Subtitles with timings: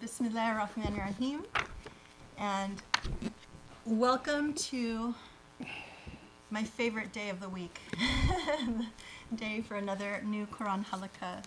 [0.00, 1.44] Bismillah ar-Rahman rahim
[2.36, 2.80] And
[3.84, 5.14] welcome to
[6.50, 7.80] my favorite day of the week,
[9.34, 11.42] day for another new Quran halaqah.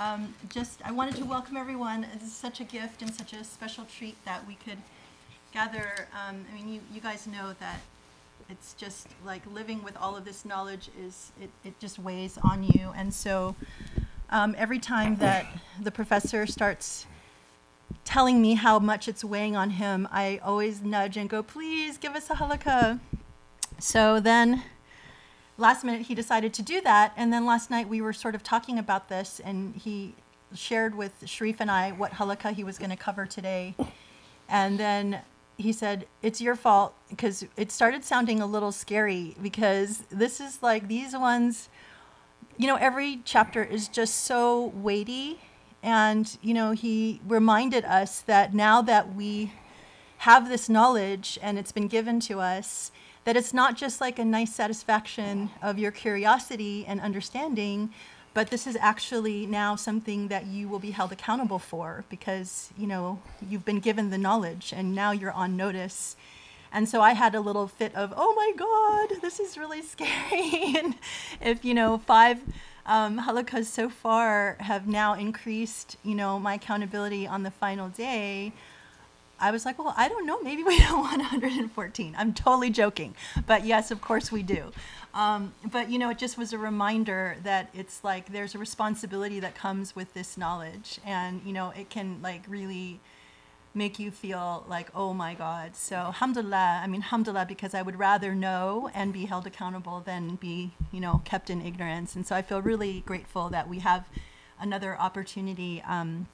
[0.00, 2.06] Um, just, I wanted to welcome everyone.
[2.14, 4.78] This is such a gift and such a special treat that we could
[5.52, 6.08] gather.
[6.12, 7.80] Um, I mean, you, you guys know that
[8.48, 12.64] it's just like living with all of this knowledge is, it, it just weighs on
[12.64, 12.92] you.
[12.96, 13.54] And so
[14.30, 15.46] um, every time that
[15.80, 17.06] the professor starts
[18.06, 22.14] telling me how much it's weighing on him, I always nudge and go, please give
[22.14, 23.00] us a halaqah.
[23.78, 24.62] So then
[25.58, 27.12] last minute he decided to do that.
[27.16, 30.14] And then last night we were sort of talking about this and he
[30.54, 33.74] shared with Sharif and I what halaqah he was going to cover today.
[34.48, 35.20] And then
[35.58, 40.62] he said, it's your fault because it started sounding a little scary because this is
[40.62, 41.68] like these ones,
[42.56, 45.40] you know, every chapter is just so weighty
[45.82, 49.52] and, you know, he reminded us that now that we
[50.18, 52.90] have this knowledge and it's been given to us,
[53.24, 57.90] that it's not just like a nice satisfaction of your curiosity and understanding,
[58.34, 62.86] but this is actually now something that you will be held accountable for because, you
[62.86, 66.16] know, you've been given the knowledge and now you're on notice.
[66.70, 70.74] And so I had a little fit of, oh my God, this is really scary.
[70.76, 70.94] and
[71.40, 72.40] if, you know, five
[72.86, 78.52] um, halaqas so far have now increased, you know, my accountability on the final day.
[79.38, 80.40] I was like, well, I don't know.
[80.40, 82.14] Maybe we don't want 114.
[82.16, 83.14] I'm totally joking.
[83.46, 84.72] But yes, of course we do.
[85.12, 89.40] Um, but, you know, it just was a reminder that it's like there's a responsibility
[89.40, 91.00] that comes with this knowledge.
[91.04, 93.00] And, you know, it can like really
[93.76, 95.76] make you feel like, oh my God.
[95.76, 100.36] So, alhamdulillah, I mean, alhamdulillah, because I would rather know and be held accountable than
[100.36, 102.16] be, you know, kept in ignorance.
[102.16, 104.08] And so I feel really grateful that we have
[104.58, 106.26] another opportunity um,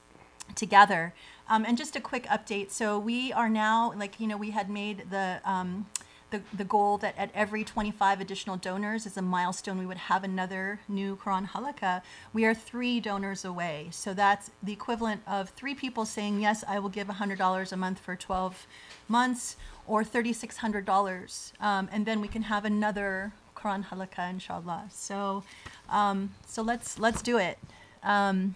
[0.55, 1.13] together.
[1.49, 2.71] Um, and just a quick update.
[2.71, 5.87] So we are now, like, you know, we had made the, um,
[6.33, 10.23] the, the goal that at every 25 additional donors is a milestone, we would have
[10.23, 12.01] another new Quran halaqah.
[12.33, 13.89] We are three donors away.
[13.91, 17.99] So that's the equivalent of three people saying, yes, I will give $100 a month
[17.99, 18.65] for 12
[19.07, 21.61] months or $3,600.
[21.61, 24.85] Um, and then we can have another Quran halaqah, inshallah.
[24.89, 25.43] So,
[25.87, 27.59] um, so let's, let's do it.
[28.01, 28.55] Um,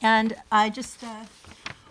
[0.00, 1.26] and I just, uh,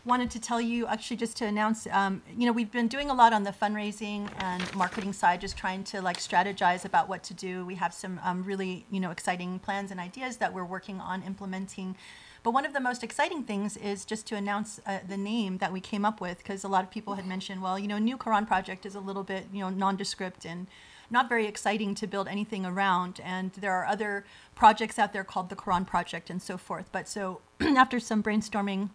[0.06, 3.14] wanted to tell you, actually, just to announce, um, you know, we've been doing a
[3.14, 7.34] lot on the fundraising and marketing side, just trying to like strategize about what to
[7.34, 7.66] do.
[7.66, 11.24] We have some um, really, you know, exciting plans and ideas that we're working on
[11.24, 11.96] implementing.
[12.44, 15.72] But one of the most exciting things is just to announce uh, the name that
[15.72, 18.18] we came up with, because a lot of people had mentioned, well, you know, New
[18.18, 20.68] Quran Project is a little bit, you know, nondescript and
[21.10, 23.22] not very exciting to build anything around.
[23.24, 24.26] And there are other
[24.56, 26.90] projects out there called the Quran Project and so forth.
[26.92, 28.90] But so after some brainstorming,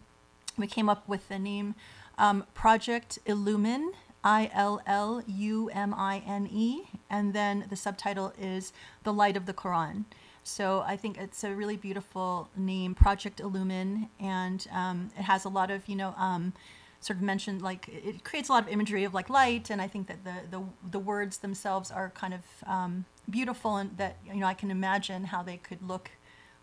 [0.58, 1.74] we came up with the name
[2.18, 3.92] um, Project Illumine,
[4.24, 8.72] I L L U M I N E, and then the subtitle is
[9.04, 10.04] The Light of the Quran.
[10.42, 15.48] So I think it's a really beautiful name, Project Illumine, and um, it has a
[15.48, 16.54] lot of, you know, um,
[17.00, 19.86] sort of mentioned like it creates a lot of imagery of like light, and I
[19.86, 24.40] think that the the, the words themselves are kind of um, beautiful, and that you
[24.40, 26.10] know I can imagine how they could look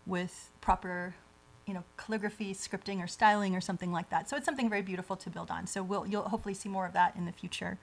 [0.04, 1.14] with proper
[1.66, 4.28] you know, calligraphy, scripting, or styling, or something like that.
[4.28, 5.66] So it's something very beautiful to build on.
[5.66, 7.78] So we'll you'll hopefully see more of that in the future.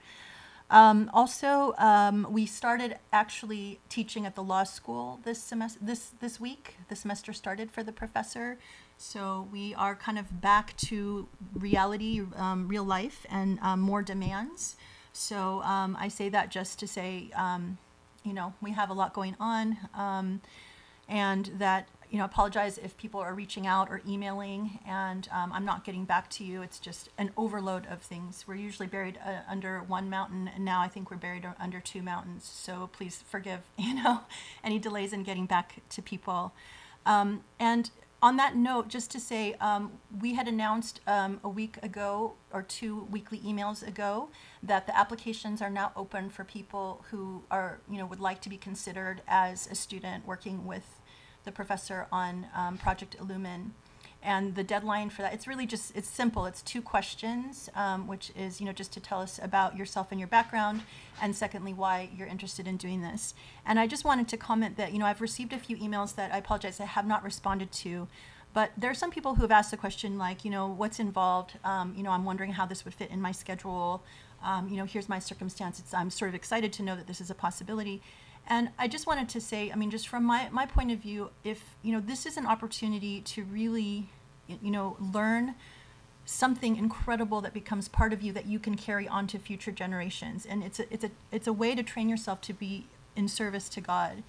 [0.70, 5.78] Um, also, um, we started actually teaching at the law school this semester.
[5.82, 8.58] This this week, the semester started for the professor.
[8.96, 14.76] So we are kind of back to reality, um, real life, and um, more demands.
[15.12, 17.78] So um, I say that just to say, um,
[18.24, 19.76] you know, we have a lot going on,
[21.08, 25.64] and that you know, apologize if people are reaching out or emailing and um, I'm
[25.64, 26.62] not getting back to you.
[26.62, 28.44] It's just an overload of things.
[28.46, 32.02] We're usually buried uh, under one mountain, and now I think we're buried under two
[32.02, 32.48] mountains.
[32.48, 34.20] So please forgive, you know,
[34.62, 36.52] any delays in getting back to people.
[37.04, 37.90] Um, and
[38.22, 42.62] on that note, just to say, um, we had announced um, a week ago or
[42.62, 44.28] two weekly emails ago
[44.62, 48.48] that the applications are now open for people who are, you know, would like to
[48.48, 51.00] be considered as a student working with
[51.44, 53.74] the professor on um, Project Illumine.
[54.26, 56.46] And the deadline for that, it's really just, it's simple.
[56.46, 60.18] It's two questions, um, which is, you know, just to tell us about yourself and
[60.18, 60.80] your background,
[61.20, 63.34] and secondly, why you're interested in doing this.
[63.66, 66.32] And I just wanted to comment that, you know, I've received a few emails that
[66.32, 68.08] I apologize I have not responded to.
[68.54, 71.58] But there are some people who have asked the question, like, you know, what's involved?
[71.62, 74.04] Um, you know, I'm wondering how this would fit in my schedule.
[74.42, 75.92] Um, you know, here's my circumstances.
[75.92, 78.00] I'm sort of excited to know that this is a possibility.
[78.46, 81.30] And I just wanted to say, I mean, just from my, my point of view,
[81.44, 84.08] if, you know, this is an opportunity to really,
[84.48, 85.54] you know, learn
[86.26, 90.46] something incredible that becomes part of you that you can carry on to future generations.
[90.46, 92.86] And it's a, it's a, it's a way to train yourself to be
[93.16, 94.22] in service to God.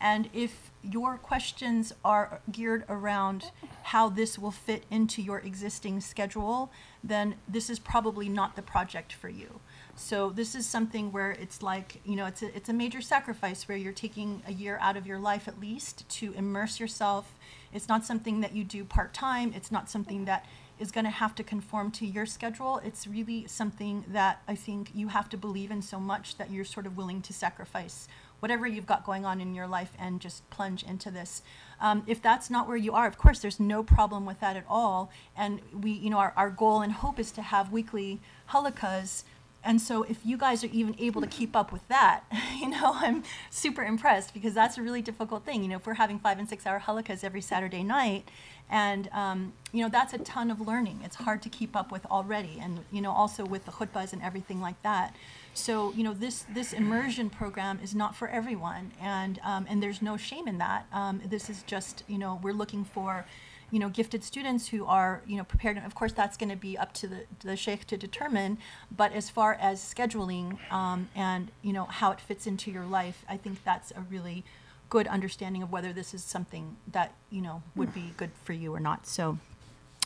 [0.00, 3.50] And if your questions are geared around
[3.84, 6.70] how this will fit into your existing schedule,
[7.02, 9.60] then this is probably not the project for you.
[9.98, 13.66] So this is something where it's like, you know, it's a, it's a major sacrifice
[13.66, 17.34] where you're taking a year out of your life at least to immerse yourself.
[17.72, 19.52] It's not something that you do part time.
[19.56, 20.44] It's not something that
[20.78, 22.80] is going to have to conform to your schedule.
[22.84, 26.66] It's really something that I think you have to believe in so much that you're
[26.66, 28.06] sort of willing to sacrifice
[28.40, 31.42] whatever you've got going on in your life and just plunge into this.
[31.80, 34.66] Um, if that's not where you are, of course, there's no problem with that at
[34.68, 35.10] all.
[35.34, 38.20] And we, you know, our, our goal and hope is to have weekly
[38.50, 39.24] halaqas
[39.66, 42.22] and so if you guys are even able to keep up with that,
[42.60, 45.62] you know, I'm super impressed because that's a really difficult thing.
[45.62, 48.28] You know, if we're having five and six hour halaqas every Saturday night,
[48.68, 51.00] and um, you know that's a ton of learning.
[51.04, 54.22] It's hard to keep up with already, and you know also with the khutbahs and
[54.22, 55.14] everything like that.
[55.54, 60.02] So you know this this immersion program is not for everyone, and um, and there's
[60.02, 60.86] no shame in that.
[60.92, 63.24] Um, this is just you know we're looking for
[63.70, 65.76] you know, gifted students who are, you know, prepared.
[65.76, 68.58] And of course, that's going to be up to the, the sheikh to determine.
[68.96, 73.24] But as far as scheduling um, and, you know, how it fits into your life,
[73.28, 74.44] I think that's a really
[74.88, 78.72] good understanding of whether this is something that, you know, would be good for you
[78.72, 79.06] or not.
[79.06, 79.38] So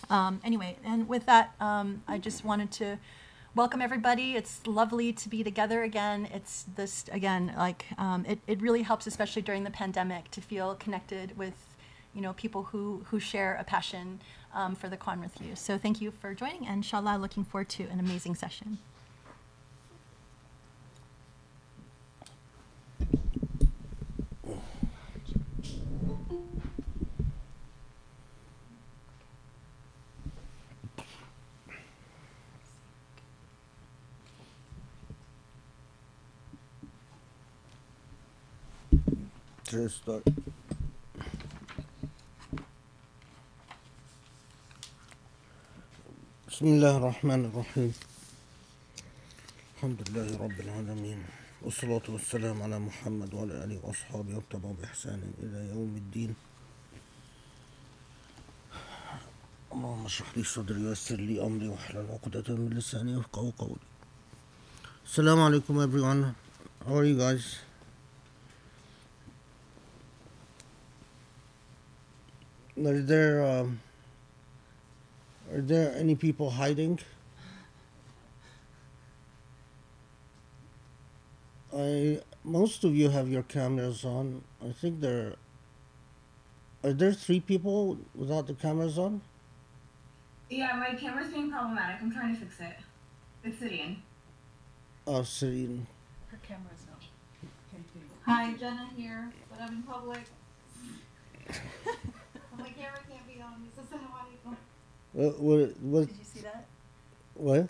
[0.08, 2.98] um, anyway, and with that, um, I just wanted to
[3.54, 4.36] welcome everybody.
[4.36, 6.28] It's lovely to be together again.
[6.32, 10.76] It's this, again, like, um, it, it really helps, especially during the pandemic, to feel
[10.76, 11.69] connected with
[12.14, 14.20] you know, people who, who share a passion
[14.54, 15.54] um, for the Quran with you.
[15.54, 18.78] So thank you for joining, and inshallah, looking forward to an amazing session.
[39.70, 40.24] Just start.
[46.60, 47.92] بسم الله الرحمن الرحيم.
[49.74, 51.20] الحمد لله رب العالمين.
[51.64, 56.34] والصلاة والسلام على محمد وعلى آله وأصحابه واتبعوا بإحسان إلى يوم الدين.
[59.72, 63.84] اللهم اشرح لي صدري ويسر لي أمري واحلل عقدة من لساني يفقهوا قولي.
[65.08, 66.34] السلام عليكم everyone.
[66.84, 67.56] How are you guys?
[72.76, 73.80] Are there um,
[75.52, 76.99] are there any people hiding?
[81.75, 84.43] I most of you have your cameras on.
[84.64, 85.35] I think there
[86.82, 89.20] are there three people without the cameras on.
[90.49, 92.02] Yeah, my camera's being problematic.
[92.02, 92.76] I'm trying to fix it.
[93.44, 94.02] It's sitting.
[95.06, 95.87] Oh, Serene.
[96.29, 96.99] Her camera's on.
[98.26, 100.20] Hi, Jenna here, but I'm in public.
[102.58, 103.67] My camera can't be on.
[103.75, 104.20] This is how
[105.12, 105.40] What?
[105.40, 105.80] What?
[105.80, 106.06] What?
[106.08, 106.66] Did you see that?
[107.34, 107.68] what?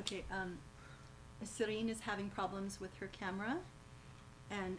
[0.00, 0.58] Okay, um,
[1.44, 3.56] Serene is having problems with her camera,
[4.50, 4.78] and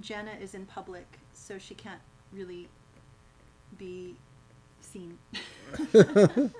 [0.00, 2.00] Jenna is in public, so she can't
[2.32, 2.68] really
[3.78, 4.16] be
[4.80, 5.18] seen.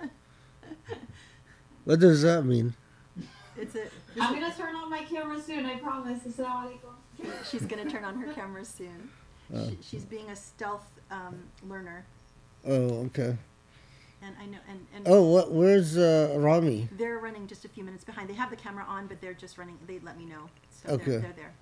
[1.84, 2.74] What does that mean?
[3.56, 3.84] It's a.
[4.20, 5.66] I'm gonna turn on my camera soon.
[5.66, 6.20] I promise.
[6.20, 6.78] Assalamu.
[7.50, 9.10] She's gonna turn on her camera soon.
[9.52, 9.68] Oh.
[9.68, 12.04] She, she's being a stealth um, learner,
[12.64, 13.36] Oh, okay.
[14.22, 15.04] And I know, and and.
[15.06, 15.52] Oh, what?
[15.52, 16.88] Where's uh, Rami?
[16.92, 18.28] They're running just a few minutes behind.
[18.28, 19.78] They have the camera on, but they're just running.
[19.86, 21.04] They let me know, so Okay.
[21.04, 21.52] they're, they're there.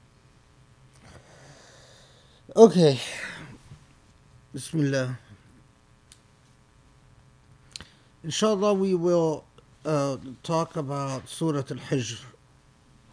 [2.56, 2.98] Okay.
[4.52, 5.18] Bismillah.
[8.24, 9.44] Inshallah, we will
[9.84, 12.20] uh, talk about Surah Al Hijr.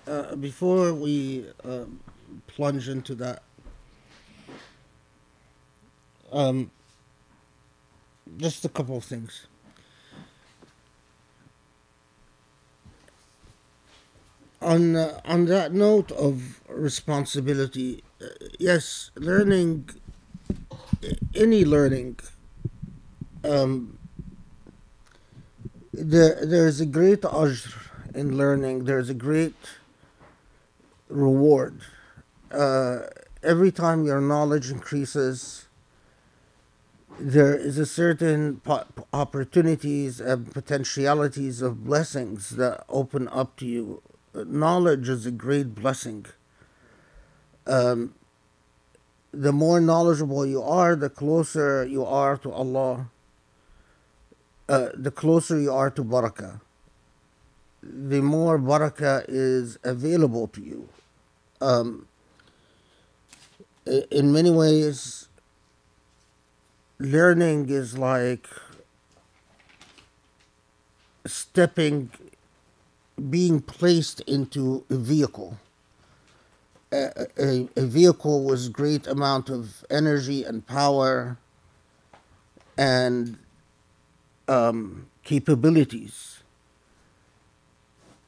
[0.08, 1.86] Uh, before we uh,
[2.48, 3.44] plunge into that,
[6.32, 6.72] um,
[8.38, 9.48] just a couple of things.
[14.62, 18.26] On, uh, on that note of responsibility, uh,
[18.58, 19.90] yes, learning,
[21.36, 22.18] any learning,
[23.44, 23.98] um,
[25.94, 27.74] there, there's a great ajr
[28.16, 29.56] in learning, there's a great
[31.10, 31.82] reward.
[32.52, 33.02] Uh,
[33.44, 35.68] every time your knowledge increases,
[37.20, 38.62] there is a certain
[39.14, 44.02] opportunities and potentialities of blessings that open up to you.
[44.34, 46.26] Knowledge is a great blessing.
[47.68, 48.14] Um,
[49.32, 53.10] the more knowledgeable you are, the closer you are to Allah.
[54.70, 56.62] uh, the closer you are to barakah,
[57.84, 60.90] the more barakah is available to you.
[61.62, 62.08] Um,
[64.12, 65.28] in many ways,
[66.98, 68.48] learning is like
[71.26, 72.12] stepping,
[73.30, 75.58] being placed into a vehicle.
[76.92, 81.38] A, a, a vehicle with great amount of energy and power
[82.78, 83.38] and
[84.48, 86.44] um, capabilities.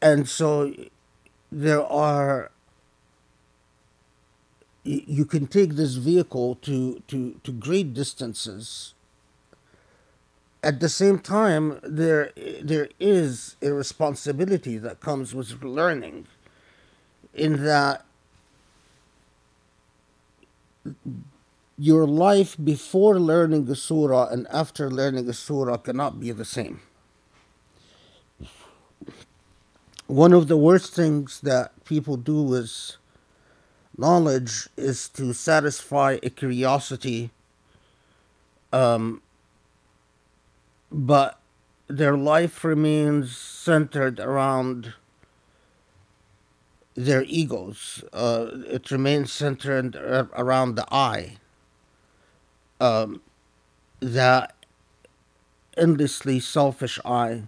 [0.01, 0.73] And so
[1.51, 2.51] there are
[4.87, 8.93] you can take this vehicle to, to, to great distances.
[10.63, 16.27] At the same time, there there is a responsibility that comes with learning,
[17.33, 18.05] in that
[21.77, 26.81] your life before learning a surah and after learning a surah cannot be the same.
[30.07, 32.97] One of the worst things that people do with
[33.97, 37.31] knowledge is to satisfy a curiosity,
[38.73, 39.21] um,
[40.91, 41.39] but
[41.87, 44.93] their life remains centered around
[46.95, 48.03] their egos.
[48.11, 51.37] Uh, it remains centered around the I.
[52.79, 53.21] Um,
[53.99, 54.53] that
[55.77, 57.43] endlessly selfish I.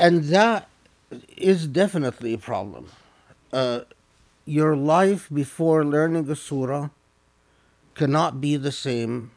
[0.00, 0.66] And that
[1.36, 2.88] is definitely a problem.
[3.52, 3.80] Uh,
[4.46, 6.88] your life before learning a surah
[7.94, 9.30] cannot be the same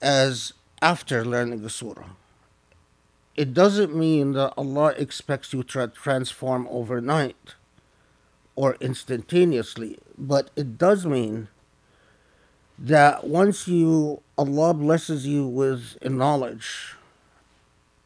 [0.00, 2.08] as after learning a surah.
[3.36, 7.54] It doesn't mean that Allah expects you to transform overnight
[8.56, 11.48] or instantaneously, but it does mean
[12.78, 16.94] that once you Allah blesses you with a knowledge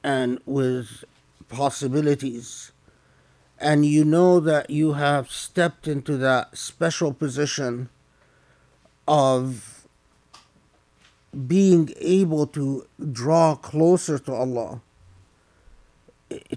[0.03, 1.05] and with
[1.49, 2.73] possibilities
[3.63, 7.89] and you know that you have stepped into that special position
[9.07, 9.87] of
[11.47, 14.83] being able to draw closer to Allah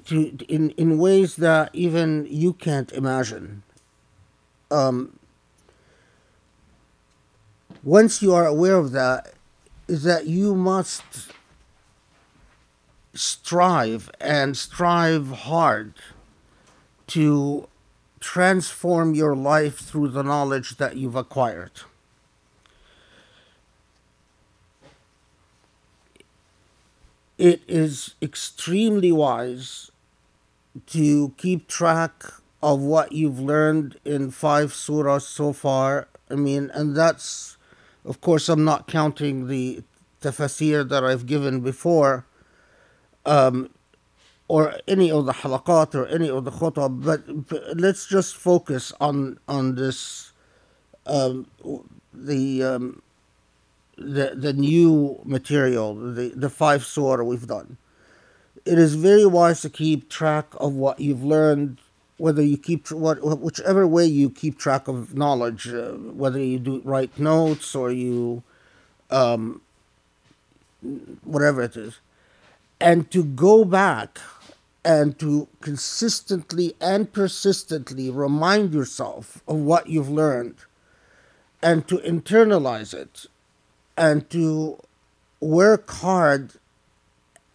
[0.05, 3.63] to in in ways that even you can't imagine.
[4.71, 5.19] Um,
[7.83, 9.33] once you are aware of that,
[9.87, 11.03] is that you must
[13.15, 15.93] strive and strive hard
[17.07, 17.67] to
[18.19, 21.71] transform your life through the knowledge that you've acquired.
[27.37, 29.91] It is extremely wise
[30.87, 32.23] to keep track
[32.63, 36.07] of what you've learned in five surahs so far.
[36.29, 37.57] I mean, and that's,
[38.03, 39.83] of course, I'm not counting the
[40.21, 42.25] tafsir that I've given before,
[43.25, 43.69] um,
[44.47, 48.93] or any of the halaqat or any of the khutab, but, but let's just focus
[48.99, 50.31] on on this,
[51.07, 51.47] um,
[52.13, 53.01] the um,
[53.97, 57.77] the the new material, the the five surah we've done.
[58.65, 61.77] It is very wise to keep track of what you've learned,
[62.17, 66.81] whether you keep what whichever way you keep track of knowledge, uh, whether you do
[66.83, 68.43] write notes or you,
[69.11, 69.61] um,
[71.23, 71.99] whatever it is,
[72.85, 74.19] and to go back
[74.85, 80.55] and to consistently and persistently remind yourself of what you've learned,
[81.63, 83.25] and to internalize it
[83.97, 84.77] and to
[85.39, 86.51] work hard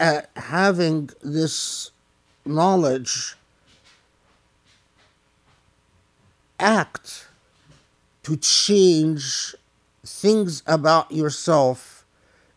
[0.01, 1.91] at having this
[2.43, 3.35] knowledge
[6.59, 7.27] act
[8.23, 9.55] to change
[10.05, 12.05] things about yourself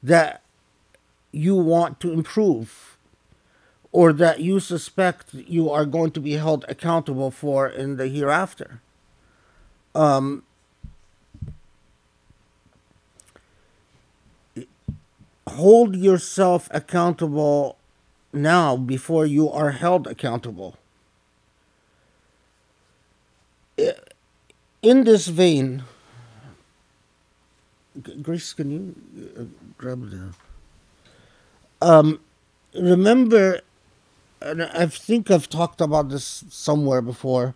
[0.02, 0.43] that
[1.34, 2.96] you want to improve
[3.92, 8.80] or that you suspect you are going to be held accountable for in the hereafter.
[9.94, 10.42] Um,
[15.46, 17.76] hold yourself accountable
[18.32, 20.76] now before you are held accountable.
[24.82, 25.84] In this vein,
[28.22, 28.94] Grace, can you
[29.38, 29.44] uh,
[29.78, 30.34] grab the.
[31.84, 32.20] Um,
[32.74, 33.60] remember,
[34.40, 37.54] and I think I've talked about this somewhere before,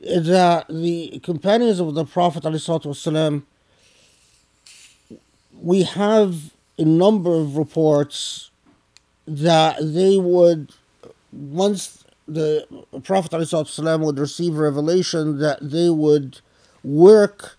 [0.00, 3.42] that the companions of the Prophet ﷺ
[5.60, 8.50] we have a number of reports
[9.26, 10.72] that they would
[11.32, 12.66] once the
[13.02, 16.40] Prophet ﷺ would receive revelation that they would
[16.82, 17.58] work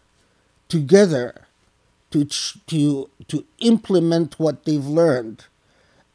[0.68, 1.46] together
[2.12, 2.26] to
[2.68, 5.46] to to implement what they've learned,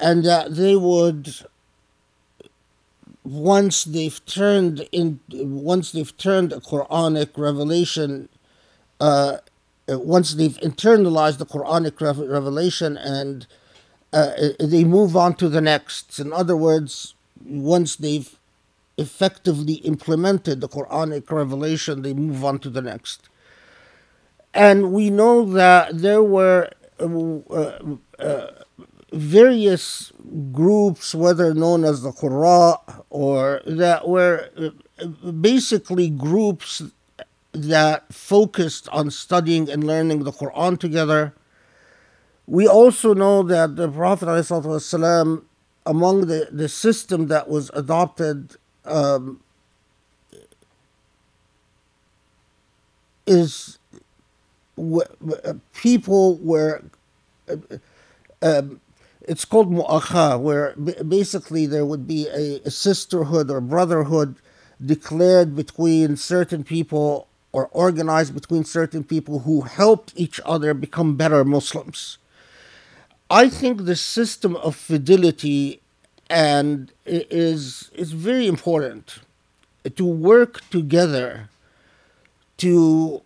[0.01, 1.35] and that they would
[3.25, 8.29] once they've turned in once they've turned a Quranic revelation
[9.01, 9.39] uh,
[9.91, 13.47] uh, once they've internalized the Quranic rev- revelation and
[14.13, 16.19] uh, they move on to the next.
[16.19, 18.39] In other words, once they've
[18.97, 23.29] effectively implemented the Quranic revelation, they move on to the next.
[24.55, 27.71] And we know that there were uh,
[28.19, 28.47] uh,
[29.13, 30.13] various
[30.53, 34.51] groups, whether known as the Qurra or that were
[35.41, 36.83] basically groups
[37.53, 41.35] that focused on studying and learning the Quran together.
[42.47, 45.43] We also know that the Prophet ﷺ,
[45.85, 49.41] among the, the system that was adopted um,
[53.27, 53.79] is
[54.77, 55.03] w-
[55.75, 56.85] people were
[57.49, 57.57] uh,
[58.43, 58.81] um,
[59.27, 64.37] it's called mu'akha, where basically there would be a, a, sisterhood or brotherhood
[64.85, 71.45] declared between certain people or organized between certain people who helped each other become better
[71.45, 72.19] Muslims.
[73.31, 75.81] I think the system of fidelity
[76.29, 79.21] and is is very important
[79.97, 81.49] to work together
[82.59, 83.23] to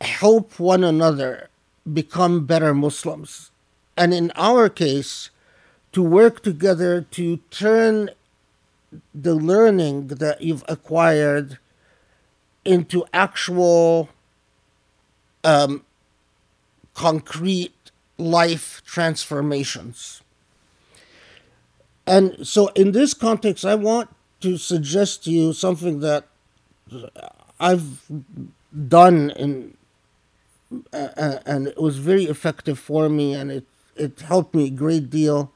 [0.00, 1.48] help one another
[1.92, 3.50] become better Muslims.
[3.96, 5.30] And in our case,
[5.92, 8.10] to work together to turn
[9.14, 11.58] the learning that you've acquired
[12.64, 14.08] into actual
[15.44, 15.84] um,
[16.94, 17.72] concrete
[18.18, 20.22] life transformations.
[22.06, 26.26] And so, in this context, I want to suggest to you something that
[27.58, 28.02] I've
[28.88, 29.76] done in,
[30.92, 33.64] uh, and it was very effective for me, and it,
[33.96, 35.52] it helped me a great deal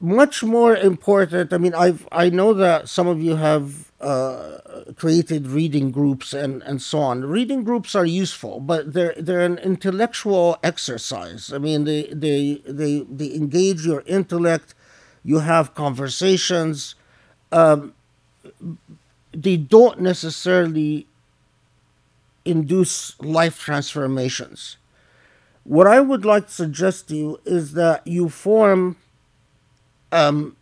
[0.00, 1.52] much more important.
[1.52, 4.58] I mean, I've I know that some of you have uh,
[4.96, 7.24] created reading groups and, and so on.
[7.24, 11.52] Reading groups are useful, but they're they're an intellectual exercise.
[11.52, 14.74] I mean, they they they they engage your intellect.
[15.24, 16.94] You have conversations.
[17.50, 17.94] Um,
[19.32, 21.06] they don't necessarily
[22.44, 24.77] induce life transformations.
[25.68, 28.96] What I would like to suggest to you is that you form
[30.10, 30.56] um,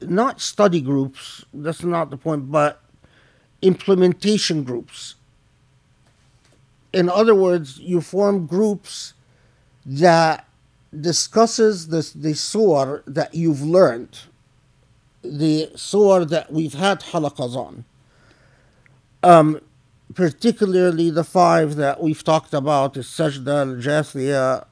[0.00, 2.80] not study groups, that's not the point, but
[3.62, 5.16] implementation groups.
[6.92, 9.14] In other words, you form groups
[9.84, 10.46] that
[10.98, 14.20] discusses the, the surah that you've learned,
[15.24, 17.84] the surah that we've had halaqas on.
[19.24, 19.60] Um,
[20.14, 24.66] particularly the five that we've talked about, is Sajda, Al-Jathiyah,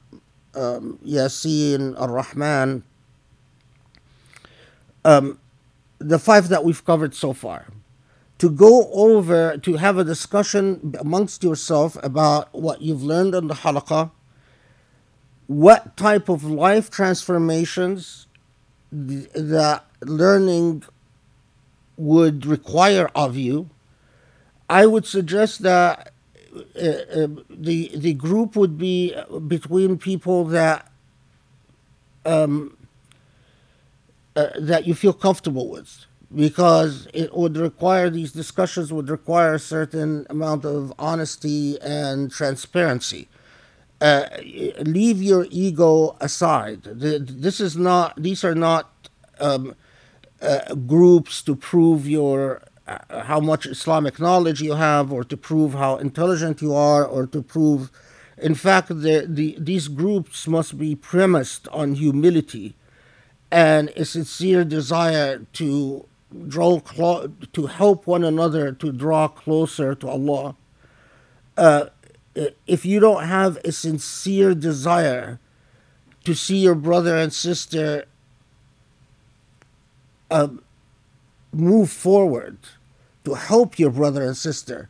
[0.55, 2.83] um, Yasin, Ar Rahman,
[5.03, 5.39] um,
[5.99, 7.67] the five that we've covered so far,
[8.37, 13.53] to go over, to have a discussion amongst yourself about what you've learned in the
[13.53, 14.11] halaqah,
[15.47, 18.27] what type of life transformations
[18.91, 20.83] the learning
[21.97, 23.69] would require of you.
[24.69, 26.11] I would suggest that
[26.55, 29.15] uh, uh, the the group would be
[29.47, 30.91] between people that
[32.25, 32.77] um,
[34.35, 36.05] uh, that you feel comfortable with.
[36.33, 43.29] Because it would require these discussions would require a certain amount of honesty and transparency.
[44.01, 44.25] Uh,
[44.79, 46.83] leave your ego aside.
[46.83, 49.75] This is not these are not um,
[50.41, 52.61] uh, groups to prove your
[53.09, 57.41] how much Islamic knowledge you have, or to prove how intelligent you are, or to
[57.41, 57.91] prove.
[58.37, 62.75] In fact, the, the, these groups must be premised on humility
[63.51, 66.05] and a sincere desire to
[66.47, 70.55] draw clo- to help one another to draw closer to Allah.
[71.57, 71.85] Uh,
[72.67, 75.39] if you don't have a sincere desire
[76.25, 78.05] to see your brother and sister
[80.29, 80.61] um,
[81.53, 82.57] move forward
[83.25, 84.89] to help your brother and sister,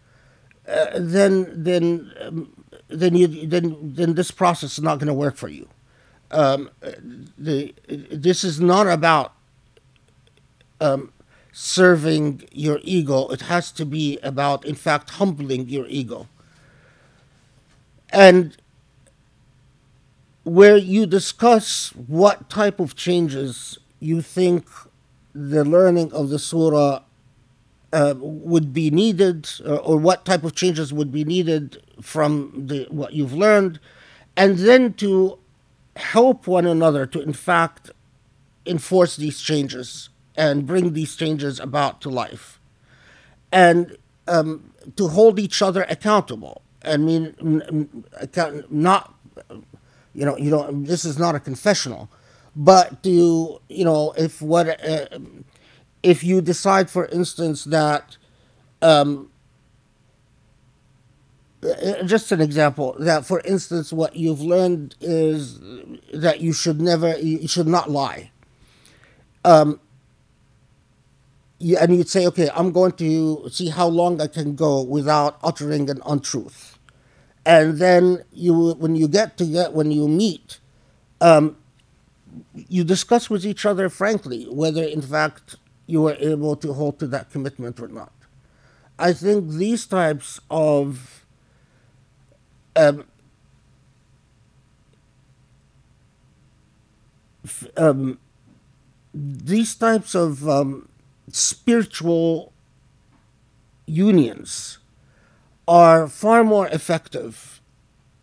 [0.68, 5.36] uh, then then um, then you then then this process is not going to work
[5.36, 5.68] for you.
[6.32, 6.70] Um,
[7.38, 9.34] the this is not about
[10.82, 11.12] um,
[11.52, 13.28] serving your ego.
[13.30, 16.28] It has to be about, in fact, humbling your ego.
[18.10, 18.58] And
[20.44, 24.68] where you discuss what type of changes you think
[25.34, 27.02] the learning of the surah
[27.96, 32.86] uh, would be needed, or, or what type of changes would be needed from the
[32.90, 33.80] what you've learned,
[34.36, 35.40] and then to
[35.96, 37.90] help one another to, in fact,
[38.66, 42.60] enforce these changes and bring these changes about to life,
[43.50, 43.96] and
[44.28, 46.62] um, to hold each other accountable.
[46.84, 47.34] I mean,
[48.70, 49.16] not
[50.14, 52.10] you know, you know, this is not a confessional,
[52.56, 55.08] but to you know, if what uh,
[56.06, 58.18] if you decide, for instance, that
[58.84, 59.32] um,
[61.64, 65.60] uh, just an example that, for instance, what you've learned is
[66.14, 68.30] that you should never, you should not lie.
[69.44, 69.80] Um,
[71.58, 75.40] you, and you'd say, okay, I'm going to see how long I can go without
[75.44, 76.78] uttering an untruth.
[77.48, 80.60] And then you, when you get to get, when you meet,
[81.20, 81.58] um,
[82.54, 85.56] you discuss with each other frankly whether, in fact,
[85.88, 88.12] you are able to hold to that commitment or not.
[88.98, 91.26] I think these types of
[92.76, 93.06] um,
[97.78, 98.20] um,
[99.14, 100.90] these types of um,
[101.32, 102.52] spiritual
[103.86, 104.80] unions
[105.68, 107.62] are far more effective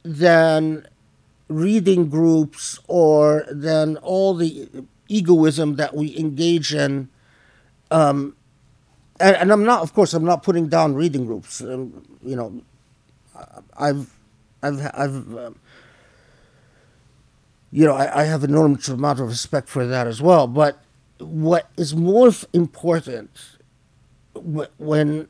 [0.03, 0.87] than
[1.49, 4.69] reading groups or than all the
[5.09, 7.09] egoism that we engage in.
[7.93, 8.37] Um,
[9.21, 11.61] and, and I'm not, of course, I'm not putting down reading groups.
[11.61, 12.63] Um, you know,
[13.77, 14.11] I've,
[14.63, 15.59] I've, I've, um,
[17.71, 20.47] you know, I, I have an enormous amount of respect for that as well.
[20.47, 20.83] But
[21.19, 23.31] what is more important
[24.35, 25.29] wh- when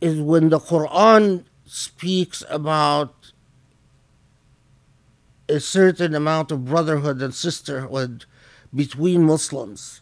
[0.00, 3.32] is when the Quran speaks about
[5.48, 8.24] a certain amount of brotherhood and sisterhood
[8.74, 10.00] between Muslims.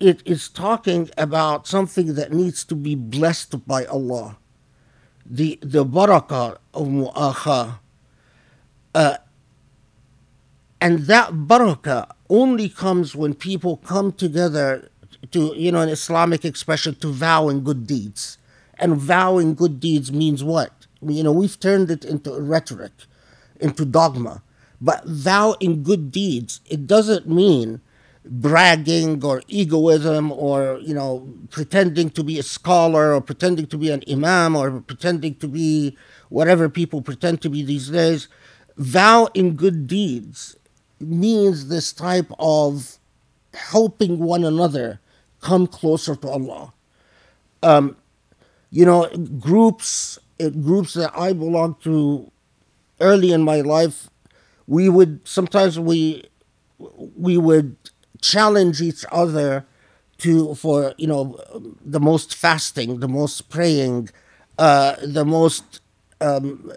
[0.00, 4.38] It, is talking about something that needs to be blessed by Allah.
[5.26, 7.78] The, the barakah of mu'akha.
[8.94, 9.16] Uh,
[10.80, 14.88] and that barakah only comes when people come together
[15.32, 18.38] to, you know, an Islamic expression, to vow in good deeds.
[18.78, 20.86] And vowing good deeds means what?
[21.02, 22.92] You know, we've turned it into rhetoric,
[23.60, 24.42] into dogma.
[24.80, 27.80] But vow in good deeds, it doesn't mean
[28.28, 33.90] bragging or egoism or, you know, pretending to be a scholar or pretending to be
[33.90, 35.96] an imam or pretending to be
[36.28, 38.28] whatever people pretend to be these days.
[38.76, 40.56] Vow in good deeds
[41.00, 42.98] means this type of
[43.54, 45.00] helping one another
[45.40, 46.72] come closer to Allah.
[47.62, 47.96] Um,
[48.70, 52.30] you know, groups, uh, groups that I belong to
[53.00, 54.10] early in my life,
[54.66, 56.24] we would sometimes we
[57.16, 57.77] we would
[58.20, 59.64] challenge each other
[60.18, 61.38] to for you know
[61.84, 64.10] the most fasting, the most praying,
[64.58, 65.80] uh, the most
[66.20, 66.72] um,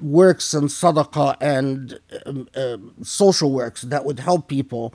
[0.00, 4.94] works and sadaqah and um, um, social works that would help people.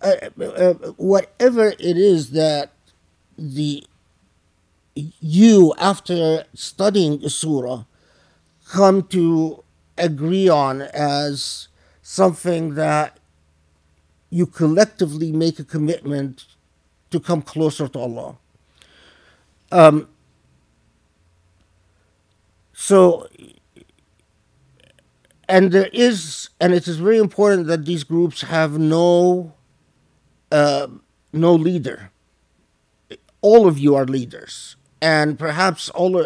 [0.00, 2.70] Uh, uh, whatever it is that
[3.36, 3.84] the
[4.94, 7.84] you after studying surah
[8.68, 9.62] come to
[9.98, 11.68] agree on as
[12.02, 13.17] something that
[14.30, 16.44] you collectively make a commitment
[17.10, 18.36] to come closer to Allah.
[19.72, 20.08] Um,
[22.72, 23.28] so,
[25.48, 29.54] and there is, and it is very important that these groups have no,
[30.52, 30.88] uh,
[31.32, 32.10] no leader.
[33.40, 36.24] All of you are leaders, and perhaps all,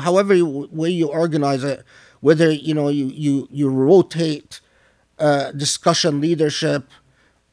[0.00, 1.84] however way you organize it,
[2.20, 4.60] whether you know you you you rotate
[5.18, 6.88] uh, discussion leadership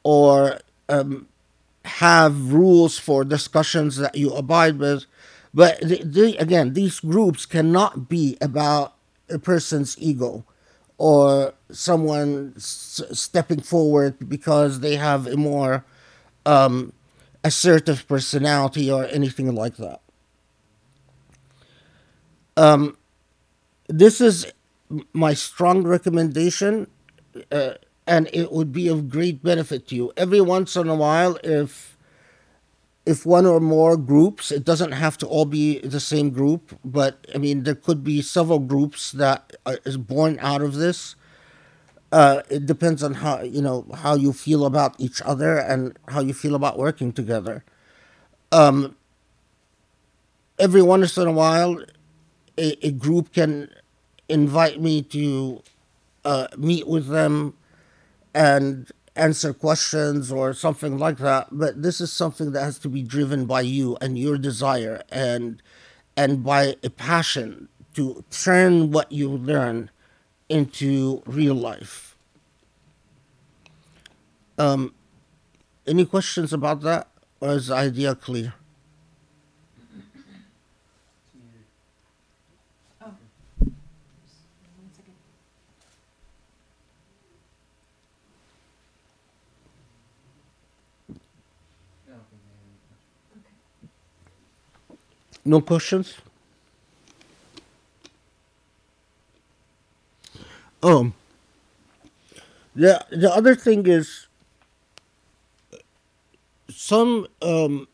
[0.04, 1.28] or um,
[1.84, 5.04] have rules for discussions that you abide with.
[5.54, 8.94] But again, these groups cannot be about
[9.30, 10.44] a person's ego
[10.98, 15.84] or someone s- stepping forward because they have a more
[16.46, 16.92] um,
[17.44, 20.00] assertive personality or anything like that.
[22.56, 22.96] Um,
[23.88, 24.46] this is
[25.12, 26.88] my strong recommendation
[27.52, 27.74] uh,
[28.06, 30.12] and it would be of great benefit to you.
[30.16, 31.96] Every once in a while, if
[33.06, 37.26] if one or more groups, it doesn't have to all be the same group, but
[37.34, 41.16] I mean there could be several groups that are, is born out of this.
[42.12, 46.20] Uh, it depends on how you know how you feel about each other and how
[46.20, 47.64] you feel about working together.
[48.52, 48.96] Um,
[50.58, 51.82] every once in a while,
[52.58, 53.70] a, a group can
[54.28, 55.62] invite me to
[56.24, 57.54] uh, meet with them
[58.34, 61.48] and answer questions or something like that.
[61.52, 65.62] But this is something that has to be driven by you and your desire and
[66.16, 69.90] and by a passion to turn what you learn
[70.48, 72.16] into real life.
[74.58, 74.94] Um,
[75.86, 77.08] any questions about that,
[77.40, 78.54] or is the idea clear?
[95.44, 96.14] No questions?
[100.82, 101.12] Oh,
[102.74, 104.26] the the other thing is
[106.70, 107.88] some um,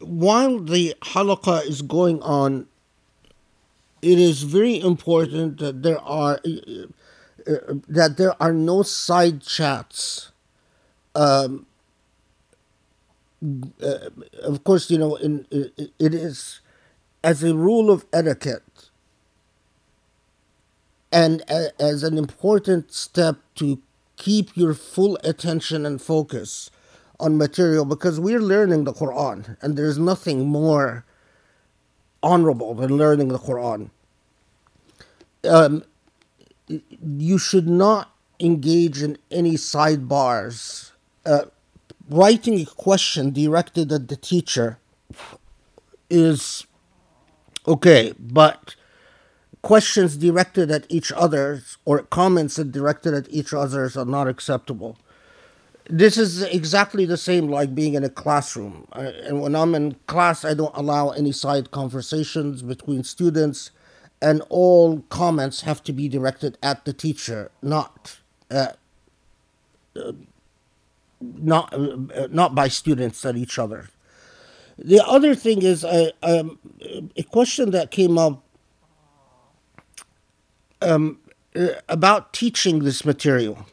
[0.00, 2.66] while the halaqah is going on,
[4.00, 6.86] it is very important that there are uh,
[7.46, 10.32] uh, that there are no side chats.
[11.14, 11.66] Um,
[13.82, 14.10] uh,
[14.42, 16.60] of course, you know, in, it, it is
[17.24, 18.90] as a rule of etiquette
[21.10, 23.80] and a, as an important step to
[24.16, 26.70] keep your full attention and focus
[27.20, 31.04] on material because we're learning the Quran and there's nothing more
[32.22, 33.90] honorable than learning the Quran.
[35.48, 35.84] Um,
[36.68, 40.92] you should not engage in any sidebars.
[41.26, 41.46] Uh,
[42.12, 44.78] writing a question directed at the teacher
[46.10, 46.66] is
[47.66, 48.76] okay, but
[49.62, 54.98] questions directed at each other or comments directed at each other are not acceptable.
[55.88, 58.86] This is exactly the same like being in a classroom.
[58.92, 63.72] Uh, and when I'm in class, I don't allow any side conversations between students,
[64.20, 68.18] and all comments have to be directed at the teacher, not
[68.50, 68.68] uh,
[69.96, 70.12] uh,
[71.22, 73.88] not uh, not by students at each other.
[74.78, 76.58] The other thing is a, um,
[77.16, 78.42] a question that came up
[80.80, 81.18] um,
[81.54, 83.66] uh, about teaching this material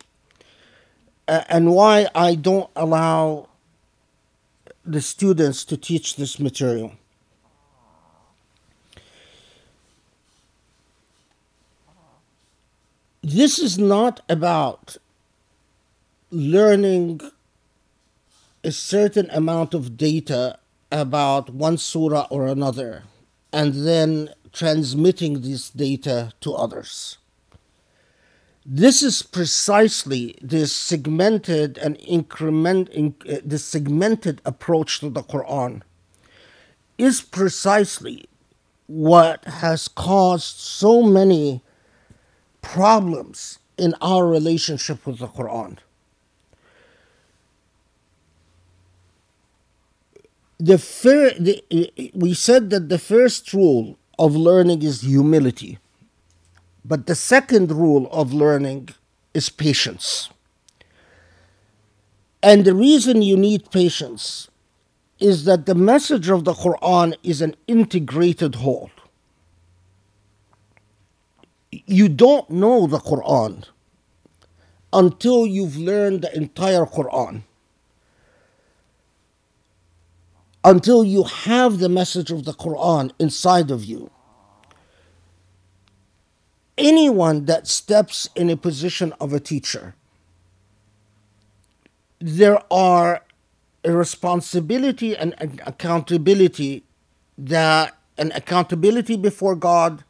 [1.27, 3.47] uh, and why I don't allow
[4.85, 6.93] the students to teach this material.
[13.21, 14.97] This is not about
[16.31, 17.21] learning
[18.63, 20.59] a certain amount of data
[20.91, 23.03] about one surah or another
[23.53, 27.17] and then transmitting this data to others.
[28.65, 35.81] This is precisely this segmented and increment, uh, this segmented approach to the Quran
[36.97, 38.25] is precisely
[38.87, 41.63] what has caused so many
[42.61, 45.77] problems in our relationship with the Quran.
[50.59, 51.63] The, fir- the
[52.15, 55.79] we said that the first rule of learning is humility.
[56.85, 58.89] But the second rule of learning
[59.33, 60.29] is patience.
[62.43, 64.49] And the reason you need patience
[65.19, 68.91] is that the message of the Quran is an integrated whole.
[71.71, 73.65] You don't know the Quran
[74.93, 77.43] until you've learned the entire Quran.
[80.63, 84.11] Until you have the message of the Quran inside of you
[86.79, 89.93] anyone that steps in a position of a teacher,
[92.19, 93.23] there are
[93.83, 96.83] a responsibility and an accountability
[97.37, 100.03] that an accountability before God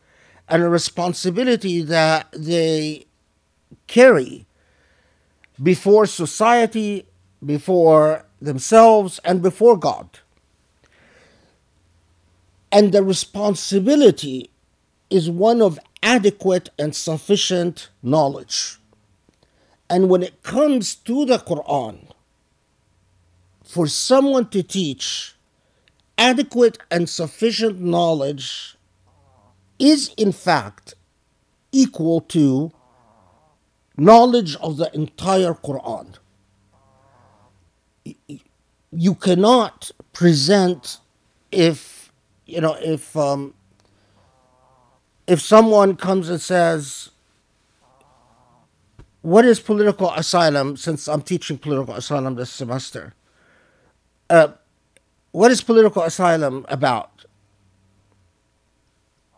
[0.48, 3.06] and a responsibility that they
[3.86, 4.48] carry
[5.62, 7.06] before society,
[7.46, 10.10] before themselves, and before God.
[12.72, 14.52] And the responsibility
[15.10, 18.80] is one of adequate and sufficient knowledge.
[19.90, 22.12] And when it comes to the Quran,
[23.64, 25.36] for someone to teach
[26.18, 28.76] adequate and sufficient knowledge
[29.78, 30.96] is in fact
[31.72, 32.72] equal to
[33.96, 36.16] knowledge of the entire Quran.
[38.92, 40.98] You cannot present
[41.52, 41.99] if
[42.50, 43.54] you know if um,
[45.28, 47.12] if someone comes and says,
[49.22, 50.76] What is political asylum?
[50.78, 53.14] Since I'm teaching political asylum this semester,
[54.30, 54.50] uh,
[55.32, 57.20] what is political asylum about?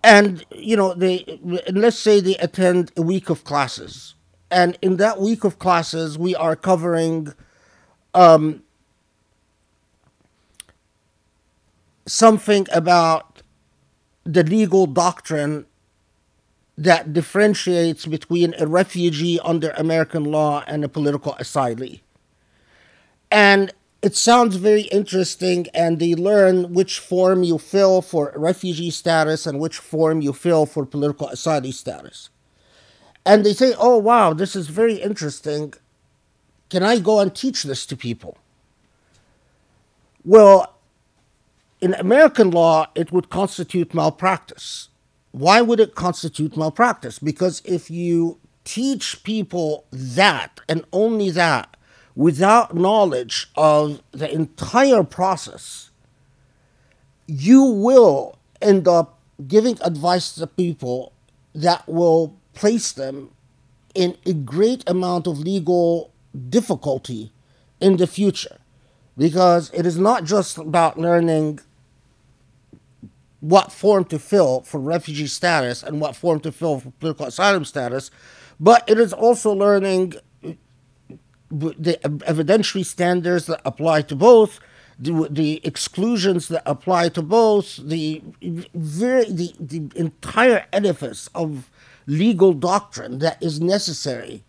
[0.03, 1.39] and you know they
[1.71, 4.15] let's say they attend a week of classes
[4.49, 7.33] and in that week of classes we are covering
[8.13, 8.63] um,
[12.05, 13.41] something about
[14.23, 15.65] the legal doctrine
[16.77, 22.01] that differentiates between a refugee under American law and a political asylee.
[23.29, 29.45] And it sounds very interesting, and they learn which form you fill for refugee status
[29.45, 32.29] and which form you fill for political asylee status.
[33.25, 35.75] And they say, oh, wow, this is very interesting.
[36.69, 38.37] Can I go and teach this to people?
[40.25, 40.75] Well,
[41.81, 44.89] in American law, it would constitute malpractice.
[45.31, 47.17] Why would it constitute malpractice?
[47.17, 51.75] Because if you teach people that and only that
[52.15, 55.89] without knowledge of the entire process,
[57.25, 61.13] you will end up giving advice to people
[61.55, 63.31] that will place them
[63.95, 66.13] in a great amount of legal
[66.49, 67.31] difficulty
[67.79, 68.57] in the future.
[69.17, 71.59] Because it is not just about learning
[73.41, 77.65] what form to fill for refugee status and what form to fill for political asylum
[77.65, 78.09] status,
[78.59, 80.13] but it is also learning
[81.51, 84.59] the evidentiary standards that apply to both,
[84.97, 88.21] the, the exclusions that apply to both, the
[88.73, 91.69] very the, the entire edifice of
[92.05, 94.43] legal doctrine that is necessary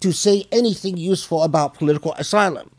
[0.00, 2.70] to say anything useful about political asylum.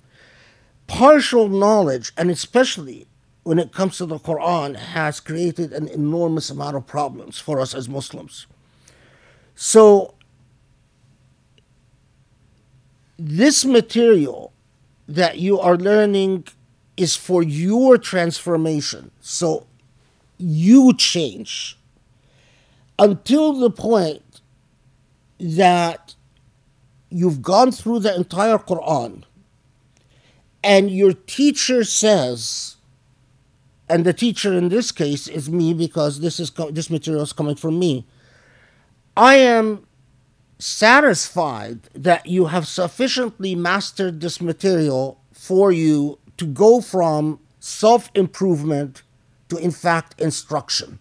[0.85, 3.06] Partial knowledge, and especially
[3.47, 7.73] when it comes to the Quran, has created an enormous amount of problems for us
[7.73, 8.45] as Muslims.
[9.55, 10.15] So,
[13.17, 14.51] this material
[15.07, 16.45] that you are learning
[16.97, 19.11] is for your transformation.
[19.21, 19.65] So,
[20.37, 21.79] you change
[22.99, 24.41] until the point
[25.39, 26.15] that
[27.09, 29.23] you've gone through the entire Quran
[30.61, 32.76] and your teacher says,
[33.89, 37.55] and the teacher in this case is me because this is this material is coming
[37.55, 38.05] from me.
[39.15, 39.87] I am
[40.59, 49.03] satisfied that you have sufficiently mastered this material for you to go from self improvement
[49.49, 50.99] to, in fact, instruction.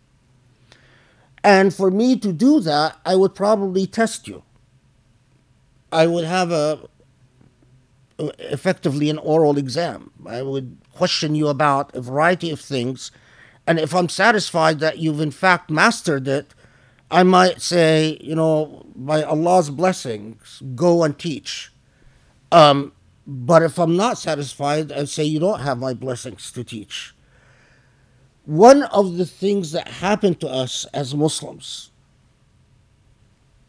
[1.43, 4.43] And for me to do that, I would probably test you.
[5.93, 6.89] I would have a
[8.19, 10.11] effectively an oral exam.
[10.27, 13.11] I would question you about a variety of things.
[13.67, 16.55] And if I'm satisfied that you've in fact mastered it,
[17.11, 21.73] I might say, you know, by Allah's blessings, go and teach.
[22.51, 22.93] Um,
[23.27, 27.15] but if I'm not satisfied, I say, you don't have my blessings to teach.
[28.45, 31.91] One of the things that happened to us as Muslims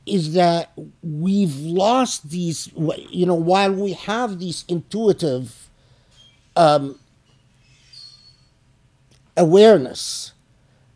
[0.06, 0.72] is that
[1.04, 2.72] we've lost these,
[3.10, 5.70] you know, while we have these intuitive
[6.56, 7.00] um,
[9.38, 10.34] awareness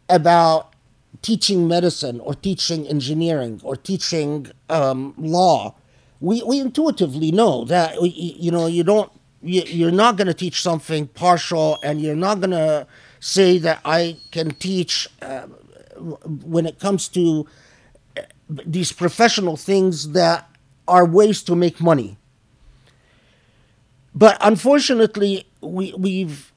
[0.09, 0.73] about
[1.21, 5.75] teaching medicine or teaching engineering or teaching um, law,
[6.19, 10.61] we, we intuitively know that you know you don't you, you're not going to teach
[10.61, 12.85] something partial and you're not going to
[13.19, 15.47] say that I can teach uh,
[16.45, 17.47] when it comes to
[18.17, 20.49] uh, these professional things that
[20.87, 22.17] are ways to make money.
[24.13, 26.51] But unfortunately, we, we've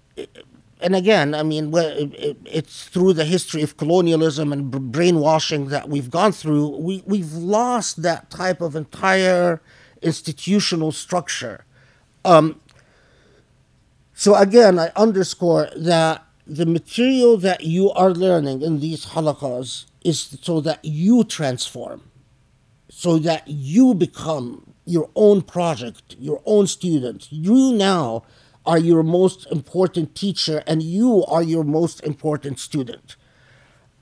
[0.81, 6.33] and again, I mean, it's through the history of colonialism and brainwashing that we've gone
[6.33, 6.69] through.
[6.79, 9.61] We we've lost that type of entire
[10.03, 11.65] institutional structure.
[12.25, 12.61] Um,
[14.13, 20.39] so again, I underscore that the material that you are learning in these halaqas is
[20.43, 22.03] so that you transform,
[22.91, 27.29] so that you become your own project, your own student.
[27.31, 28.25] You now
[28.67, 33.17] are your most important teacher and you are your most important student.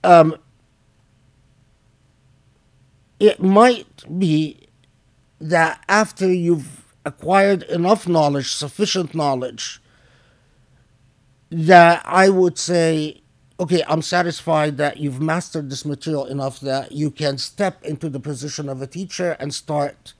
[0.05, 0.37] Um,
[3.19, 4.69] it might be
[5.41, 9.81] that after you've acquired enough knowledge, sufficient knowledge,
[11.51, 13.21] that I would say,
[13.61, 18.21] okay, I'm satisfied that you've mastered this material enough that you can step into the
[18.21, 20.15] position of a teacher and start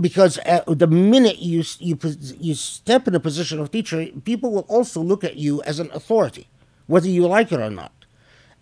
[0.00, 1.98] because the minute you, you
[2.40, 5.90] you step in a position of teacher, people will also look at you as an
[5.92, 6.48] authority,
[6.86, 7.92] whether you like it or not,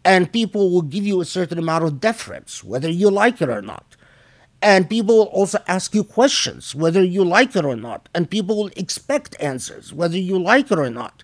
[0.05, 3.62] and people will give you a certain amount of deference, whether you like it or
[3.62, 3.97] not,
[4.61, 8.57] and people will also ask you questions, whether you like it or not, and people
[8.57, 11.22] will expect answers, whether you like it or not,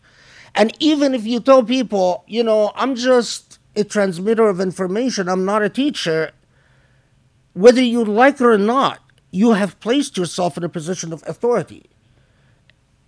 [0.55, 5.29] and even if you tell people, you know, I'm just a transmitter of information.
[5.29, 6.33] I'm not a teacher.
[7.53, 9.01] Whether you like it or not,
[9.31, 11.85] you have placed yourself in a position of authority.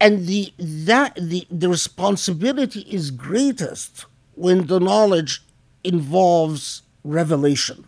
[0.00, 5.42] And the that the, the responsibility is greatest when the knowledge
[5.82, 7.84] involves revelation.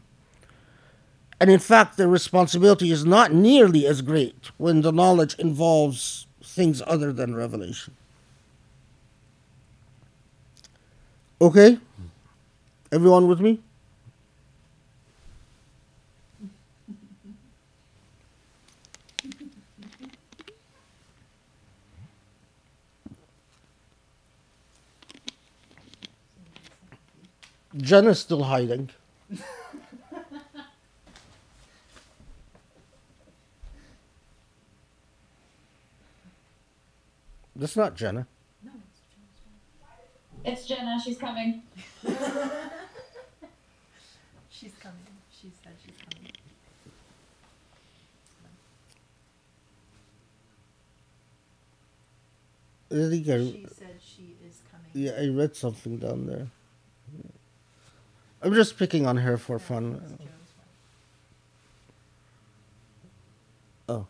[1.40, 6.82] And in fact, the responsibility is not nearly as great when the knowledge involves things
[6.86, 7.96] other than revelation.
[11.40, 11.78] Okay?
[12.92, 13.60] Everyone with me?
[27.80, 28.90] Jenna's still hiding.
[37.56, 38.26] That's not Jenna.
[40.44, 40.98] It's Jenna.
[41.04, 41.62] She's coming.
[44.50, 44.98] She's coming.
[45.40, 46.32] She said she's coming.
[52.92, 54.90] I think I, She said she is coming.
[54.92, 56.48] yeah, I read something down there.
[58.42, 60.18] I'm just picking on her for fun.
[63.88, 64.06] Oh.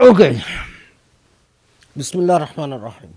[0.00, 0.42] Okay.
[1.94, 3.14] Bismillah ar-Rahman ar-Rahim.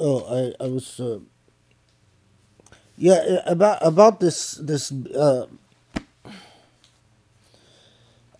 [0.00, 1.18] Oh, I, I was uh,
[2.96, 5.46] yeah about about this this uh,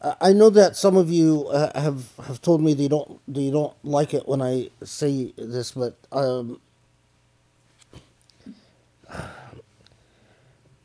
[0.01, 3.75] I know that some of you uh, have have told me they don't they don't
[3.83, 6.61] like it when I say this, but um,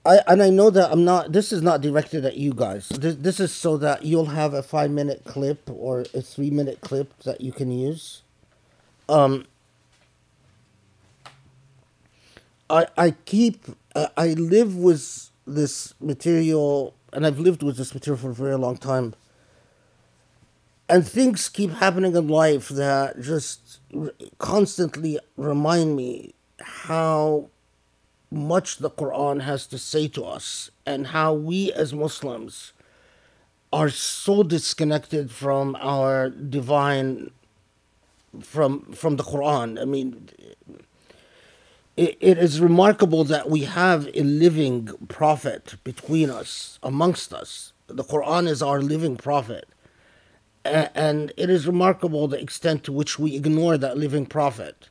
[0.06, 1.32] I and I know that I'm not.
[1.32, 2.90] This is not directed at you guys.
[2.90, 6.82] This this is so that you'll have a five minute clip or a three minute
[6.82, 8.24] clip that you can use.
[9.08, 9.46] Um,
[12.70, 18.22] I I keep uh, I live with this material, and I've lived with this material
[18.22, 19.14] for a very long time.
[20.90, 27.50] And things keep happening in life that just r- constantly remind me how
[28.30, 32.74] much the Quran has to say to us, and how we as Muslims
[33.72, 37.32] are so disconnected from our divine,
[38.42, 39.80] from from the Quran.
[39.82, 40.30] I mean,
[41.96, 47.74] it, it is remarkable that we have a living prophet between us, amongst us.
[47.88, 49.68] The Quran is our living prophet.
[50.66, 54.90] And it is remarkable the extent to which we ignore that living prophet.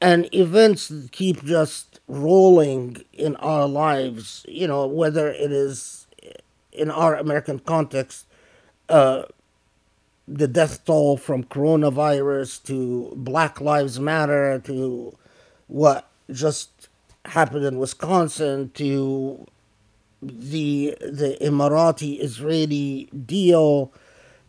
[0.00, 6.06] And events keep just rolling in our lives, you know, whether it is
[6.72, 8.26] in our American context,
[8.88, 9.24] uh,
[10.26, 15.16] the death toll from coronavirus to Black Lives Matter to
[15.68, 16.88] what just
[17.24, 19.46] happened in Wisconsin to
[20.20, 23.92] the the Emirati Israeli deal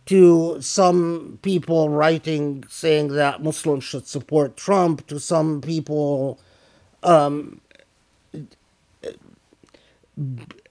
[0.08, 6.40] to some people writing saying that Muslims should support Trump to some people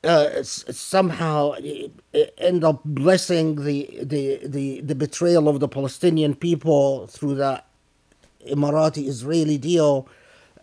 [0.05, 1.55] uh, somehow
[2.39, 7.67] end up blessing the, the, the, the betrayal of the Palestinian people through that
[8.47, 10.09] Emirati Israeli deal.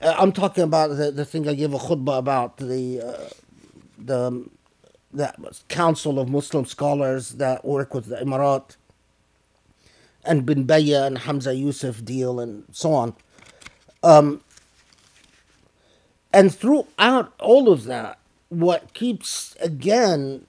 [0.02, 3.30] Uh, I'm talking about the, the thing I gave a khutbah about the uh,
[3.98, 4.46] the
[5.14, 5.38] that
[5.70, 8.76] council of Muslim scholars that work with the Emirat
[10.26, 13.16] and Bin Bayya and Hamza Yusuf deal and so on.
[14.04, 14.41] Um,
[16.34, 18.20] and throughout all of that,
[18.50, 20.46] what keeps again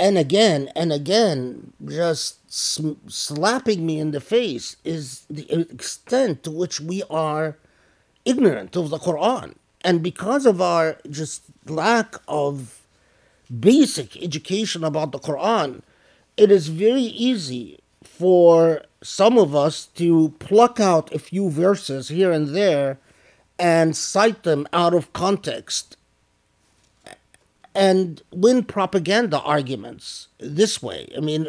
[0.00, 6.50] and again and again just sm- slapping me in the face is the extent to
[6.50, 7.56] which we are
[8.26, 9.54] ignorant of the Quran.
[9.82, 12.82] And because of our just lack of
[13.60, 15.80] basic education about the Quran,
[16.36, 22.32] it is very easy for some of us to pluck out a few verses here
[22.32, 22.98] and there
[23.58, 25.96] and cite them out of context
[27.74, 31.08] and win propaganda arguments this way.
[31.16, 31.46] I mean,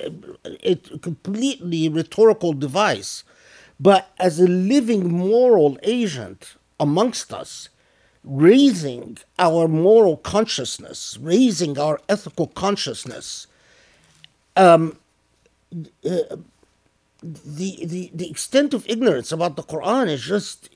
[0.62, 3.24] it's a completely rhetorical device.
[3.80, 7.70] But as a living moral agent amongst us,
[8.24, 13.48] raising our moral consciousness, raising our ethical consciousness,
[14.56, 14.98] um,
[16.06, 16.38] uh,
[17.24, 20.70] the, the, the extent of ignorance about the Quran is just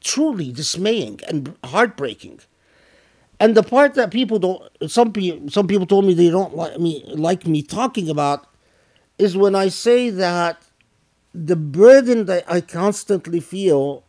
[0.00, 2.40] truly dismaying and heartbreaking.
[3.40, 6.78] and the part that people don't some people some people told me they don't like
[6.78, 8.46] me like me talking about
[9.18, 10.62] is when I say that
[11.34, 14.04] the burden that I constantly feel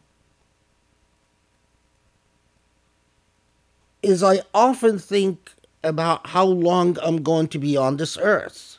[4.03, 5.51] is I often think
[5.83, 8.77] about how long I'm going to be on this earth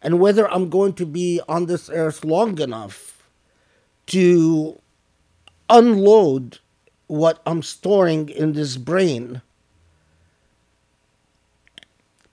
[0.00, 3.22] and whether I'm going to be on this earth long enough
[4.06, 4.80] to
[5.68, 6.58] unload
[7.06, 9.42] what I'm storing in this brain.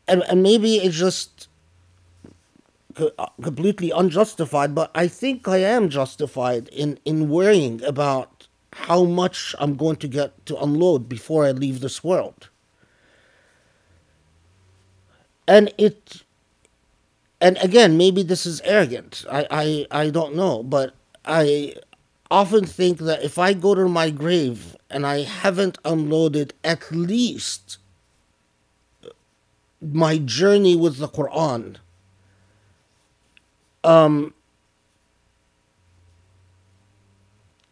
[0.08, 1.47] And, and maybe it's just
[2.98, 9.54] Uh, completely unjustified, but I think I am justified in, in worrying about how much
[9.60, 12.50] I'm going to get to unload before I leave this world.
[15.48, 16.24] And it
[17.40, 19.24] and again, maybe this is arrogant.
[19.30, 21.76] I, I, I don't know, but I
[22.32, 27.78] often think that if I go to my grave and I haven't unloaded at least
[29.80, 31.78] my journey with the Quran,
[33.88, 34.34] um,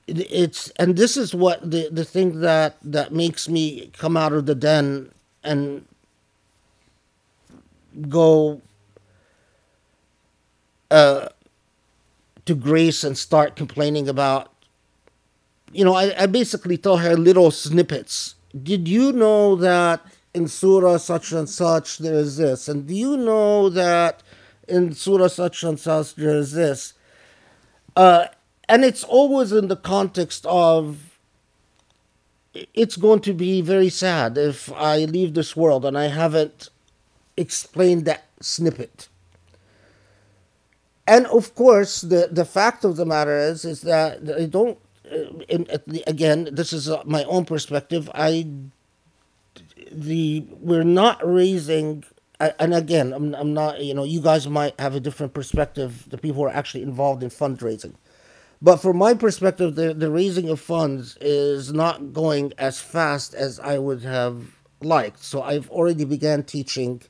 [0.07, 4.45] it's and this is what the the thing that that makes me come out of
[4.45, 5.11] the den
[5.43, 5.85] and
[8.07, 8.61] go
[10.89, 11.27] uh,
[12.45, 14.53] to Grace and start complaining about.
[15.73, 18.35] You know, I, I basically tell her little snippets.
[18.63, 22.69] Did you know that in Surah such and such there is this?
[22.69, 24.23] And do you know that
[24.67, 26.93] in Surah there is this?
[27.95, 28.27] Uh,
[28.67, 31.17] and it's always in the context of
[32.73, 36.69] it's going to be very sad if I leave this world and I haven't
[37.37, 39.07] explained that snippet
[41.07, 44.79] and of course, the, the fact of the matter is is that I don't.
[45.69, 48.09] uh, the, again, this is uh, my own perspective.
[48.15, 48.47] I
[49.91, 52.03] the we're not raising,
[52.39, 53.81] And again, I'm I'm not.
[53.81, 56.05] You know, you guys might have a different perspective.
[56.09, 57.95] The people who are actually involved in fundraising,
[58.61, 63.59] but from my perspective, the the raising of funds is not going as fast as
[63.59, 65.23] I would have liked.
[65.23, 67.01] So I've already began teaching.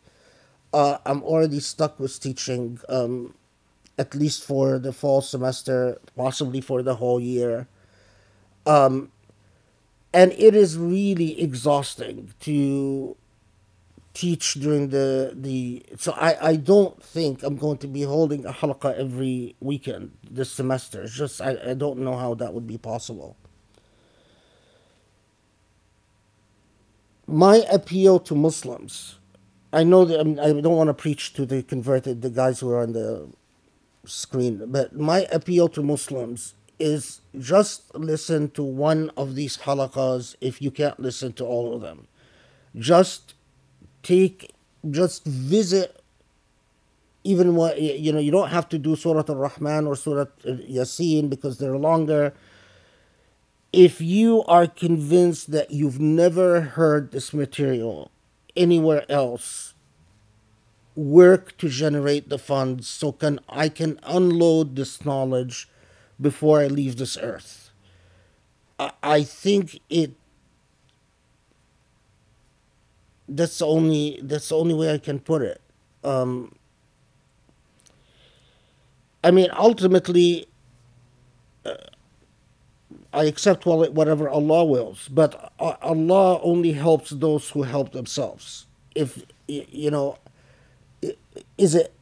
[0.72, 2.80] Uh, I'm already stuck with teaching.
[2.88, 3.34] Um,
[3.98, 7.68] at least for the fall semester, possibly for the whole year.
[8.66, 9.12] Um,
[10.14, 13.16] and it is really exhausting to
[14.16, 15.86] teach during the the.
[15.98, 20.52] So I I don't think I'm going to be holding a halqa every weekend this
[20.52, 21.04] semester.
[21.04, 23.38] It's just I, I don't know how that would be possible.
[27.28, 29.18] My appeal to Muslims.
[29.74, 32.72] I know that I'm, I don't want to preach to the converted, the guys who
[32.72, 33.28] are on the
[34.06, 40.62] screen, but my appeal to Muslims is just listen to one of these halaqas if
[40.62, 42.08] you can't listen to all of them.
[42.78, 43.35] Just
[44.06, 44.54] take,
[44.92, 46.02] just visit
[47.24, 51.28] even what, you know, you don't have to do Surah Al Rahman or Surah Yasin
[51.28, 52.34] because they're longer.
[53.74, 58.12] If you are convinced that you've never heard this material
[58.56, 59.74] anywhere else,
[60.96, 65.68] work to generate the funds so can I can unload this knowledge
[66.22, 67.72] before I leave this earth.
[68.80, 70.14] I, I think it
[73.28, 75.62] that's the only that's the only way I can put it.
[76.04, 76.56] Um,
[79.24, 80.48] I mean, ultimately,
[81.66, 81.74] uh,
[83.12, 88.68] I accept whatever Allah wills, but uh, Allah only helps those who help themselves.
[88.94, 90.20] If you know,
[91.58, 91.94] is it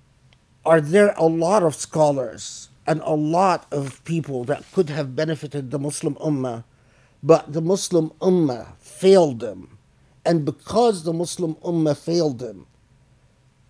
[0.66, 5.72] are there a lot of scholars and a lot of people that could have benefited
[5.72, 6.64] the Muslim Ummah,
[7.22, 9.73] but the Muslim Ummah failed them.
[10.26, 12.68] And because the Muslim Ummah failed them,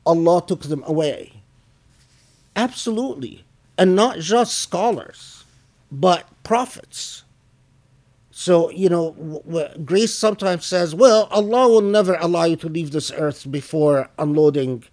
[0.06, 1.44] Allah took them away.
[2.56, 3.44] Absolutely.
[3.78, 5.46] And not just scholars,
[5.92, 7.24] but prophets.
[8.30, 9.12] So, you know,
[9.86, 14.84] Grace sometimes says, well, Allah will never allow you to leave this earth before unloading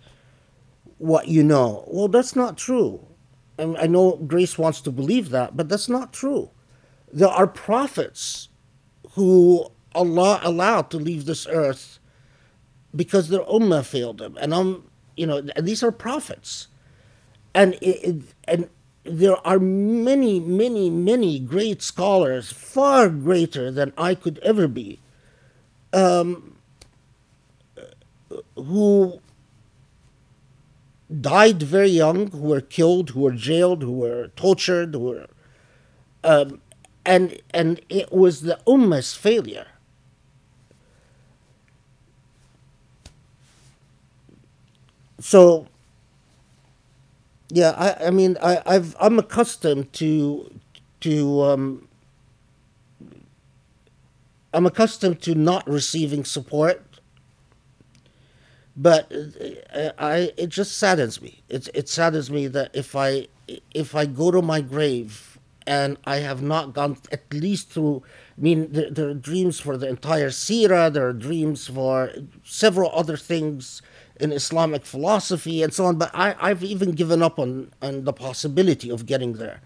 [0.98, 1.84] what you know.
[1.86, 3.06] Well, that's not true.
[3.58, 6.50] And I know Grace wants to believe that, but that's not true.
[7.12, 8.48] There are prophets
[9.12, 11.98] who Allah allowed to leave this earth
[12.94, 14.36] because their ummah failed them.
[14.40, 16.68] And I'm, you know, and these are prophets.
[17.54, 18.68] And it, it, and
[19.04, 25.00] there are many, many, many great scholars, far greater than I could ever be,
[25.92, 26.56] um,
[28.54, 29.20] who
[31.20, 35.26] died very young, who were killed, who were jailed, who were tortured, who were,
[36.22, 36.60] um,
[37.04, 39.66] and and it was the ummah's failure.
[45.20, 45.66] So
[47.48, 50.50] yeah, I, I mean, I, I've I'm accustomed to
[51.00, 51.88] to um,
[54.54, 56.84] I'm accustomed to not receiving support,
[58.76, 59.12] but
[59.74, 61.42] uh, I it just saddens me.
[61.48, 63.26] It it saddens me that if I
[63.74, 68.02] if I go to my grave and I have not gone at least through.
[68.38, 70.88] I mean, there, there are dreams for the entire Sira.
[70.90, 72.10] There are dreams for
[72.42, 73.82] several other things
[74.20, 75.96] in Islamic philosophy and so on.
[75.96, 79.60] But I, I've even given up on on the possibility of getting there.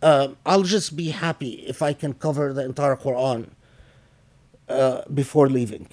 [0.00, 3.50] Uh, I'll just be happy if I can cover the entire Quran
[4.68, 5.88] uh, before leaving.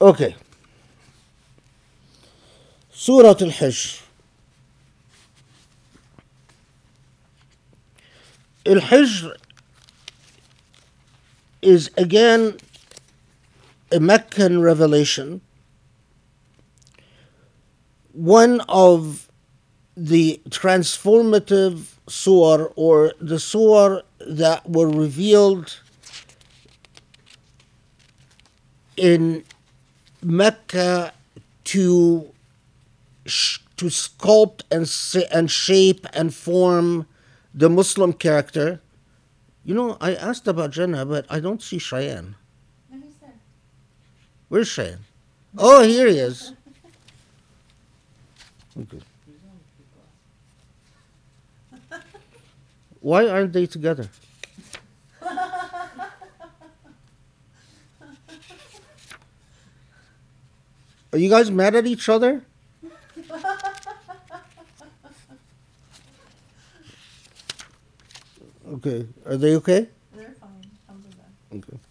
[0.00, 0.34] Okay.
[2.90, 4.02] Surah Al-Hijr.
[8.66, 9.36] Al-Hijr
[11.62, 12.56] is again
[13.92, 15.42] a Meccan revelation,
[18.12, 19.28] one of
[19.96, 25.78] the transformative surah or the surah that were revealed
[28.96, 29.44] in
[30.22, 31.12] Mecca
[31.64, 32.28] to
[33.24, 34.88] to sculpt and
[35.32, 37.06] and shape and form
[37.54, 38.80] the Muslim character.
[39.64, 42.34] You know, I asked about Jenna, but I don't see Cheyenne.
[44.52, 44.98] Where's Shane?
[45.56, 46.52] Oh, here he is.
[48.78, 49.00] Okay.
[53.00, 54.10] Why aren't they together?
[61.12, 62.44] Are you guys mad at each other?
[68.68, 69.06] Okay.
[69.26, 69.88] Are they okay?
[70.16, 70.50] They're fine.
[70.88, 71.08] I'll do
[71.60, 71.81] that.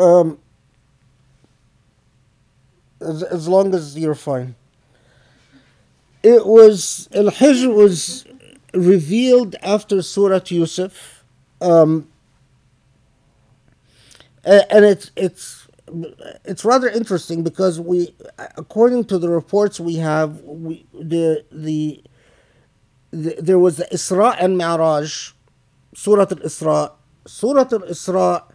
[0.00, 0.38] Um,
[3.00, 4.54] as, as long as you're fine.
[6.22, 8.24] It was, Al Hijr was
[8.74, 11.24] revealed after Surah Yusuf.
[11.60, 12.08] Um,
[14.44, 15.68] and it's, it's,
[16.44, 18.14] it's rather interesting because we,
[18.56, 22.02] according to the reports we have, we, the, the,
[23.10, 25.32] the, there was the Isra and Mi'raj,
[25.94, 26.92] Surah Al Isra.
[27.26, 28.49] Surah Al Isra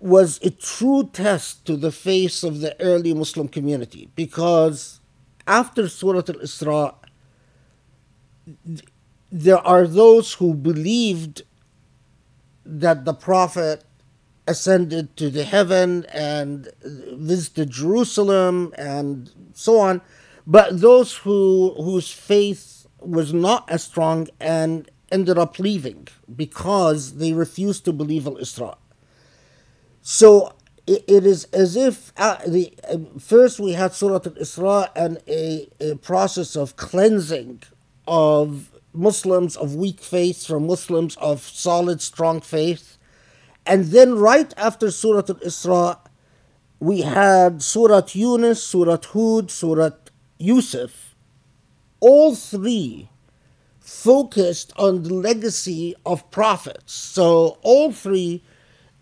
[0.00, 5.00] was a true test to the face of the early Muslim community because
[5.46, 6.94] after Surah Al Isra,
[9.30, 11.42] there are those who believed
[12.64, 13.84] that the Prophet
[14.46, 20.02] ascended to the heaven and visited Jerusalem and so on,
[20.46, 27.32] but those who whose faith was not as strong and ended up leaving because they
[27.32, 28.76] refused to believe Al Isra.
[30.06, 30.52] So
[30.86, 35.18] it, it is as if uh, the uh, first we had Surah Al Isra and
[35.26, 37.62] a, a process of cleansing
[38.06, 42.98] of Muslims of weak faith from Muslims of solid, strong faith.
[43.64, 45.98] And then right after Surah Al Isra,
[46.80, 49.90] we had Surah Yunus, Surah Hud, Surah
[50.38, 51.14] Yusuf.
[52.00, 53.08] All three
[53.80, 56.92] focused on the legacy of prophets.
[56.92, 58.44] So all three,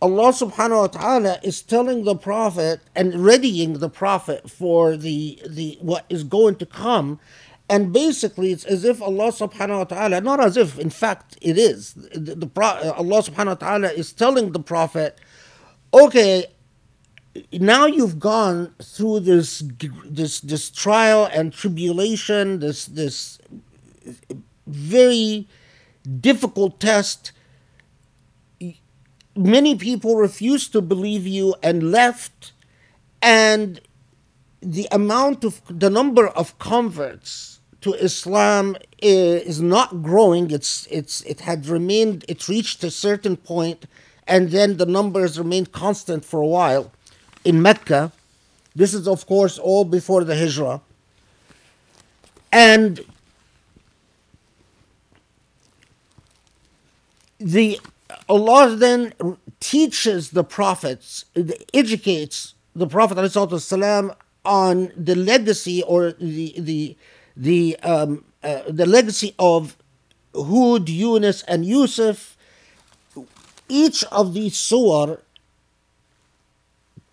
[0.03, 5.78] Allah subhanahu wa ta'ala is telling the Prophet and readying the Prophet for the, the
[5.80, 7.20] what is going to come.
[7.70, 11.57] And basically, it's as if Allah subhanahu wa ta'ala, not as if, in fact, it
[11.57, 11.94] is.
[11.94, 15.20] The, the, Allah subhanahu wa ta'ala is telling the Prophet,
[15.94, 16.46] okay,
[17.53, 19.62] now you've gone through this
[20.05, 23.38] this this trial and tribulation, this this
[24.66, 25.48] very
[26.20, 27.30] difficult test.
[29.34, 32.52] Many people refused to believe you and left,
[33.22, 33.80] and
[34.60, 40.50] the amount of the number of converts to Islam is not growing.
[40.50, 42.24] It's it's it had remained.
[42.28, 43.86] It reached a certain point,
[44.26, 46.92] and then the numbers remained constant for a while.
[47.44, 48.12] In Mecca,
[48.76, 50.82] this is of course all before the Hijrah,
[52.52, 53.00] and
[57.38, 57.80] the
[58.28, 59.14] Allah then
[59.60, 61.24] teaches the prophets,
[61.72, 66.96] educates the Prophet ﷺ on the legacy or the the
[67.36, 69.76] the um, uh, the legacy of
[70.34, 72.36] Hud, Yunus, and Yusuf.
[73.68, 75.16] Each of these surah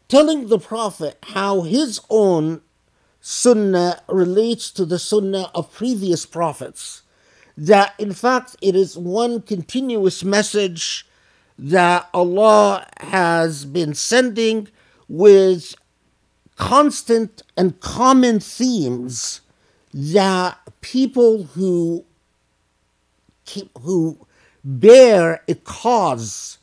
[0.08, 2.62] telling the Prophet how his own
[3.22, 7.04] sunnah relates to the sunnah of previous prophets
[7.60, 11.06] that in fact it is one continuous message
[11.58, 14.70] that Allah has been sending
[15.10, 15.76] with
[16.56, 19.42] constant and common themes
[19.94, 22.06] that people who
[23.46, 24.26] keep, who
[24.64, 26.60] bear a cause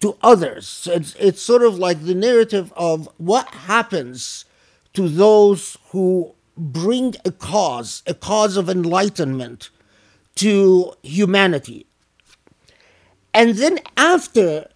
[0.00, 0.88] to others.
[0.90, 4.46] It's, it's sort of like the narrative of what happens
[4.94, 9.70] to those who bring a cause, a cause of enlightenment
[10.38, 11.86] to humanity.
[13.32, 14.68] And then after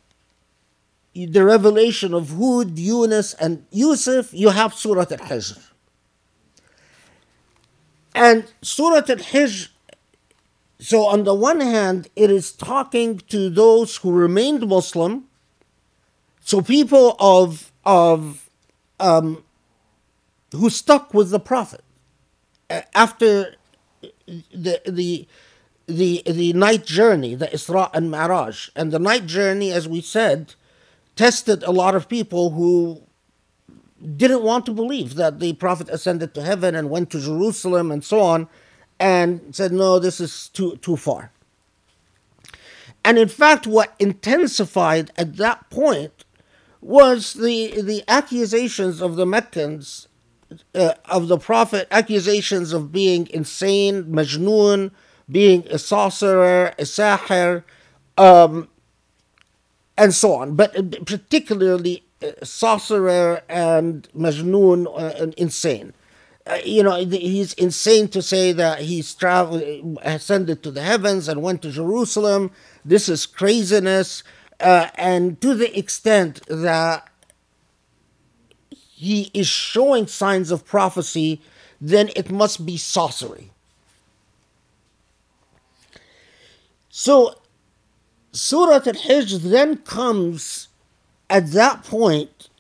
[1.15, 5.59] the revelation of Hud, Yunus, and Yusuf, you have Surah Al Hijr.
[8.15, 9.69] And Surah Al Hijr
[10.83, 15.29] so, on the one hand, it is talking to those who remained Muslim,
[16.41, 18.51] so people of of
[18.99, 19.45] um,
[20.51, 21.85] who stuck with the Prophet
[22.97, 23.55] after
[24.27, 25.29] the the
[25.87, 30.55] the the night journey, the Isra and Mi'raj, and the night journey, as we said,
[31.17, 33.03] tested a lot of people who
[34.17, 38.05] didn't want to believe that the Prophet ascended to heaven and went to Jerusalem and
[38.05, 38.49] so on
[38.99, 41.31] and said, no, this is too, too far.
[43.05, 46.25] And in fact, what intensified at that point
[46.81, 50.09] was the, the accusations of the Meccans,
[50.75, 54.91] uh, of the Prophet, accusations of being insane, majnoon,
[55.31, 57.65] being a sorcerer, a sahir,
[58.19, 58.69] um,
[59.97, 60.55] and so on.
[60.55, 60.75] But
[61.07, 65.93] particularly uh, sorcerer and majnoon uh, and insane
[66.47, 71.43] uh, you know, he's insane to say that he's traveled, ascended to the heavens and
[71.43, 72.51] went to Jerusalem.
[72.85, 74.25] This is craziness.
[74.59, 77.09] Uh, and to the extent that
[78.71, 81.41] he is showing signs of prophecy,
[81.81, 83.52] then it must be sorcery.
[86.95, 87.37] So,
[88.33, 90.69] Surah Al Hijr then comes
[91.31, 92.51] at that point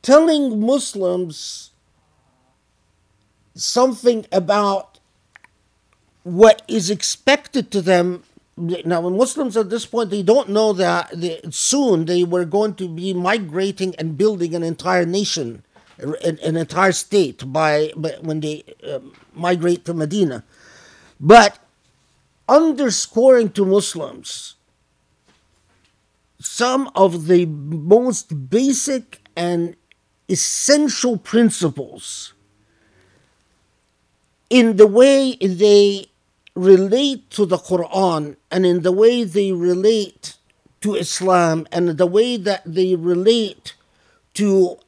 [0.00, 1.72] telling Muslims
[3.54, 4.98] something about
[6.22, 8.22] what is expected to them.
[8.56, 12.76] Now, when Muslims at this point, they don't know that they, soon they were going
[12.76, 15.64] to be migrating and building an entire nation,
[15.98, 19.00] an, an entire state by, by when they uh,
[19.34, 20.44] migrate to Medina.
[21.20, 21.58] But
[22.48, 24.56] underscoring to Muslims
[26.40, 29.76] some of the most basic and
[30.28, 32.32] essential principles
[34.48, 36.06] in the way they
[36.54, 40.36] relate to the Quran and in the way they relate
[40.80, 43.74] to Islam and the way that they relate
[44.34, 44.78] to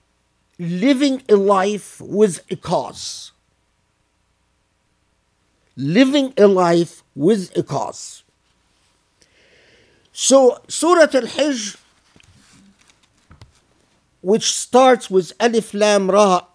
[0.58, 3.31] living a life with a cause.
[5.76, 8.22] Living a life with a cause.
[10.12, 11.78] So, Surah Al Hijr
[14.22, 16.46] which starts with Alif Lam Ra.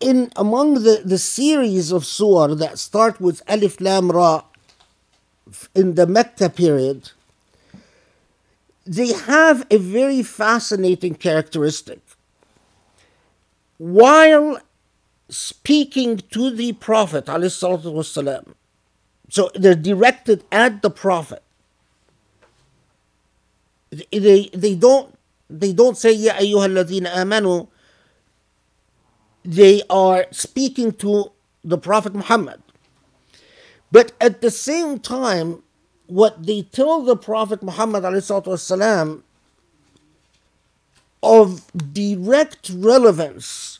[0.00, 4.42] In among the, the series of surah that start with Alif Lam Ra
[5.74, 7.12] in the Mecca period,
[8.84, 12.00] they have a very fascinating characteristic.
[13.78, 14.58] While
[15.33, 18.53] speaking to the Prophet, والسلام,
[19.29, 21.43] so they're directed at the Prophet
[23.91, 25.15] they they don't
[25.49, 27.67] they don't say ya ayyuhalladhina amanu
[29.43, 31.31] they are speaking to
[31.63, 32.61] the prophet muhammad
[33.91, 35.63] but at the same time
[36.05, 39.23] what they tell the prophet muhammad والسلام,
[41.23, 43.79] of direct relevance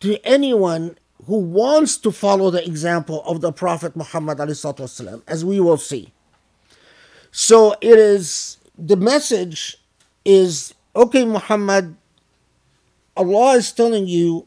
[0.00, 5.60] to anyone who wants to follow the example of the prophet muhammad والسلام, as we
[5.60, 6.12] will see
[7.30, 9.78] so it is the message
[10.24, 11.96] is okay, Muhammad,
[13.16, 14.46] Allah is telling you,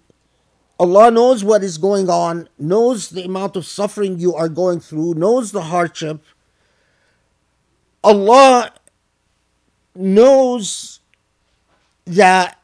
[0.80, 5.16] Allah knows what is going on, knows the amount of suffering you are going through,
[5.16, 6.22] knows the hardship.
[8.04, 8.74] Allah
[9.96, 11.00] knows
[12.06, 12.59] that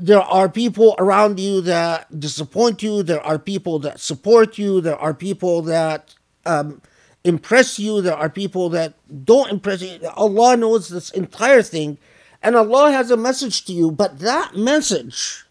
[0.00, 4.96] there are people around you that disappoint you, there are people that support you, there
[4.96, 6.14] are people that
[6.46, 6.80] um,
[7.22, 8.94] impress you, there are people that
[9.24, 9.98] don't impress you.
[10.16, 11.98] Allah knows this entire thing,
[12.42, 15.44] and Allah has a message to you, but that message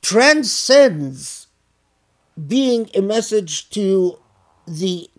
[0.00, 1.46] transcends
[2.48, 4.18] being a message to
[4.66, 5.10] the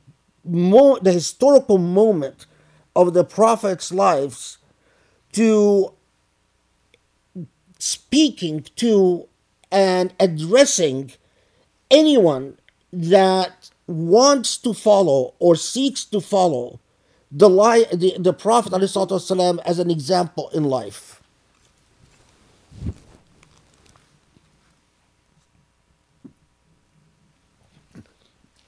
[0.43, 2.47] mo- the historical moment
[2.95, 4.57] of the prophets' lives
[5.33, 5.93] to
[7.83, 9.27] speaking to
[9.69, 11.11] and addressing
[11.91, 12.57] anyone
[12.93, 16.79] that wants to follow or seeks to follow
[17.29, 21.21] the, li- the, the Prophet ﷺ as an example in life.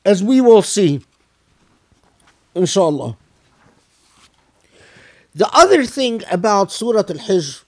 [0.03, 1.03] As we will see,
[2.53, 3.16] inshallah.
[5.34, 7.64] The other thing about Surah Al Hijr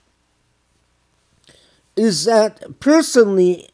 [1.98, 3.70] is that personally,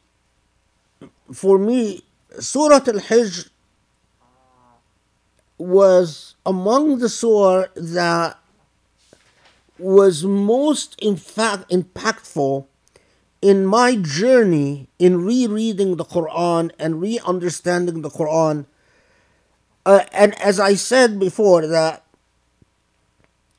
[1.32, 2.02] for me,
[2.40, 3.50] Surah Al Hijr
[5.58, 8.38] was among the surah that
[9.78, 12.66] was most in fact impactful
[13.42, 18.64] in my journey in rereading the Quran and re-understanding the Quran.
[19.84, 22.03] Uh, and as I said before, that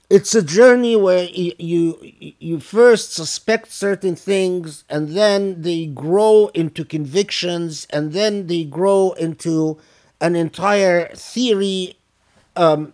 [0.10, 6.52] it's a journey where you, you you first suspect certain things and then they grow
[6.54, 9.78] into convictions and then they grow into
[10.22, 11.98] an entire theory
[12.56, 12.94] um,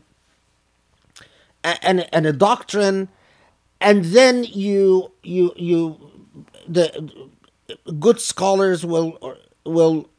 [1.64, 3.10] and, and a doctrine
[3.80, 5.98] and then you you you
[6.68, 7.12] the
[8.00, 10.10] good scholars will will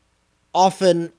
[0.54, 1.12] often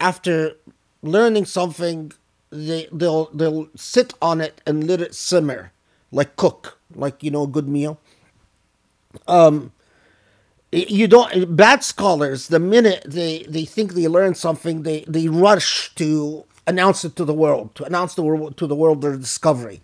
[0.00, 0.54] after
[1.02, 2.12] learning something
[2.50, 5.72] they they'll they'll sit on it and let it simmer
[6.10, 8.00] like cook like you know a good meal.
[9.26, 9.72] Um
[10.72, 15.94] you don't bad scholars the minute they they think they learn something they they rush
[15.96, 19.80] to announce it to the world to announce the world to the world their discovery.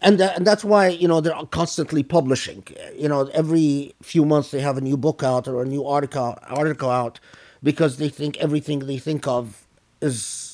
[0.00, 2.62] And, and that's why you know they're constantly publishing.
[2.94, 6.38] You know every few months they have a new book out or a new article
[6.46, 7.18] article out
[7.62, 9.66] because they think everything they think of
[10.00, 10.47] is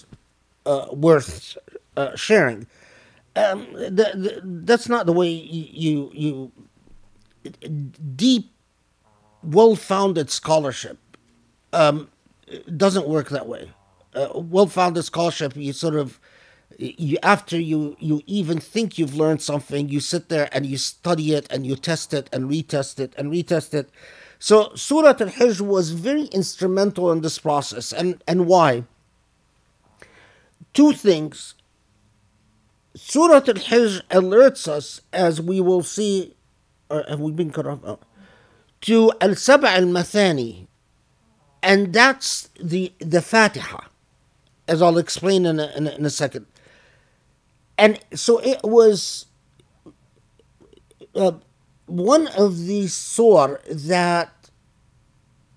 [0.66, 1.56] uh, worth
[1.96, 2.66] uh, sharing.
[3.36, 6.52] Um, the, the, that's not the way you, you,
[8.16, 8.52] deep,
[9.42, 10.98] well-founded scholarship
[11.72, 12.08] um,
[12.76, 13.70] doesn't work that way.
[14.14, 16.20] Uh, well-founded scholarship, you sort of
[16.78, 21.34] you after you you even think you've learned something, you sit there and you study
[21.34, 23.90] it and you test it and retest it and retest it.
[24.38, 28.84] So Surah Al-Hijr was very instrumental in this process, and and why?
[30.74, 31.54] Two things.
[32.94, 36.34] Surah Al Hijr alerts us, as we will see,
[36.90, 37.80] or have we been cut off?
[37.84, 37.98] Oh,
[38.82, 40.66] to Al Saba al Mathani,
[41.62, 43.80] and that's the, the Fatiha,
[44.68, 46.46] as I'll explain in a, in a, in a second.
[47.78, 49.26] And so it was
[51.14, 51.32] uh,
[51.86, 54.33] one of these surah that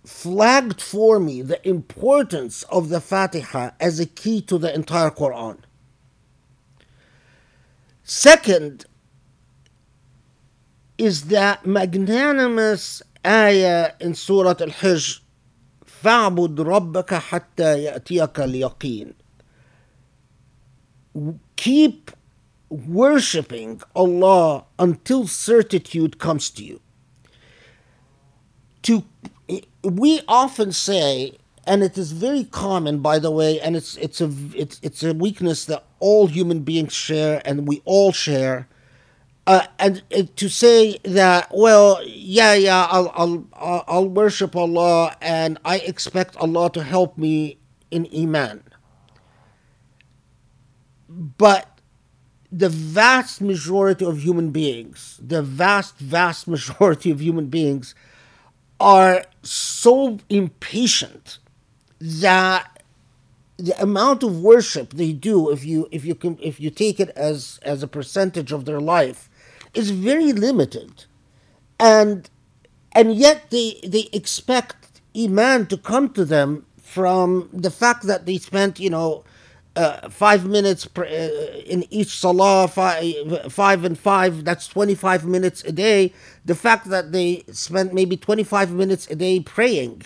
[0.08, 5.58] flagged for me the importance of the Fatiha as a key to the entire Quran.
[8.04, 8.86] Second
[10.98, 15.20] is that magnanimous ayah in Surah Al Hijr,
[15.86, 19.14] فَاعْبُدْ رَبَّكَ حَتَّى يَأْتِيَكَ الْيَقِينُ
[21.56, 22.12] keep
[22.70, 26.80] worshiping Allah until certitude comes to you.
[28.84, 29.04] To
[29.84, 34.34] we often say, and it is very common, by the way, and it's it's a
[34.56, 38.68] it's it's a weakness that all human beings share, and we all share.
[39.46, 45.58] Uh, and uh, to say that, well, yeah, yeah, I'll, I'll I'll worship Allah, and
[45.64, 47.58] I expect Allah to help me
[47.90, 48.64] in iman.
[51.10, 51.80] But
[52.52, 57.96] the vast majority of human beings, the vast, vast majority of human beings,
[58.80, 61.40] are so impatient
[62.00, 62.84] that
[63.58, 67.10] the amount of worship they do if you if you can if you take it
[67.10, 69.30] as as a percentage of their life
[69.74, 71.06] is very limited.
[71.80, 72.30] And
[72.92, 78.38] and yet they they expect iman to come to them from the fact that they
[78.38, 79.24] spent you know
[79.78, 81.04] uh, five minutes uh,
[81.66, 86.14] in each salah, five, five and five, that's 25 minutes a day.
[86.46, 90.04] The fact that they spent maybe 25 minutes a day praying.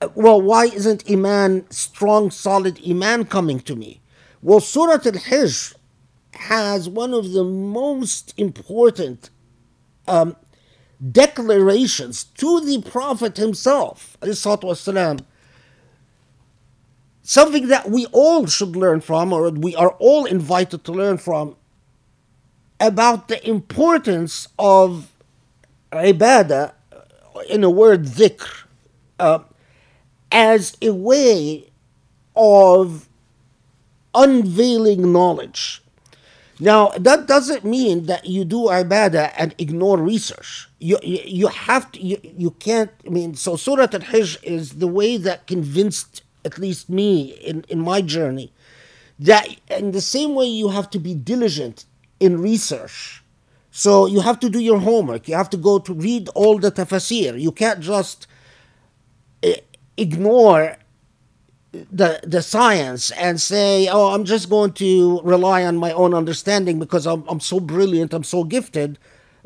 [0.00, 4.02] Uh, well, why isn't Iman, strong, solid Iman coming to me?
[4.42, 5.74] Well, Surah Al Hijr
[6.34, 9.30] has one of the most important
[10.08, 10.36] um,
[11.12, 15.24] declarations to the Prophet himself, والسلام,
[17.22, 21.56] something that we all should learn from, or we are all invited to learn from,
[22.80, 25.10] about the importance of
[25.92, 26.72] ibadah,
[27.48, 28.64] in a word, dhikr,
[29.18, 29.38] uh,
[30.30, 31.70] as a way
[32.34, 33.08] of
[34.14, 35.82] unveiling knowledge.
[36.58, 40.68] Now, that doesn't mean that you do ibadah and ignore research.
[40.78, 44.74] You, you, you have to, you, you can't, I mean, so Surah Al Hijr is
[44.74, 48.52] the way that convinced at least me in, in my journey
[49.18, 51.84] that in the same way you have to be diligent
[52.20, 53.22] in research.
[53.70, 55.28] So you have to do your homework.
[55.28, 57.40] You have to go to read all the tafsir.
[57.40, 58.26] You can't just
[59.42, 59.56] eh,
[59.96, 60.76] ignore
[61.72, 66.78] the the science and say, "Oh, I'm just going to rely on my own understanding
[66.78, 68.98] because I'm I'm so brilliant, I'm so gifted."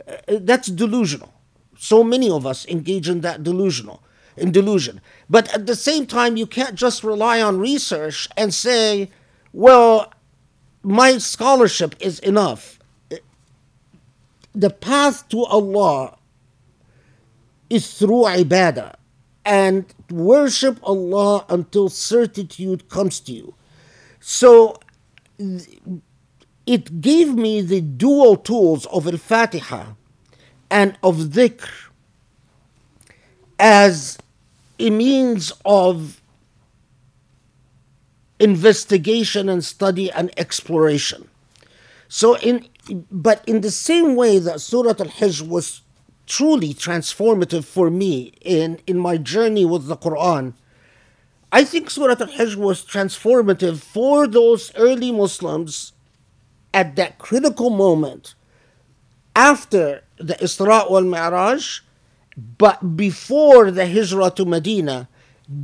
[0.07, 1.33] Uh, That's delusional.
[1.79, 4.03] So many of us engage in that delusional
[4.37, 5.01] in delusion.
[5.29, 9.11] But at the same time, you can't just rely on research and say,
[9.53, 10.13] "Well,
[10.83, 12.79] my scholarship is enough."
[14.55, 16.17] The path to Allah
[17.69, 18.95] is through ibadah
[19.45, 23.55] and worship Allah until certitude comes to you.
[24.21, 24.81] So
[26.67, 29.95] it gave me the dual tools of Al Fatiha
[30.71, 31.69] and of dhikr
[33.59, 34.19] as
[34.79, 36.21] a means of
[38.39, 41.29] investigation and study and exploration.
[42.09, 42.69] So in
[43.11, 45.83] but in the same way that Surah Al-Hijr was
[46.27, 50.55] truly transformative for me in, in my journey with the Quran,
[51.51, 55.93] I think Surah Al-Hijr was transformative for those early Muslims
[56.73, 58.35] at that critical moment
[59.35, 61.81] after the Isra wal Mi'raj,
[62.37, 65.09] but before the Hijrah to Medina,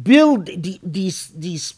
[0.02, 1.74] build the, these, these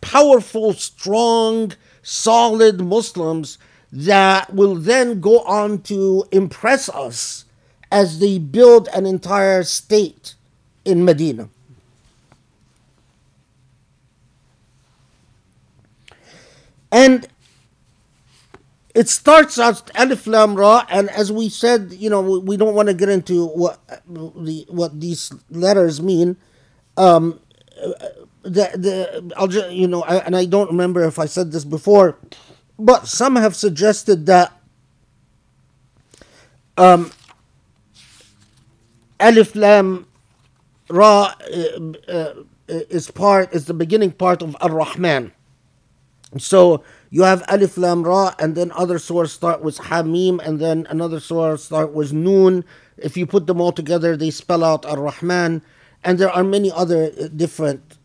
[0.00, 1.72] powerful, strong,
[2.02, 3.58] solid Muslims
[3.90, 7.46] that will then go on to impress us
[7.90, 10.34] as they build an entire state
[10.84, 11.48] in Medina.
[16.92, 17.28] And
[18.98, 22.74] it starts out Alif Lam Ra, and as we said, you know, we, we don't
[22.74, 23.78] want to get into what
[24.08, 26.36] the what these letters mean.
[26.96, 27.38] Um,
[28.42, 31.64] the the I'll just you know, I, and I don't remember if I said this
[31.64, 32.18] before,
[32.76, 34.60] but some have suggested that
[36.76, 37.12] um,
[39.20, 40.08] Alif Lam
[40.90, 42.34] Ra uh, uh,
[42.66, 45.30] is part is the beginning part of Ar Rahman.
[46.36, 50.86] So you have Alif Lam Ra, and then other surahs start with Hamim, and then
[50.90, 52.64] another surah start with Noon.
[52.98, 55.62] If you put them all together, they spell out Ar Rahman,
[56.04, 57.96] and there are many other uh, different.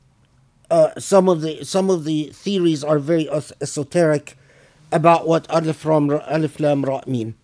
[0.71, 4.37] Uh, some of the some of the theories are very esoteric
[4.91, 7.35] about what Alif Lam Ra, Alif Lam Ra mean.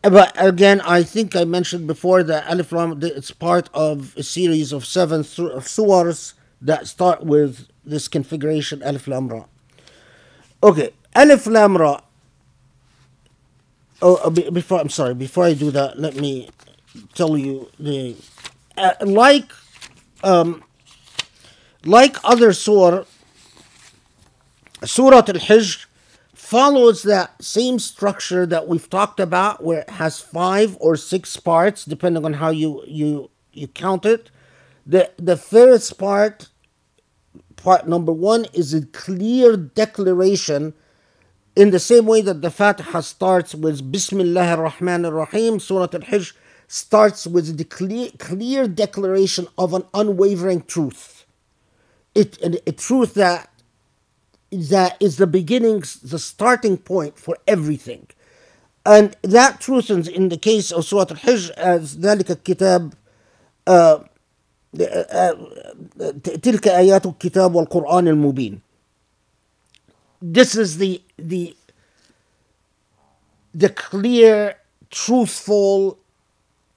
[0.00, 4.72] But again, I think I mentioned before that Alif Lam it's part of a series
[4.72, 9.44] of seven su- surahs that start with this configuration Alif Lam Ra.
[10.62, 12.00] Okay, Alif Lam Ra.
[14.00, 16.50] Oh, uh, before I'm sorry, before I do that, let me
[17.14, 18.16] tell you the
[18.76, 19.50] uh, like
[20.22, 20.62] um
[21.84, 23.04] like other surah,
[24.84, 25.86] Surah Al Hijr
[26.34, 31.84] follows that same structure that we've talked about, where it has five or six parts,
[31.84, 34.30] depending on how you you you count it.
[34.86, 36.50] The the first part,
[37.62, 40.74] part number one is a clear declaration
[41.54, 46.32] in the same way that the Fatiha starts with Bismillah ar-Rahman ar-Rahim, Surah Al-Hijr
[46.66, 51.26] starts with the clear, clear declaration of an unwavering truth.
[52.14, 53.50] It, a truth that,
[54.50, 58.06] that is the beginning, the starting point for everything.
[58.84, 62.94] And that truth is in the case of Surah Al-Hijr as ذلك الكتاب
[63.66, 63.98] uh,
[66.43, 68.61] تلك آيات الكتاب والقرآن المبين.
[70.21, 71.55] This is the the
[73.53, 74.55] the clear,
[74.91, 75.97] truthful,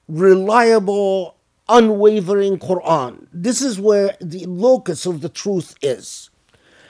[0.09, 1.37] reliable,
[1.69, 3.27] unwavering Quran.
[3.33, 6.31] This is where the locus of the truth is.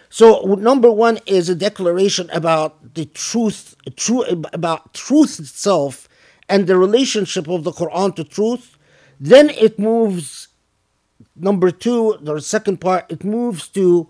[0.09, 6.09] So number one is a declaration about the truth, true about truth itself
[6.49, 8.77] and the relationship of the Quran to truth.
[9.21, 10.49] Then it moves.
[11.37, 14.09] Number two, the second part, it moves to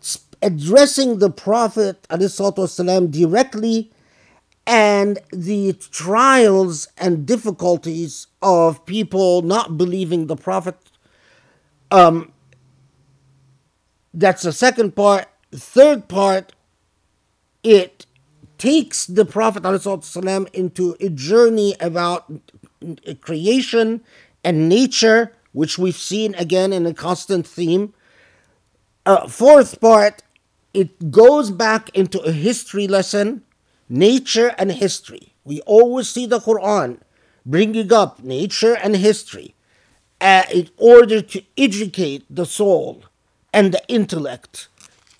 [0.00, 3.90] sp- addressing the Prophet والسلام, directly
[4.66, 10.76] and the trials and difficulties of people not believing the Prophet
[14.14, 15.26] That's the second part.
[15.52, 16.52] Third part,
[17.62, 18.06] it
[18.58, 22.30] takes the Prophet ﷺ into a journey about
[23.20, 24.02] creation
[24.44, 27.93] and nature, which we've seen again in a constant theme.
[29.05, 30.23] Uh, fourth part,
[30.73, 33.43] it goes back into a history lesson,
[33.87, 35.33] nature and history.
[35.45, 36.99] We always see the Quran
[37.45, 39.53] bringing up nature and history
[40.19, 43.03] uh, in order to educate the soul
[43.53, 44.67] and the intellect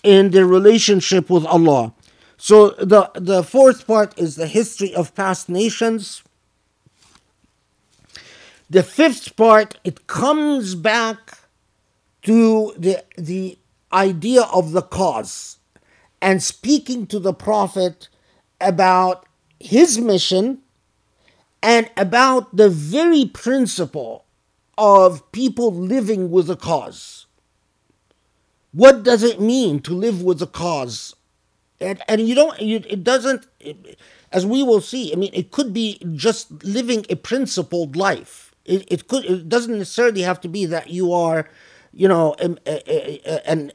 [0.02, 1.94] in their relationship with Allah.
[2.36, 6.23] So the, the fourth part is the history of past nations.
[8.70, 11.38] The fifth part, it comes back
[12.22, 13.58] to the, the
[13.92, 15.58] idea of the cause
[16.20, 18.08] and speaking to the Prophet
[18.60, 19.26] about
[19.60, 20.60] his mission
[21.62, 24.24] and about the very principle
[24.76, 27.26] of people living with a cause.
[28.72, 31.14] What does it mean to live with a cause?
[31.80, 33.98] And, and you don't, you, it doesn't, it,
[34.32, 38.43] as we will see, I mean, it could be just living a principled life.
[38.64, 41.48] It, it could, it doesn't necessarily have to be that you are,
[41.92, 43.72] you know, a, a, a, an,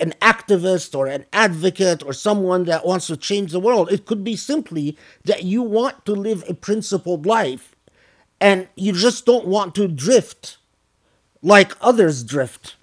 [0.00, 3.90] an activist or an advocate or someone that wants to change the world.
[3.90, 7.74] It could be simply that you want to live a principled life
[8.40, 10.58] and you just don't want to drift
[11.42, 12.76] like others drift.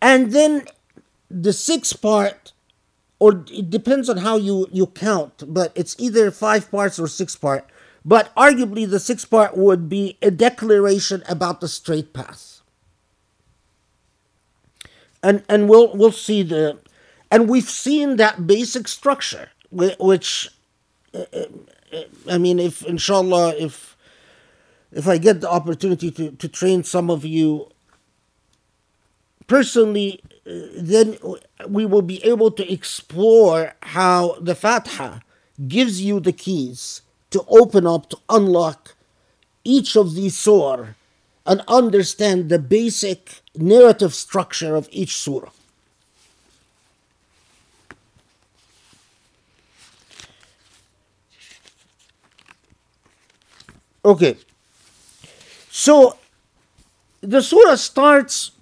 [0.00, 0.66] And then
[1.30, 2.52] the sixth part,
[3.18, 7.34] or it depends on how you, you count, but it's either five parts or six
[7.36, 7.68] part.
[8.06, 12.62] But arguably, the sixth part would be a declaration about the straight path.
[15.24, 16.78] And and we'll we'll see the,
[17.32, 20.48] and we've seen that basic structure, which,
[21.12, 23.96] uh, uh, I mean, if inshallah, if
[24.92, 27.68] if I get the opportunity to, to train some of you
[29.48, 31.18] personally, uh, then
[31.66, 35.18] we will be able to explore how the Fatiha
[35.66, 38.94] gives you the keys to open up, to unlock
[39.64, 40.88] each of these surah
[41.44, 45.50] and understand the basic narrative structure of each surah.
[54.04, 54.36] Okay,
[55.68, 56.16] so
[57.22, 58.52] the surah starts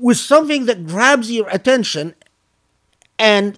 [0.00, 2.16] with something that grabs your attention
[3.20, 3.56] and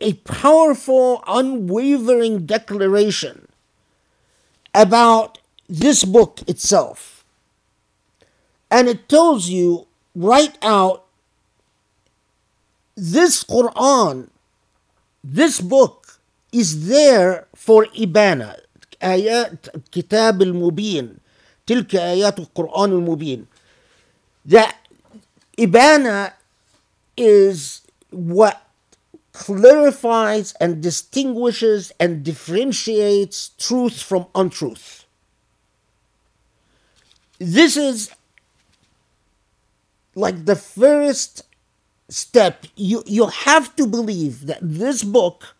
[0.00, 3.48] a powerful, unwavering declaration
[4.74, 7.24] about this book itself.
[8.70, 11.04] And it tells you right out
[12.94, 14.28] this Quran,
[15.24, 16.18] this book
[16.52, 18.56] is there for Ibana.
[19.02, 21.16] آيات كتاب المبين
[21.66, 23.46] تلك آيات القرآن المبين
[24.46, 24.74] that
[25.58, 26.32] Ibana
[27.16, 28.62] is what
[29.33, 35.05] clarifies and distinguishes and differentiates truth from untruth.
[37.39, 38.11] This is
[40.15, 41.43] like the first
[42.09, 42.65] step.
[42.75, 45.55] You, you have to believe that this book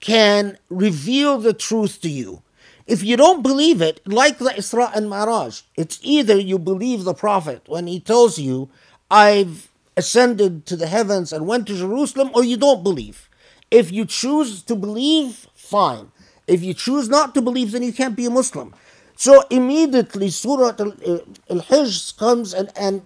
[0.00, 2.42] can reveal the truth to you.
[2.86, 7.14] If you don't believe it, like the Isra and Mi'raj, it's either you believe the
[7.14, 8.68] Prophet when he tells you,
[9.10, 13.28] I've ascended to the heavens and went to Jerusalem, or you don't believe.
[13.70, 16.12] If you choose to believe, fine.
[16.46, 18.74] If you choose not to believe, then you can't be a Muslim.
[19.16, 21.18] So immediately Surah uh,
[21.48, 23.02] Al-Hijr comes and, and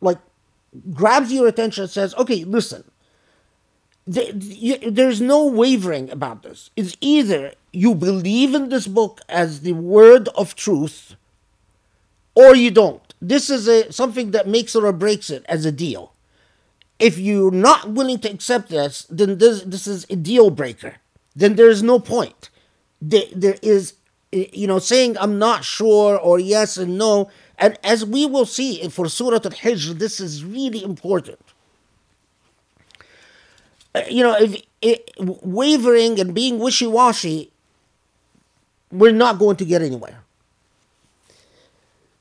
[0.00, 0.18] like
[0.92, 2.84] grabs your attention and says, okay, listen,
[4.06, 6.70] there's no wavering about this.
[6.76, 11.16] It's either you believe in this book as the word of truth
[12.34, 13.14] or you don't.
[13.22, 16.13] This is a something that makes it or breaks it as a deal.
[16.98, 20.96] If you're not willing to accept this, then this, this is a deal breaker.
[21.34, 22.50] Then there is no point.
[23.02, 23.94] There, there is,
[24.32, 27.30] you know, saying I'm not sure or yes and no.
[27.58, 31.40] And as we will see for Surah Al Hijr, this is really important.
[33.94, 37.52] Uh, you know, if it, wavering and being wishy washy,
[38.90, 40.20] we're not going to get anywhere.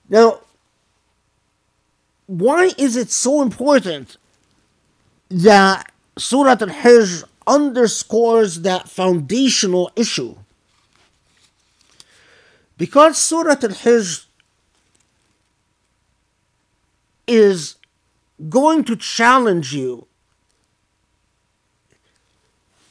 [0.10, 0.42] Now,
[2.28, 4.18] why is it so important
[5.34, 10.36] that Surah Al Hijr underscores that foundational issue?
[12.78, 14.26] Because Surah Al Hijr
[17.28, 17.76] is
[18.50, 20.06] going to challenge you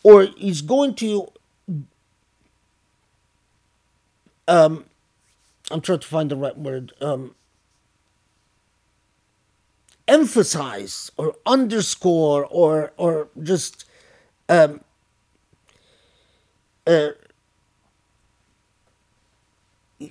[0.03, 1.29] or is going to
[4.49, 4.85] um
[5.71, 7.35] i'm trying to find the right word um
[10.09, 13.85] emphasize or underscore or or just
[14.49, 14.81] um
[16.87, 17.11] uh,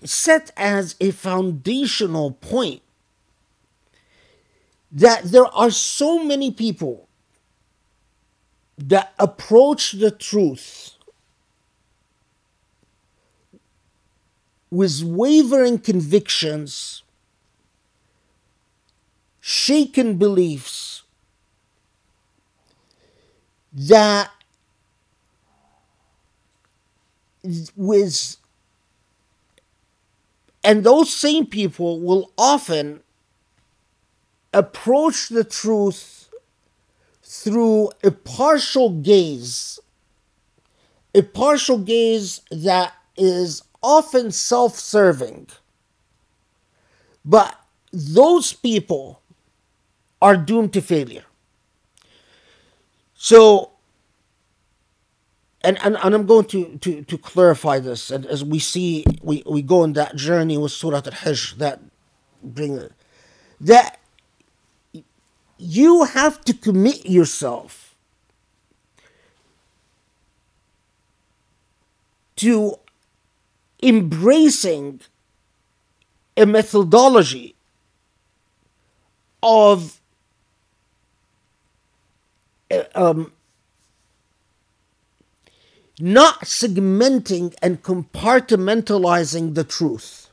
[0.05, 2.81] set as a foundational point
[4.91, 7.07] that there are so many people
[8.77, 10.95] that approach the truth
[14.69, 17.00] with wavering convictions,
[19.51, 21.03] shaken beliefs,
[23.73, 24.31] that
[27.75, 28.37] with
[30.63, 33.01] and those same people will often
[34.53, 36.29] approach the truth
[37.23, 39.79] through a partial gaze,
[41.15, 45.47] a partial gaze that is often self serving.
[47.25, 47.55] But
[47.91, 49.20] those people
[50.22, 51.23] are doomed to failure.
[53.15, 53.72] So,
[55.61, 59.43] and, and, and I'm going to, to, to clarify this, and as we see, we,
[59.45, 61.80] we go on that journey with Surah Al-Hijr, that
[62.43, 62.89] bring
[63.60, 63.99] that
[65.57, 67.95] you have to commit yourself
[72.38, 72.80] to
[73.84, 75.02] embracing
[76.35, 77.53] a methodology
[79.43, 80.00] of
[82.95, 83.31] um,
[85.99, 90.30] not segmenting and compartmentalizing the truth.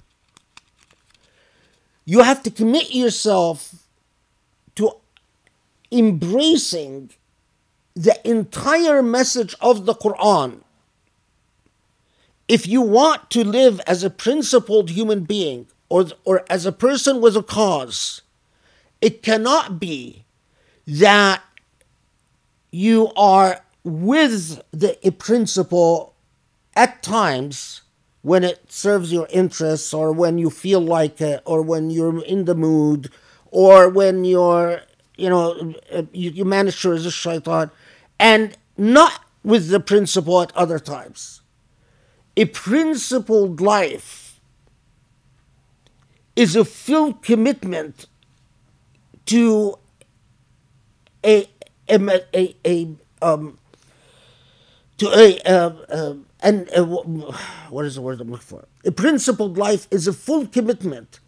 [2.04, 3.74] You have to commit yourself
[4.76, 4.92] to
[5.92, 7.10] embracing
[7.94, 10.60] the entire message of the Quran.
[12.46, 17.20] If you want to live as a principled human being or, or as a person
[17.20, 18.22] with a cause,
[19.02, 20.24] it cannot be
[20.86, 21.42] that
[22.70, 26.14] you are with the principle
[26.74, 27.82] at times
[28.22, 32.44] when it serves your interests or when you feel like it or when you're in
[32.44, 33.10] the mood
[33.50, 34.82] or when you're
[35.16, 35.74] you know
[36.12, 37.70] you, you manage to resist shaitan
[38.18, 41.40] and not with the principle at other times.
[42.36, 44.40] A principled life
[46.36, 48.06] is a full commitment
[49.26, 49.78] to
[51.24, 51.48] a
[51.88, 52.88] a, a, a
[53.22, 53.58] um,
[54.98, 58.64] to a uh, uh, and uh, what is the word I'm looking for?
[58.84, 61.20] A principled life is a full commitment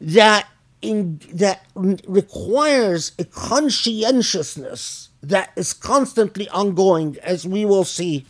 [0.00, 0.48] that
[0.80, 8.26] in that requires a conscientiousness that is constantly ongoing, as we will see.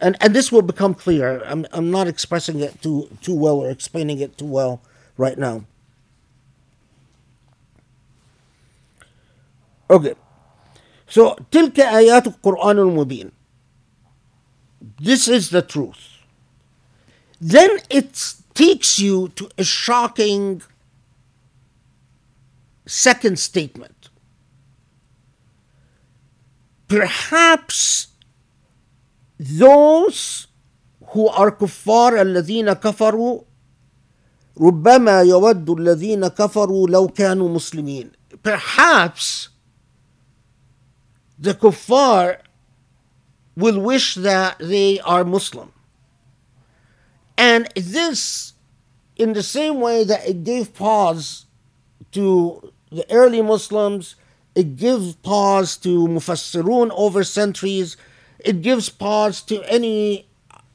[0.00, 1.42] And, and this will become clear.
[1.44, 4.82] I'm, I'm not expressing it too, too well or explaining it too well
[5.16, 5.64] right now.
[9.88, 10.14] Okay.
[11.07, 13.31] So, تلك آيات القرآن المبين.
[15.01, 16.19] This is the truth.
[17.41, 20.61] Then it takes you to a shocking
[22.85, 24.09] second statement.
[26.87, 28.07] Perhaps
[29.39, 30.47] those
[31.13, 33.41] who are كفار الذين كفروا
[34.61, 38.11] ربما يود الذين كفروا لو كانوا مسلمين.
[38.43, 39.49] Perhaps
[41.38, 42.38] the kuffar
[43.56, 45.72] will wish that they are Muslim.
[47.36, 48.52] And this,
[49.16, 51.46] in the same way that it gave pause
[52.12, 54.16] to the early Muslims,
[54.54, 57.96] it gives pause to Mufassirun over centuries,
[58.38, 60.28] it gives pause to any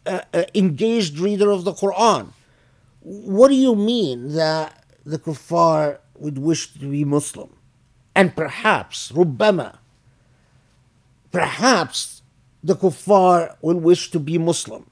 [0.06, 2.34] uh, uh, engaged reader of the Quran.
[3.02, 7.56] What do you mean that the kuffar would wish to be Muslim?
[8.16, 9.78] And perhaps, rubbama,
[11.32, 12.22] perhaps
[12.64, 14.90] the kuffar will wish to be Muslim.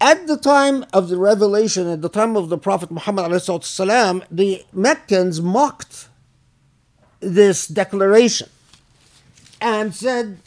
[0.00, 5.40] At the time of the revelation, at the time of the Prophet Muhammad, the Meccans
[5.40, 6.08] mocked
[7.20, 8.48] this declaration
[9.60, 10.38] and said,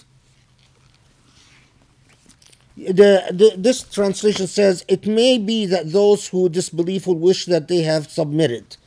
[2.78, 7.68] the, the, this translation says, It may be that those who disbelieve will wish that
[7.68, 8.78] they have submitted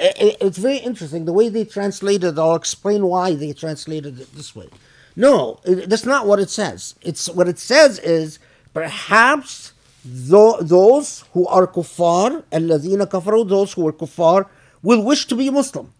[0.00, 2.38] It, it's very interesting the way they translated.
[2.38, 4.68] I'll explain why they translated it this way.
[5.16, 6.94] No, it, that's not what it says.
[7.00, 8.38] It's what it says is
[8.74, 9.72] perhaps
[10.04, 14.46] tho- those who are kuffar, الذين كفروا, those who are kuffar,
[14.82, 15.92] will wish to be Muslim.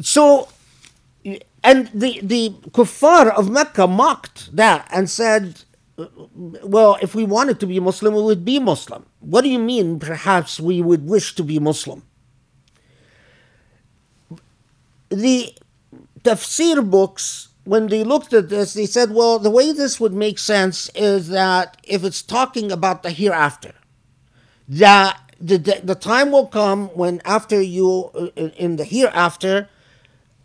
[0.00, 0.48] So,
[1.62, 5.63] and the, the kuffar of Mecca mocked that and said,
[5.97, 9.05] well, if we wanted to be Muslim, we would be Muslim.
[9.19, 12.03] What do you mean, perhaps we would wish to be Muslim?
[15.09, 15.53] The
[16.23, 20.37] tafsir books, when they looked at this, they said, well, the way this would make
[20.39, 23.73] sense is that if it's talking about the hereafter,
[24.67, 29.69] that the, the, the time will come when after you uh, in- in the hereafter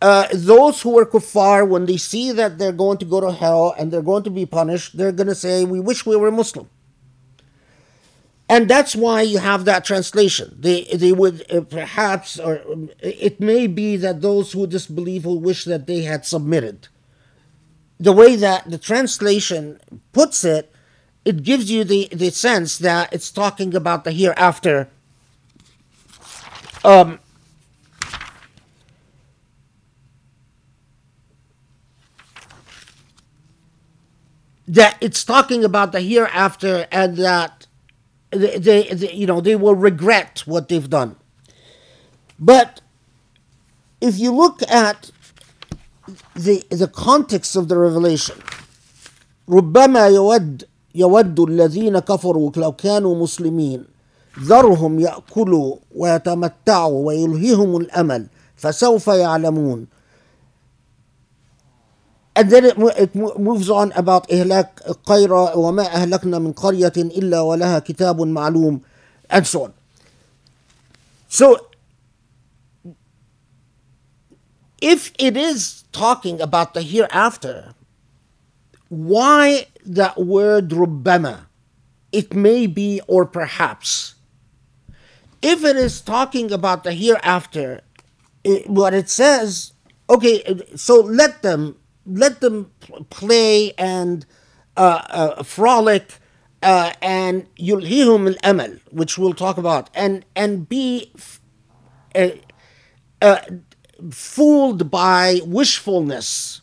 [0.01, 3.75] uh, those who are kuffar when they see that they're going to go to hell
[3.77, 6.69] and they're going to be punished they're going to say we wish we were muslim.
[8.51, 10.57] And that's why you have that translation.
[10.59, 15.39] They they would uh, perhaps or um, it may be that those who disbelieve will
[15.39, 16.89] wish that they had submitted.
[17.97, 19.79] The way that the translation
[20.11, 20.69] puts it,
[21.23, 24.89] it gives you the, the sense that it's talking about the hereafter.
[26.83, 27.19] Um,
[34.70, 37.66] that it's talking about the hereafter and that
[38.30, 41.16] they, they, they you know they will regret what they've done
[42.38, 42.80] but
[44.00, 45.10] if you look at
[46.34, 48.36] the the context of the revelation
[49.48, 50.64] ربما يود
[50.94, 53.84] يود الذين كفروا لو كانوا مسلمين
[54.40, 58.26] ذرهم يأكلوا ويتمتعوا ويلههم الأمل
[58.56, 59.86] فسوف يعلمون
[62.40, 66.92] and then it, mo- it mo- moves on about إهلاك قيرة وما أهلكنا من قرية
[66.96, 68.80] إلا ولها كتاب معلوم
[69.30, 69.72] and so on
[71.28, 71.66] so
[74.80, 77.74] if it is talking about the hereafter,
[78.88, 81.46] why that word rubbama?
[82.12, 84.14] It may be or perhaps.
[85.42, 87.80] If it is talking about the hereafter,
[88.44, 89.72] it, what it says,
[90.08, 92.71] okay, so let them let them
[93.09, 94.25] play and
[94.77, 96.15] uh, uh, frolic
[96.63, 101.11] uh, and yulhihum al-amal, which we'll talk about, and and be
[102.15, 102.29] uh,
[103.21, 103.41] uh,
[104.11, 106.61] fooled by wishfulness,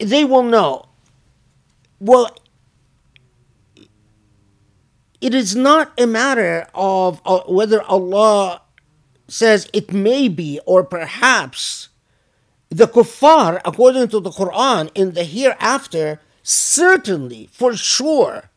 [0.00, 0.86] they will know.
[2.00, 2.36] Well,
[5.20, 8.62] it is not a matter of uh, whether Allah
[9.26, 11.87] says it may be or perhaps.
[12.70, 18.50] The kuffar, according to the Quran, in the hereafter, certainly, for sure,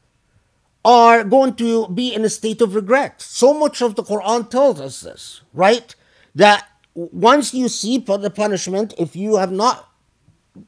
[0.83, 3.21] are going to be in a state of regret.
[3.21, 5.95] So much of the Quran tells us this, right?
[6.35, 9.89] That once you see the punishment, if you have not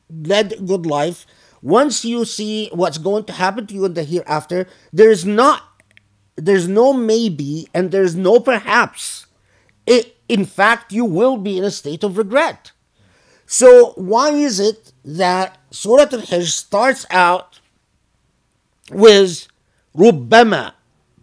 [0.10, 1.26] led a good life,
[1.62, 5.64] once you see what's going to happen to you in the hereafter, there's not,
[6.36, 9.26] there's no maybe and there's no perhaps.
[9.86, 12.72] It, in fact, you will be in a state of regret.
[13.54, 17.60] So, why is it that Surah Al Hijr starts out
[18.90, 19.48] with
[19.96, 20.74] Rubbama,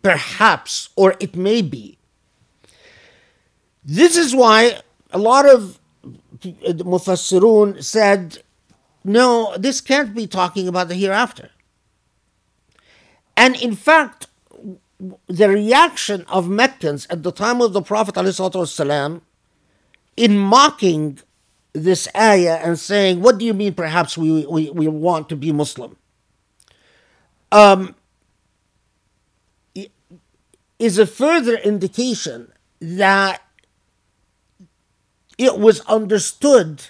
[0.01, 1.99] perhaps, or it may be?
[3.85, 4.79] This is why
[5.11, 5.81] a lot of
[6.45, 8.45] Mufassirun said,
[9.03, 11.51] no, this can't be talking about the hereafter.
[13.37, 14.29] And in fact,
[15.27, 19.21] the reaction of Meccans at the time of the Prophet ﷺ
[20.17, 21.19] in mocking
[21.73, 25.53] this ayah and saying, What do you mean perhaps we, we, we want to be
[25.53, 25.97] Muslim?
[27.53, 27.95] Um,
[30.79, 33.43] is a further indication that
[35.37, 36.83] it was understood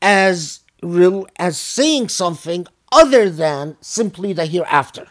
[0.00, 5.08] as real, as saying something other than simply the hereafter.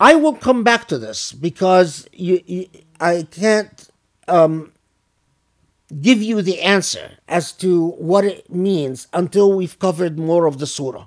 [0.00, 2.66] I will come back to this because you, you,
[2.98, 3.88] I can't
[4.26, 4.72] um,
[6.00, 10.66] give you the answer as to what it means until we've covered more of the
[10.66, 11.06] surah.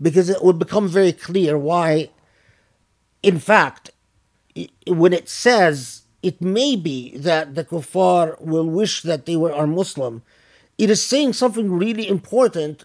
[0.00, 2.10] Because it would become very clear why,
[3.24, 3.90] in fact,
[4.86, 9.66] when it says it may be that the kuffar will wish that they were are
[9.66, 10.22] Muslim,
[10.78, 12.84] it is saying something really important.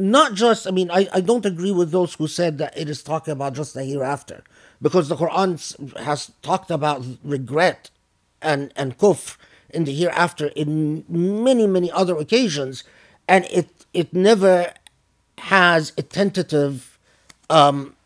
[0.00, 3.02] Not just, I mean, I, I don't agree with those who said that it is
[3.02, 4.44] talking about just the hereafter,
[4.80, 5.58] because the Quran
[5.98, 7.90] has talked about regret
[8.40, 9.36] and, and kufr
[9.70, 12.84] in the hereafter in many, many other occasions,
[13.26, 14.72] and it, it never
[15.38, 16.96] has a tentative
[17.50, 17.96] um,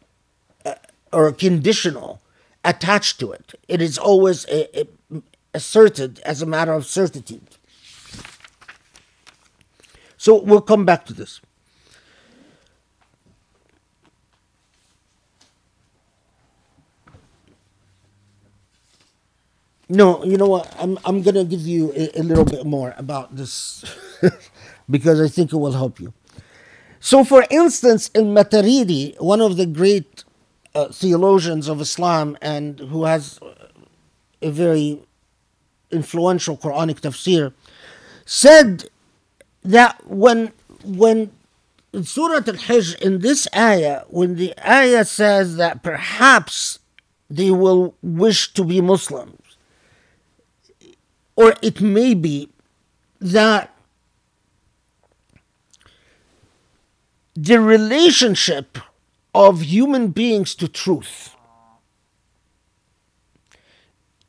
[0.65, 0.77] uh,
[1.13, 2.23] or a conditional
[2.65, 3.55] attached to it.
[3.69, 7.59] It is always a, a, asserted as a matter of certitude.
[10.17, 11.43] So we'll come back to this.
[19.93, 20.75] No, you know what?
[20.79, 23.85] I'm I'm gonna give you a, a little bit more about this
[24.91, 26.15] because I think it will help you.
[26.99, 30.25] So, for instance, in Maturidi, one of the great
[30.75, 33.39] uh, theologians of Islam and who has
[34.41, 35.03] a very
[35.91, 37.53] influential Quranic tafsir,
[38.25, 38.89] said
[39.63, 40.53] that when
[40.85, 41.33] when
[41.93, 46.79] in Surah Al-Hijr, in this ayah, when the ayah says that perhaps
[47.29, 49.42] they will wish to be Muslims,
[51.37, 52.49] or it may be
[53.21, 53.75] that
[57.35, 58.79] the relationship
[59.35, 61.35] of human beings to truth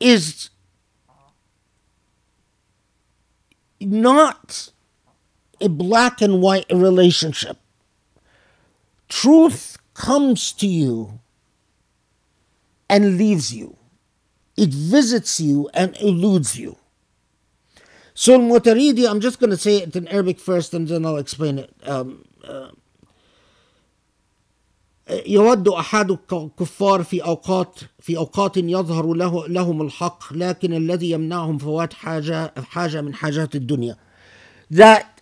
[0.00, 0.50] is
[3.80, 4.70] not
[5.60, 7.58] a black and white relationship.
[9.08, 11.20] Truth comes to you
[12.88, 13.76] and leaves you.
[14.56, 16.76] It visits you and eludes you.
[18.14, 21.58] So al-Maturidi, I'm just going to say it in Arabic first and then I'll explain
[21.58, 21.74] it.
[21.84, 22.70] Um, uh,
[25.10, 31.92] يود احد الكفار في اوقات في اوقات يظهر له لهم الحق لكن الذي يمنعهم فوات
[31.92, 33.96] حاجة حاجة من حاجات الدنيا
[34.70, 35.20] that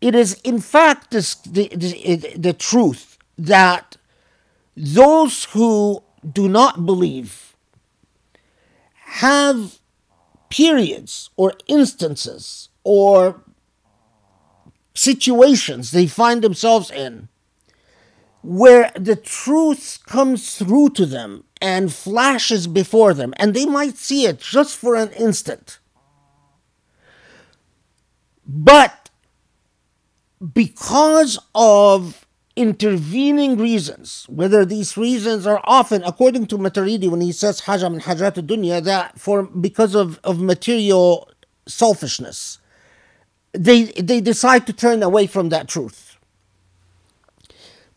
[0.00, 3.96] it is in fact this, the, the, the truth that
[4.76, 6.02] those who
[6.32, 7.56] do not believe
[9.24, 9.79] have
[10.50, 13.42] periods or instances or
[14.94, 17.28] situations they find themselves in
[18.42, 24.24] where the truth comes through to them and flashes before them, and they might see
[24.24, 25.78] it just for an instant.
[28.46, 29.10] But
[30.54, 37.60] because of intervening reasons, whether these reasons are often, according to Maturidi, when he says
[37.60, 41.28] haja min hajat dunya, that for because of, of material
[41.66, 42.58] selfishness,
[43.52, 46.16] they they decide to turn away from that truth.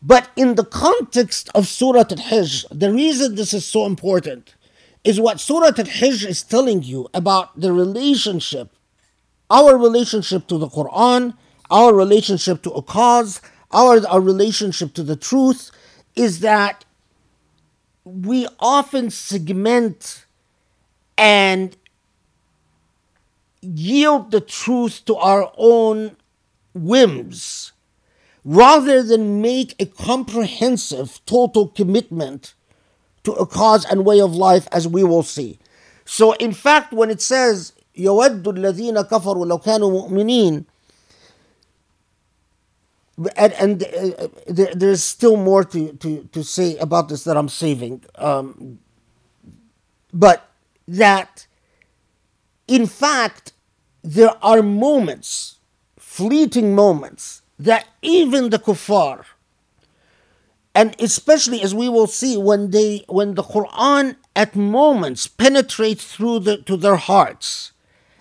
[0.00, 4.54] But in the context of Surah Al-Hijr, the reason this is so important
[5.02, 8.68] is what Surah Al-Hijr is telling you about the relationship,
[9.50, 11.34] our relationship to the Quran,
[11.70, 13.40] our relationship to a cause,
[13.73, 15.71] our, our relationship to the truth,
[16.15, 16.85] is that
[18.03, 20.25] we often segment
[21.17, 21.75] and
[23.61, 26.15] yield the truth to our own
[26.73, 27.71] whims
[28.45, 32.53] rather than make a comprehensive, total commitment
[33.23, 35.59] to a cause and way of life, as we will see.
[36.05, 40.65] So, in fact, when it says, يود الذين كفروا لو كانوا مؤمنين
[43.36, 47.48] and, and uh, there, there's still more to, to, to say about this that I'm
[47.48, 48.04] saving.
[48.16, 48.78] Um,
[50.12, 50.48] but
[50.88, 51.46] that,
[52.66, 53.52] in fact,
[54.02, 55.58] there are moments,
[55.98, 59.24] fleeting moments, that even the kuffar,
[60.74, 66.40] and especially as we will see when they when the Quran at moments penetrates through
[66.40, 67.72] the, to their hearts,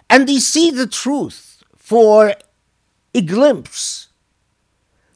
[0.10, 2.36] and they see the truth for
[3.16, 4.08] a glimpse,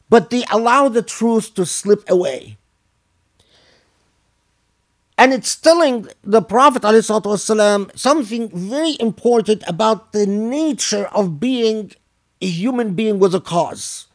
[0.08, 2.56] but they allow the truth to slip away.
[5.16, 11.92] And it's telling the Prophet ﷺ something very important about the nature of being
[12.40, 14.08] a human being with a cause.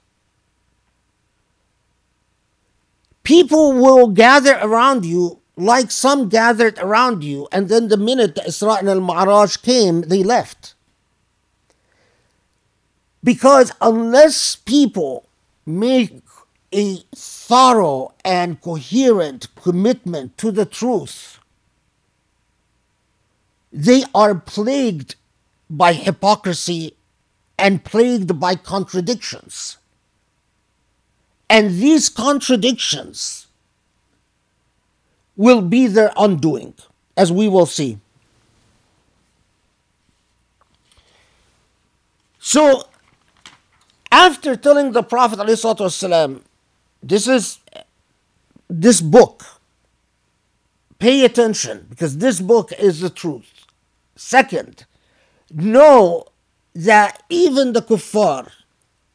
[3.24, 8.42] people will gather around you like some gathered around you, and then the minute the
[8.42, 10.74] Isra and al Mi'raj came, they left.
[13.24, 15.28] Because unless people
[15.66, 16.22] make
[16.74, 21.40] a thorough and coherent commitment to the truth,
[23.72, 25.16] they are plagued
[25.70, 26.96] by hypocrisy
[27.58, 29.78] and plagued by contradictions.
[31.50, 33.48] And these contradictions
[35.36, 36.74] will be their undoing,
[37.16, 38.00] as we will see.
[42.40, 42.88] So,
[44.14, 46.42] after telling the Prophet ﷺ,
[47.02, 47.58] this is
[48.70, 49.44] this book,
[51.00, 53.66] pay attention because this book is the truth.
[54.16, 54.86] Second,
[55.52, 56.26] know
[56.76, 58.52] that even the kuffar,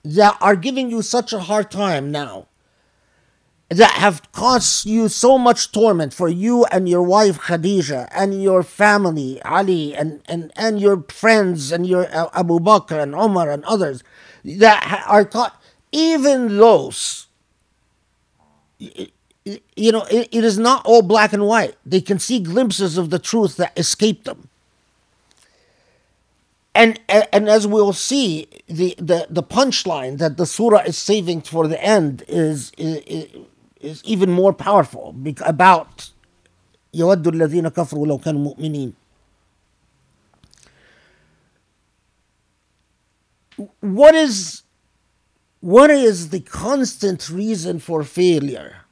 [0.04, 2.48] that are giving you such a hard time now,
[3.68, 8.62] that have caused you so much torment for you and your wife Khadija and your
[8.64, 13.64] family Ali and, and, and your friends and your uh, Abu Bakr and Umar and
[13.64, 14.02] others
[14.47, 17.27] that are caught, even those,
[18.79, 21.75] you know, it, it is not all black and white.
[21.85, 24.49] They can see glimpses of the truth that escape them
[26.75, 31.67] and and as we'll see, the the, the punchline that the surah is saving for
[31.67, 33.27] the end is is,
[33.79, 36.09] is even more powerful about
[36.95, 38.93] يود الذين كفروا لو كانوا مؤمنين.
[43.80, 44.62] What is
[45.60, 48.82] what is the constant reason for failure?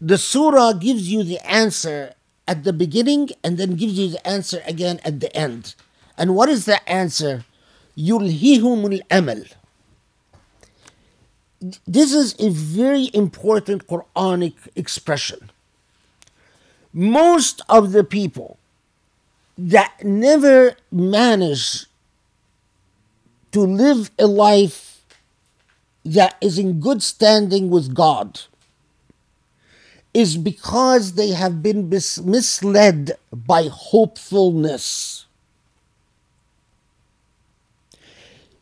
[0.00, 2.14] The surah gives you the answer
[2.48, 5.74] at the beginning and then gives you the answer again at the end.
[6.18, 7.44] And what is the answer?
[7.96, 9.44] Yulhihum al-amal.
[11.86, 15.50] This is a very important Quranic expression.
[16.92, 18.58] Most of the people
[19.56, 21.86] that never manage
[23.54, 25.04] to live a life
[26.04, 28.40] that is in good standing with God
[30.12, 35.26] is because they have been mis- misled by hopefulness.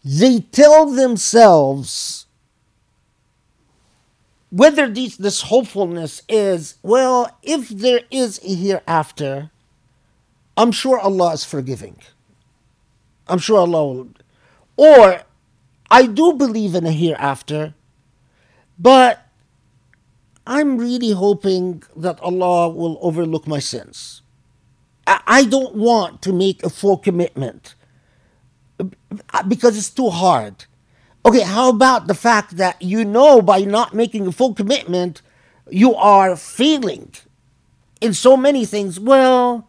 [0.04, 2.26] They tell themselves
[4.50, 9.50] whether these, this hopefulness is, well, if there is a hereafter,
[10.56, 11.96] I'm sure Allah is forgiving.
[13.26, 14.08] I'm sure Allah will.
[14.76, 15.22] Or,
[15.90, 17.74] I do believe in a hereafter,
[18.78, 19.26] but
[20.46, 24.22] I'm really hoping that Allah will overlook my sins.
[25.06, 27.74] I don't want to make a full commitment
[29.48, 30.64] because it's too hard.
[31.24, 35.22] Okay, how about the fact that you know by not making a full commitment,
[35.70, 37.12] you are failing
[38.00, 38.98] in so many things?
[38.98, 39.68] Well,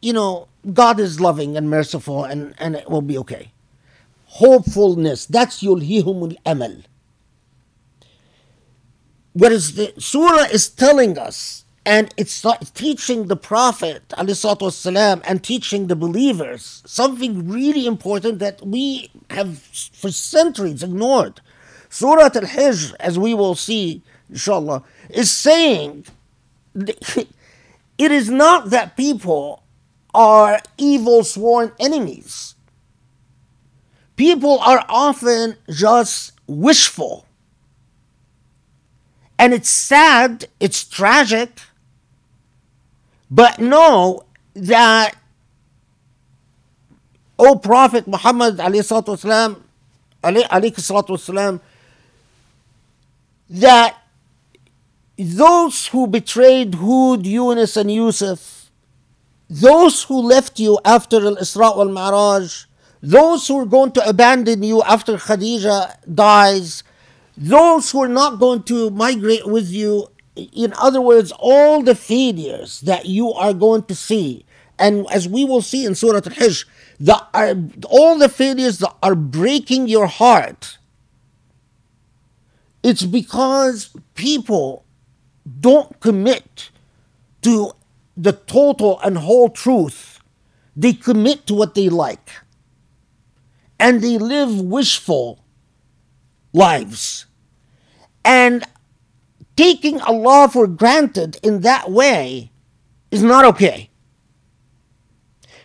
[0.00, 3.51] you know, God is loving and merciful and, and it will be okay.
[4.25, 6.83] Hopefulness, that's yulhihumul amal.
[9.33, 15.87] Whereas the surah is telling us, and it's not teaching the Prophet والسلام, and teaching
[15.87, 21.41] the believers something really important that we have for centuries ignored.
[21.89, 26.05] Surah Al Hijr, as we will see, inshallah, is saying
[26.75, 29.62] it is not that people
[30.13, 32.55] are evil sworn enemies.
[34.15, 37.25] People are often just wishful.
[39.37, 41.61] And it's sad, it's tragic,
[43.31, 44.23] but know
[44.53, 45.15] that,
[47.37, 49.55] O Prophet Muhammad والسلام,
[50.21, 51.61] والسلام,
[53.49, 53.95] that
[55.17, 58.62] those who betrayed Hud, Yunus, and Yusuf,
[59.48, 62.64] those who left you after Al Isra wal Mi'raj,
[63.02, 66.82] those who are going to abandon you after Khadija dies,
[67.36, 72.80] those who are not going to migrate with you, in other words, all the failures
[72.80, 74.44] that you are going to see,
[74.78, 76.64] and as we will see in Surah Al Hijr,
[76.98, 77.54] the, are,
[77.88, 80.78] all the failures that are breaking your heart,
[82.82, 84.84] it's because people
[85.60, 86.70] don't commit
[87.42, 87.72] to
[88.16, 90.20] the total and whole truth.
[90.76, 92.30] They commit to what they like.
[93.78, 95.44] And they live wishful
[96.52, 97.26] lives.
[98.24, 98.64] And
[99.56, 102.50] taking Allah for granted in that way
[103.10, 103.90] is not okay.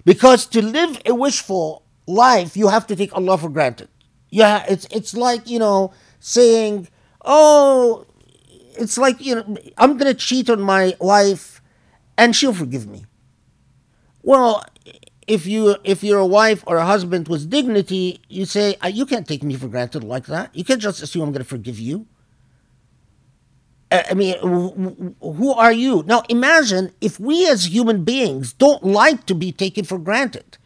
[0.06, 3.90] Because to live a wishful life, you have to take Allah for granted.
[4.30, 6.88] Yeah, it's it's like, you know, saying,
[7.26, 8.06] "Oh,
[8.78, 11.59] it's like, you know, I'm going to cheat on my wife
[12.20, 13.02] and she'll forgive me."
[14.24, 14.64] Well,
[15.28, 19.06] if you if you're a wife or a husband with dignity, you say, "Uh, "You
[19.06, 20.56] can't take me for granted like that.
[20.56, 22.08] You can't just assume I'm going to forgive you."
[23.92, 24.74] Uh, I mean, wh-
[25.22, 26.04] wh- who are you?
[26.06, 30.58] Now, imagine if we as human beings don't like to be taken for granted.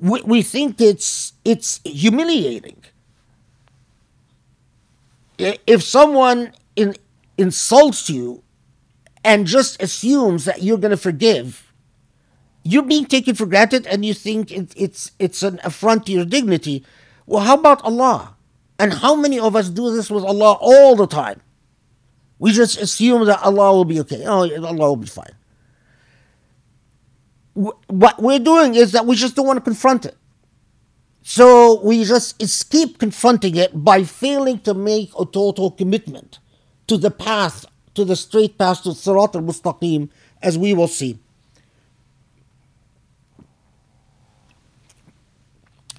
[0.00, 2.82] We, we think it's it's humiliating.
[5.38, 6.94] If someone in,
[7.38, 8.42] insults you
[9.24, 11.72] and just assumes that you're going to forgive,
[12.62, 16.24] you're being taken for granted and you think it, it's it's an affront to your
[16.24, 16.84] dignity.
[17.26, 18.36] Well, how about Allah?
[18.78, 21.42] And how many of us do this with Allah all the time?
[22.38, 24.24] We just assume that Allah will be okay.
[24.26, 25.34] Oh, Allah will be fine.
[27.52, 30.16] What we're doing is that we just don't want to confront it.
[31.22, 36.38] So we just escape confronting it by failing to make a total commitment
[36.86, 40.09] to the path, to the straight path to Sirat al Mustaqim,
[40.41, 41.17] as we will see.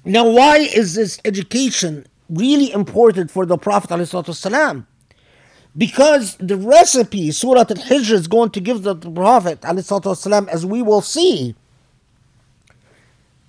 [0.05, 3.89] Now, why is this education really important for the Prophet?
[3.89, 4.85] ﷺ?
[5.77, 10.81] Because the recipe Surah Al Hijr is going to give the Prophet, ﷺ, as we
[10.81, 11.55] will see,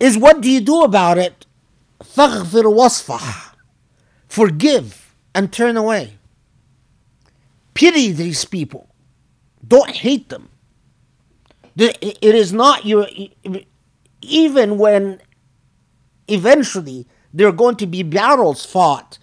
[0.00, 1.46] is what do you do about it?
[2.02, 3.54] فَغْفِرْ وَصْفَحْ
[4.28, 6.18] Forgive and turn away.
[7.73, 8.89] Pity these people.
[9.67, 10.49] Don't hate them.
[11.75, 13.07] It is not your,
[14.21, 15.21] even when
[16.27, 19.17] eventually There are going to be battles fought.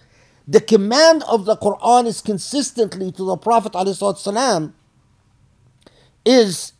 [0.45, 4.73] The command of the Quran is consistently to the Prophet ﷺ
[6.25, 6.73] is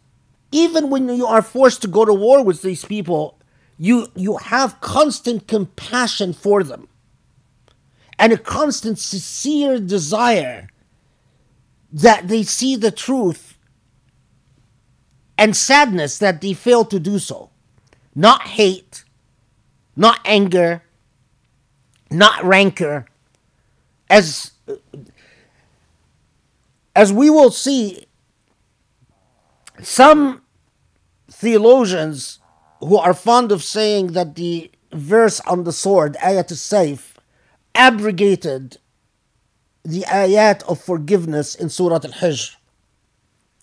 [0.52, 3.39] even when you are forced to go to war with these people,
[3.77, 6.89] you, you have constant compassion for them
[8.19, 10.68] and a constant sincere desire
[11.92, 13.58] that they see the truth
[15.38, 17.50] and sadness that they fail to do so.
[18.14, 19.04] Not hate,
[19.96, 20.84] not anger,
[22.10, 23.06] not rancor.
[24.10, 24.52] As,
[26.96, 28.06] as we will see,
[29.82, 30.42] some
[31.30, 32.40] theologians
[32.80, 37.14] who are fond of saying that the verse on the sword, ayat al-sayf,
[37.74, 38.78] abrogated
[39.84, 42.56] the ayat of forgiveness in Surah Al-Hijr.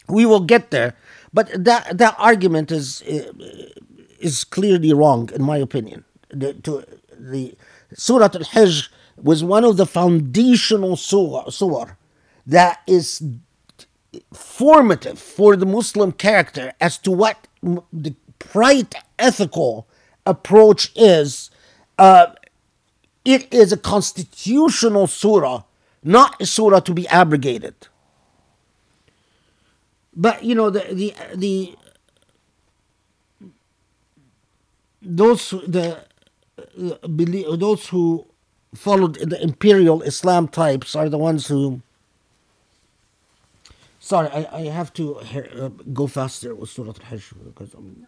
[0.09, 0.95] We will get there,
[1.33, 3.03] but that that argument is
[4.19, 6.05] is clearly wrong in my opinion.
[6.31, 6.85] The, to,
[7.19, 7.55] the
[7.95, 11.91] Surah Al-Hijr was one of the foundational surah, surah
[12.47, 13.23] that is
[14.33, 17.47] formative for the Muslim character as to what
[17.93, 18.15] the
[18.55, 19.87] right ethical
[20.25, 21.51] approach is.
[21.99, 22.29] Uh,
[23.25, 25.65] it is a constitutional surah,
[26.03, 27.75] not a surah to be abrogated.
[30.17, 31.77] But you know the the the
[35.03, 36.05] those the
[36.59, 38.27] uh, those who
[38.75, 41.83] followed the imperial Islam types are the ones who.
[44.01, 48.08] Sorry, I, I have to uh, go faster with Surah Al-Hajj because I'm.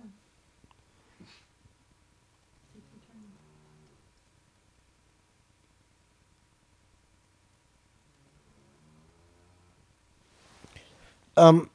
[11.37, 11.71] Um,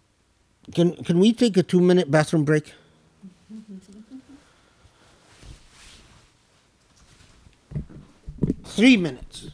[0.73, 2.73] can can we take a two minute bathroom break?
[8.65, 9.49] Three minutes.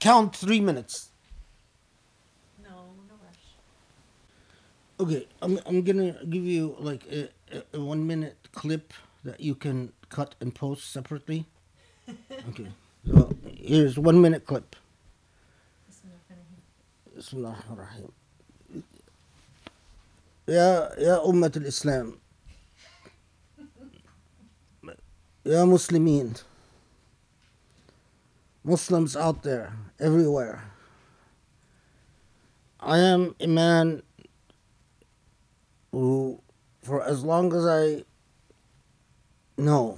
[0.00, 1.08] Count three minutes.
[2.62, 2.70] No,
[3.08, 3.40] no rush.
[5.00, 7.28] Okay, I'm I'm gonna give you like a,
[7.72, 8.92] a, one minute clip
[9.24, 11.46] that you can cut and post separately.
[12.50, 12.68] Okay,
[13.06, 14.76] so here's one minute clip.
[17.17, 18.07] بسم الله الرحمن الرحيم
[20.47, 22.19] يا يا أمة الإسلام
[25.45, 26.33] يا مسلمين
[28.63, 30.63] Muslims out there everywhere
[32.79, 34.03] I am a man
[35.91, 36.41] who
[36.81, 38.03] for as long as I
[39.57, 39.97] know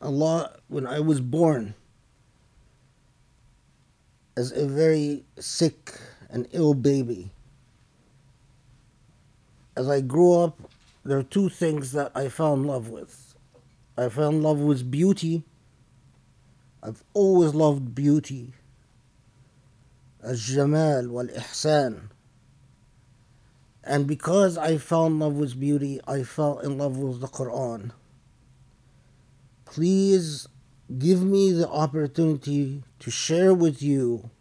[0.00, 1.74] Allah when I was born
[4.38, 5.98] as a very sick
[6.30, 7.30] and ill baby.
[9.76, 10.58] As I grew up,
[11.04, 13.34] there are two things that I found love with.
[13.96, 15.44] I found love with beauty.
[16.82, 18.52] I've always loved beauty.
[20.24, 22.08] الجمال والإحسان.
[23.84, 27.90] And because I found love with beauty, I fell in love with the Quran.
[29.66, 30.48] Please
[30.97, 34.31] give me the opportunity to share with you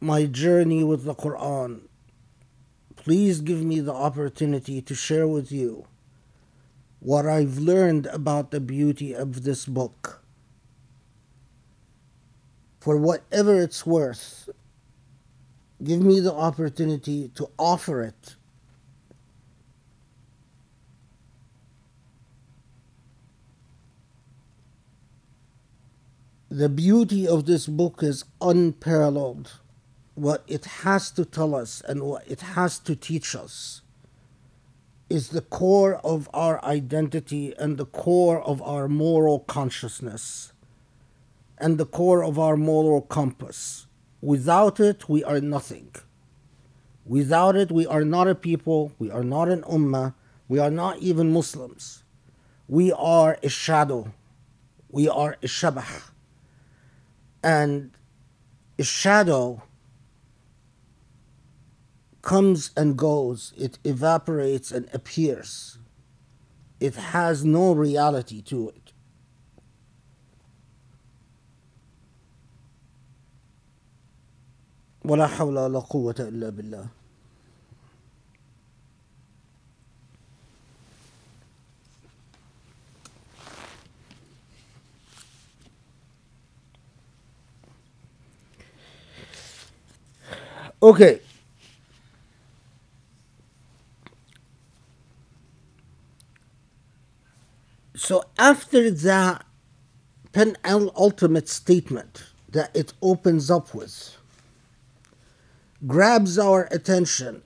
[0.00, 1.80] my journey with the Quran.
[2.94, 5.86] Please give me the opportunity to share with you
[7.00, 10.22] what I've learned about the beauty of this book.
[12.80, 14.48] For whatever it's worth,
[15.82, 18.36] give me the opportunity to offer it
[26.56, 29.60] the beauty of this book is unparalleled.
[30.14, 33.82] What it has to tell us and what it has to teach us
[35.10, 40.54] is the core of our identity and the core of our moral consciousness
[41.58, 43.86] and the core of our moral compass.
[44.22, 45.94] Without it, we are nothing.
[47.04, 50.14] Without it, we are not a people, we are not an ummah,
[50.48, 52.02] we are not even Muslims.
[52.66, 54.14] We are a shadow,
[54.88, 56.15] we are a shabah
[57.45, 57.91] and
[58.77, 59.63] a shadow
[62.21, 65.77] comes and goes, it evaporates and appears.
[66.79, 68.93] It has no reality to it.
[75.05, 76.89] ولا حول ولا قوة إلا بالله
[90.82, 91.20] Okay.
[97.94, 99.40] So after the
[100.32, 104.16] penultimate statement that it opens up with
[105.86, 107.42] grabs our attention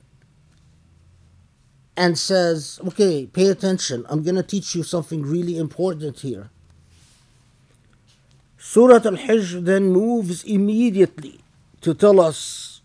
[1.97, 4.07] and says, okay, pay attention.
[4.09, 6.51] I'm going to teach you something really important here.
[8.59, 11.41] Surah Al Hijr then moves immediately
[11.81, 12.80] to tell us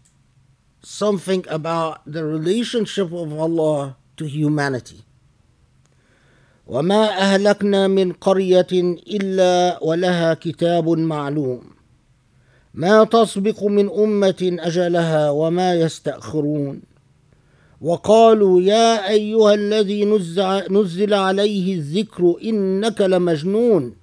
[0.85, 5.01] something about the relationship of Allah to humanity.
[6.67, 8.67] وما أهلكنا من قرية
[9.07, 11.61] إلا ولها كتاب معلوم.
[12.73, 16.81] ما تسبق من أمة أجلها وما يستأخرون.
[17.81, 20.05] وقالوا يا أيها الذي
[20.69, 23.95] نزل عليه الذكر إنك لمجنون.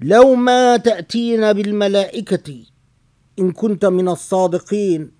[0.00, 2.64] لو ما تأتين بالملائكة
[3.38, 5.19] إن كنت من الصادقين.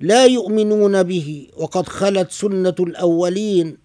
[0.00, 3.78] لا يؤمنون به وقد خلت سنة الأولين.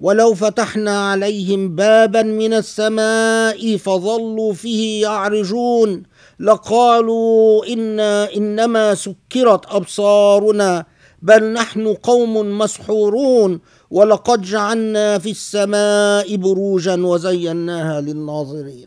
[0.00, 6.02] ولو فتحنا عليهم بابا من السماء فظلوا فيه يعرجون.
[6.40, 10.86] لقالوا إنا إنما سكرت أبصارنا
[11.22, 13.60] بل نحن قوم مسحورون.
[13.90, 18.86] ولقد جعلنا في السماء بروجا وزيناها للناظرين.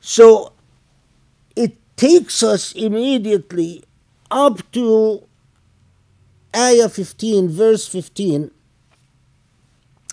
[0.00, 0.52] So
[1.56, 3.82] it takes us immediately
[4.30, 5.29] up to
[6.54, 8.50] Ayah 15, verse 15,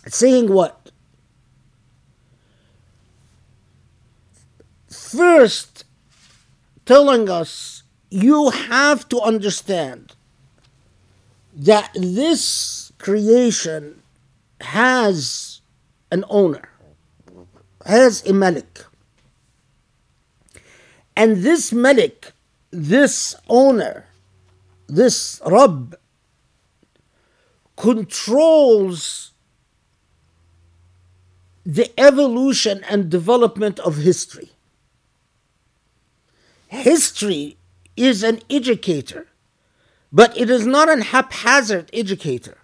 [0.08, 0.92] saying what?
[4.90, 5.86] First,
[6.86, 10.16] telling us you have to understand
[11.54, 14.02] that this creation
[14.62, 15.62] has
[16.12, 16.70] an owner,
[17.86, 18.86] has a malik.
[21.16, 22.32] And this malik,
[22.70, 24.06] this owner,
[24.88, 25.96] this Rabb,
[27.78, 29.32] controls
[31.66, 34.52] the evolution and development of history.
[36.68, 37.58] History
[37.96, 39.28] is an educator,
[40.12, 42.58] but it is not an haphazard educator.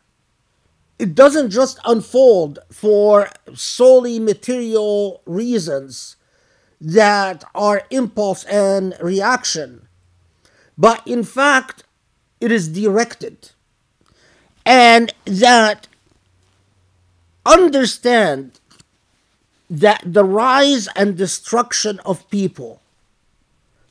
[0.99, 6.15] It doesn't just unfold for solely material reasons
[6.81, 9.87] that are impulse and reaction,
[10.77, 11.83] but in fact,
[12.41, 13.52] it is directed
[14.65, 15.87] and that
[17.45, 18.59] understand
[19.69, 22.81] that the rise and destruction of people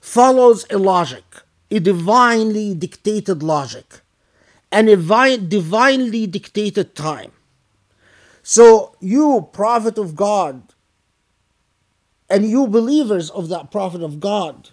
[0.01, 1.24] follows a logic,
[1.70, 4.01] a divinely dictated logic,
[4.70, 4.97] and a
[5.36, 7.32] divinely dictated time.
[8.43, 10.62] So, you, prophet of God,
[12.28, 14.70] and you, believers of that prophet of God,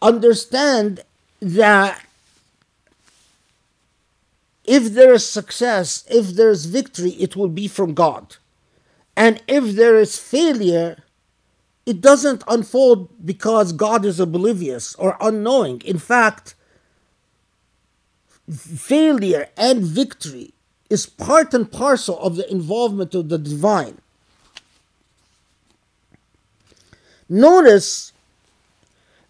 [0.00, 1.02] understand
[1.40, 2.04] that
[4.64, 8.36] if there is success, if there is victory, it will be from God.
[9.16, 11.02] And if there is failure,
[11.86, 15.82] it doesn't unfold because God is oblivious or unknowing.
[15.82, 16.54] In fact,
[18.50, 20.54] failure and victory
[20.90, 23.98] is part and parcel of the involvement of the divine.
[27.28, 28.12] Notice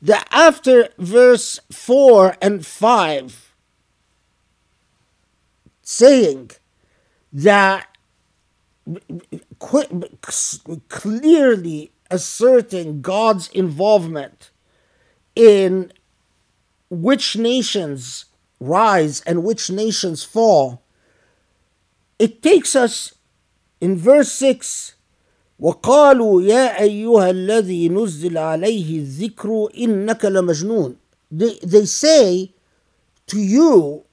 [0.03, 3.44] that after verse 4 and 5,
[5.85, 6.51] saying
[7.33, 7.87] that
[10.89, 14.51] clearly asserting God's involvement
[15.37, 15.93] in
[16.91, 18.27] which nations
[18.61, 20.83] rise and which nations fall,
[22.19, 23.15] it takes us
[23.81, 24.95] in verse 6
[25.61, 30.97] وقالوا يا أيها الذي نزل عليه الذكر إنك لمجنون
[31.31, 32.53] they, they say
[33.27, 34.05] to you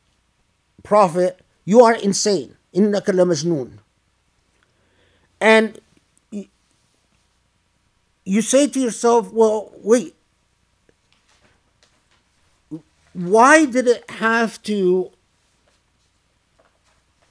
[0.84, 3.79] prophet you are insane إنك لمجنون
[5.41, 5.81] and
[8.25, 10.15] you say to yourself well wait
[13.13, 15.11] why did it have to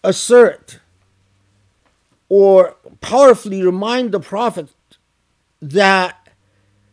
[0.03, 0.79] assert
[2.29, 4.69] or powerfully remind the prophet
[5.61, 6.29] that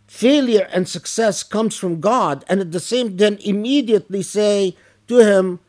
[0.07, 4.77] failure and success comes from God and at the same then immediately say
[5.09, 5.61] to him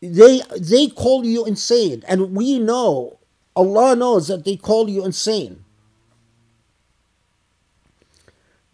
[0.00, 3.18] they they call you insane and we know
[3.56, 5.64] Allah knows that they call you insane.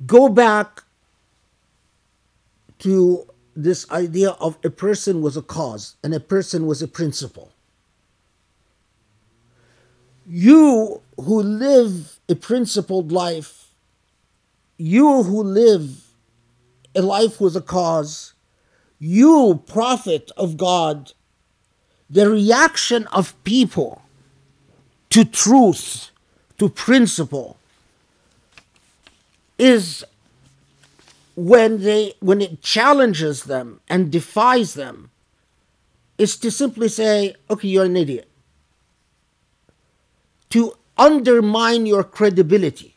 [0.07, 0.85] Go back
[2.79, 7.53] to this idea of a person was a cause and a person was a principle.
[10.27, 13.69] You who live a principled life,
[14.79, 16.05] you who live
[16.95, 18.33] a life with a cause,
[19.01, 21.13] you, prophet of God,
[22.09, 24.03] the reaction of people
[25.09, 26.11] to truth,
[26.59, 27.57] to principle,
[29.59, 30.05] is
[31.35, 35.11] when they when it challenges them and defies them
[36.19, 38.29] is to simply say okay you're an idiot.
[40.51, 42.97] To undermine your credibility.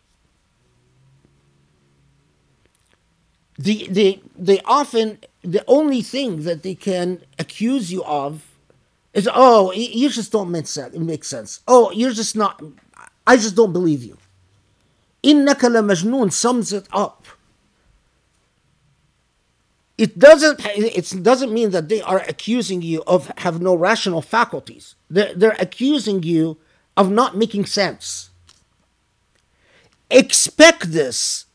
[3.58, 8.46] The, the, they often the only thing that they can accuse you of
[9.14, 11.60] is oh you just don't make sense make sense.
[11.68, 12.62] Oh you're just not
[13.28, 14.18] i just don't believe you.
[15.24, 17.26] Innaka majnun sums it up.
[19.98, 24.96] It doesn't it doesn't mean that they are accusing you of have no rational faculties.
[25.10, 26.58] They're, they're accusing you
[26.98, 28.32] of not making sense.
[30.10, 31.46] Expect this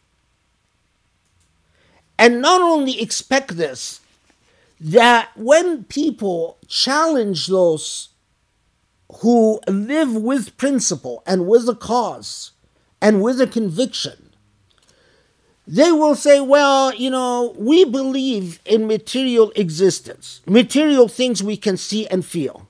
[2.19, 4.01] and not only expect this
[4.81, 8.11] that when people challenge those
[9.21, 12.53] who live with principle and with a cause
[13.01, 14.29] and with a conviction
[15.71, 21.77] they will say, well, you know, we believe in material existence, material things we can
[21.77, 22.67] see and feel.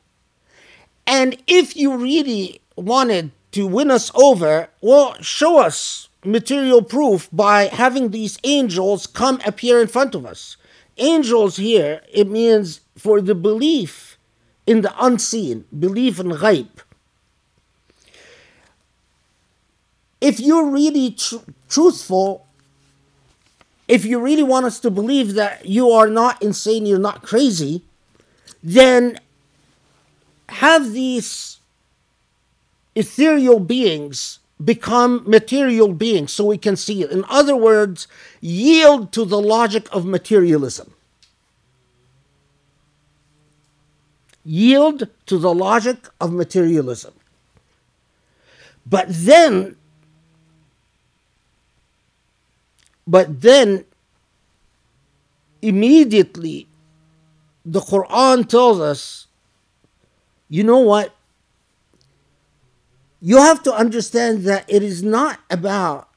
[1.07, 7.65] And if you really wanted to win us over, well, show us material proof by
[7.65, 10.57] having these angels come appear in front of us.
[10.97, 14.19] Angels here, it means for the belief
[14.67, 16.69] in the unseen, belief in ghaib.
[20.21, 21.37] If you're really tr-
[21.69, 22.47] truthful,
[23.87, 27.83] if you really want us to believe that you are not insane, you're not crazy,
[28.63, 29.21] then
[30.49, 31.59] have these
[32.95, 37.11] ethereal beings become material beings so we can see it.
[37.11, 38.09] In other words,
[38.41, 40.95] yield to the logic of materialism.
[44.45, 47.15] Yield to the logic of materialism.
[48.87, 49.77] But then
[53.09, 53.87] But then
[55.63, 56.69] immediately
[57.65, 59.27] the Quran tells us,
[60.51, 61.15] you know what?
[63.21, 66.09] You have to understand that it is not about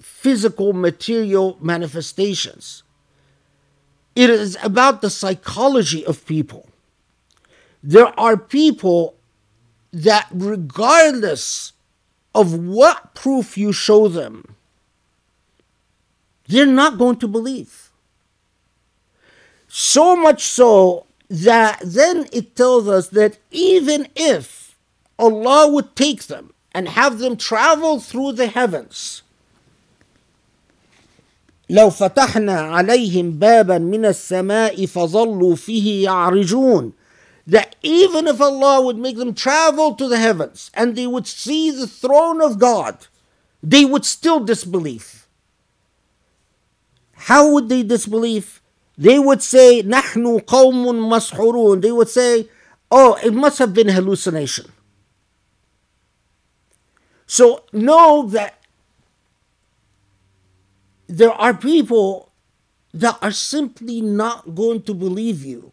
[0.00, 2.82] physical material manifestations.
[4.14, 6.68] It is about the psychology of people.
[7.82, 9.14] There are people
[9.92, 11.72] that, regardless
[12.34, 14.56] of what proof you show them,
[16.48, 17.90] they're not going to believe.
[19.68, 24.65] So much so that then it tells us that even if
[25.19, 29.21] Allah would take them and have them travel through the heavens,
[31.69, 36.93] لو فتحنا عليهم بابا من السماء فظلوا فيه يعرجون
[37.47, 41.71] that even if Allah would make them travel to the heavens and they would see
[41.71, 43.07] the throne of God,
[43.63, 45.27] they would still disbelieve.
[47.13, 48.61] How would they disbelieve?
[48.97, 51.81] They would say, نحن قوم مسحورون.
[51.81, 52.47] They would say,
[52.89, 54.71] oh, it must have been hallucination.
[57.26, 58.62] So know that
[61.06, 62.32] there are people
[62.94, 65.72] that are simply not going to believe you.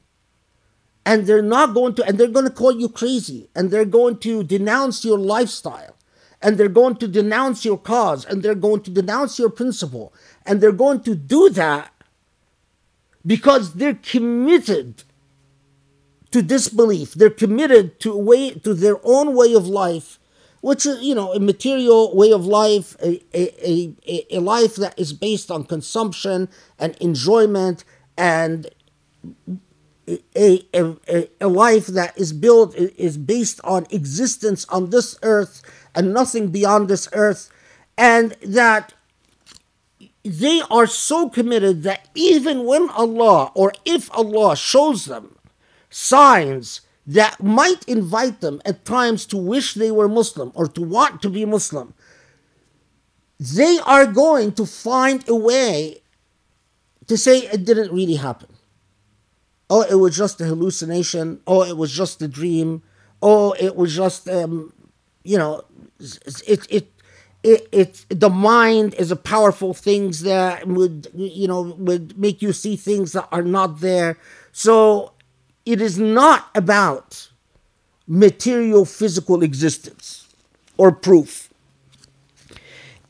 [1.05, 4.19] And they're not going to, and they're going to call you crazy, and they're going
[4.19, 5.97] to denounce your lifestyle,
[6.41, 10.13] and they're going to denounce your cause, and they're going to denounce your principle,
[10.45, 11.91] and they're going to do that
[13.25, 15.03] because they're committed
[16.31, 17.13] to disbelief.
[17.13, 20.19] They're committed to way to their own way of life,
[20.64, 24.98] which is you know a material way of life, a, a, a, a life that
[24.98, 26.48] is based on consumption
[26.80, 27.84] and enjoyment,
[28.18, 28.69] and
[30.07, 35.61] a, a, a life that is built is based on existence on this earth
[35.94, 37.52] and nothing beyond this earth,
[37.98, 38.94] and that
[40.23, 45.35] they are so committed that even when Allah or if Allah shows them
[45.90, 51.21] signs that might invite them at times to wish they were Muslim or to want
[51.21, 51.93] to be Muslim,
[53.39, 56.01] they are going to find a way
[57.07, 58.49] to say it didn't really happen.
[59.69, 61.41] Oh, it was just a hallucination.
[61.47, 62.84] Oh, it was just a dream.
[63.21, 64.73] oh, it was just, um,
[65.23, 65.63] you know,
[66.45, 66.91] it, it,
[67.41, 72.51] it, it, the mind is a powerful things that would, you know, would make you
[72.51, 74.17] see things that are not there.
[74.51, 75.12] So
[75.65, 77.30] it is not about
[78.07, 80.27] material physical existence
[80.77, 81.49] or proof.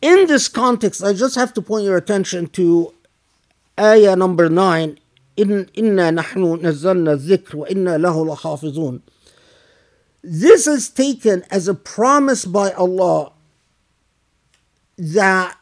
[0.02, 2.94] In this context, I just have to point your attention to
[3.80, 5.00] ayah number 9
[5.38, 9.02] in inna nahnu nazzalna dhikr wa inna lahu lahafizun.
[10.24, 13.32] This is taken as a promise by Allah
[14.98, 15.58] that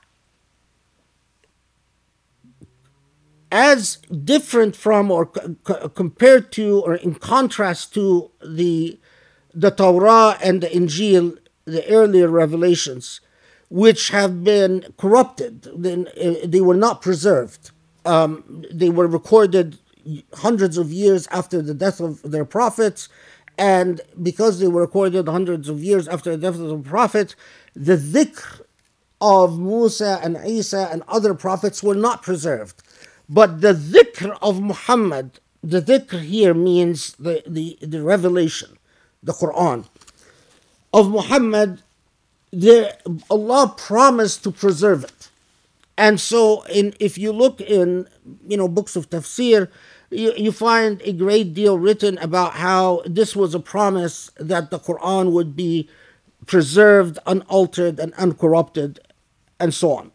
[3.52, 8.98] as different from or compared to or in contrast to the
[9.53, 13.19] the Torah and the Injil, the earlier revelations,
[13.69, 17.72] which have been corrupted, then uh, they were not preserved.
[18.06, 19.78] Um, they were recorded
[20.36, 23.10] hundreds of years after the death of their prophets,
[23.57, 27.36] and because they were recorded hundreds of years after the death of the prophet,
[27.76, 28.61] the dhikr
[29.19, 32.82] of Musa and Isa and other prophets were not preserved.
[33.34, 38.78] But the dhikr of Muhammad, the dhikr here means the, the, the revelation,
[39.24, 39.88] the Quran.
[40.94, 41.82] Of Muhammad,
[42.52, 42.94] the,
[43.30, 45.30] Allah promised to preserve it.
[45.98, 48.06] And so, in, if you look in
[48.48, 49.70] you know books of tafsir,
[50.10, 54.80] you, you find a great deal written about how this was a promise that the
[54.80, 55.88] Quran would be
[56.48, 58.99] preserved, unaltered, and uncorrupted,
[59.58, 60.12] and so on.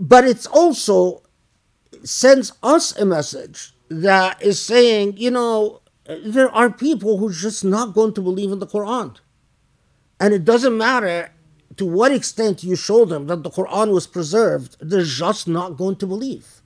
[0.00, 1.22] But it's also
[2.02, 7.64] sends us a message that is saying, you know, there are people who are just
[7.64, 9.18] not going to believe in the Quran.
[10.18, 11.32] And it doesn't matter
[11.76, 15.96] to what extent you show them that the Quran was preserved, they're just not going
[15.96, 16.62] to believe.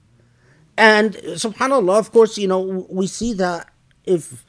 [0.77, 3.69] And subhanAllah, of course, you know, we see that
[4.05, 4.45] if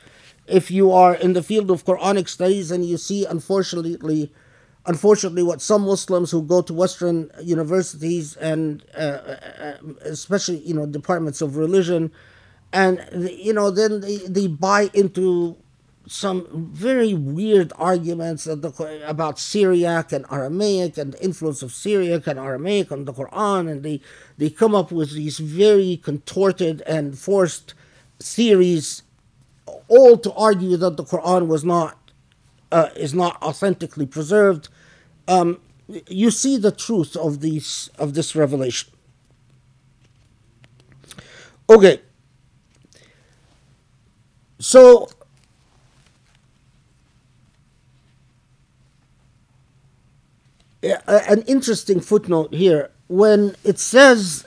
[0.46, 4.32] if you are in the field of Quranic studies and you see unfortunately
[4.86, 10.86] unfortunately what some Muslims who go to Western universities and uh, uh, especially you know
[10.86, 12.10] departments of religion
[12.72, 15.56] and you know then they, they buy into
[16.08, 22.92] some very weird arguments about Syriac and Aramaic and the influence of Syriac and Aramaic
[22.92, 24.00] on the Quran, and they,
[24.38, 27.74] they come up with these very contorted and forced
[28.20, 29.02] theories,
[29.88, 31.98] all to argue that the Quran was not
[32.72, 34.68] uh, is not authentically preserved.
[35.28, 35.60] Um,
[36.08, 38.92] you see the truth of these of this revelation.
[41.68, 42.00] Okay.
[44.58, 45.08] So
[50.82, 54.45] an interesting footnote here when it says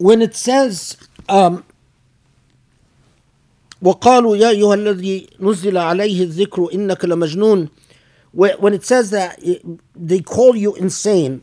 [0.00, 0.96] when it says
[1.28, 1.62] um,
[3.82, 7.68] وقالوا يا أيها الذي نزل عليه الذكر إنك لمجنون
[8.32, 9.38] when it says that
[9.96, 11.42] they call you insane.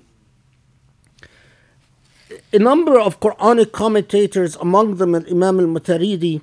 [2.53, 6.41] A number of Quranic commentators among them Imam al-Maturidi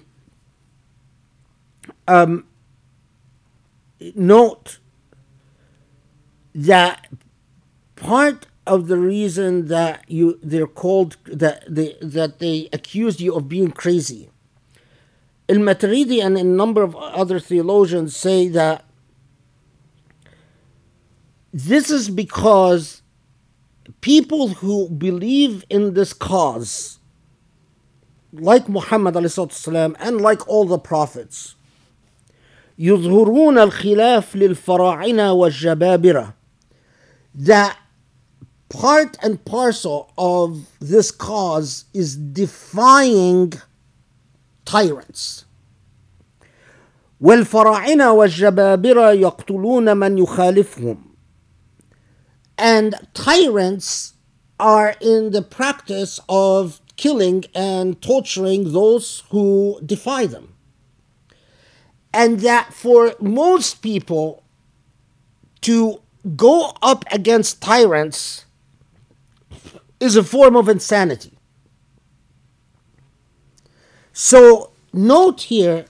[2.06, 2.44] um,
[4.14, 4.78] note
[6.54, 7.08] that
[7.96, 13.48] part of the reason that you they're called that they that they accuse you of
[13.48, 14.30] being crazy.
[15.48, 18.84] Al Maturidi and a number of other theologians say that
[21.52, 23.02] this is because
[24.00, 26.98] people who believe in this cause,
[28.32, 31.54] like Muhammad والسلام, and like all the prophets,
[32.78, 36.34] يظهرون الخلاف للفراعنة والجبابرة
[37.34, 37.76] that
[38.73, 43.53] part and parcel of this cause is defying
[44.65, 45.45] tyrants
[47.21, 50.97] والفراعنة والجبابرة يقتلون من يخالفهم
[52.59, 54.13] and tyrants
[54.59, 60.53] are in the practice of killing and torturing those who defy them.
[62.13, 64.43] And that for most people
[65.61, 66.01] to
[66.35, 68.42] go up against tyrants
[70.04, 71.32] is a form of insanity.
[74.12, 75.86] So, note here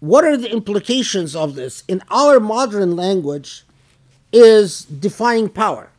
[0.00, 3.64] what are the implications of this in our modern language
[4.32, 5.90] is defying power.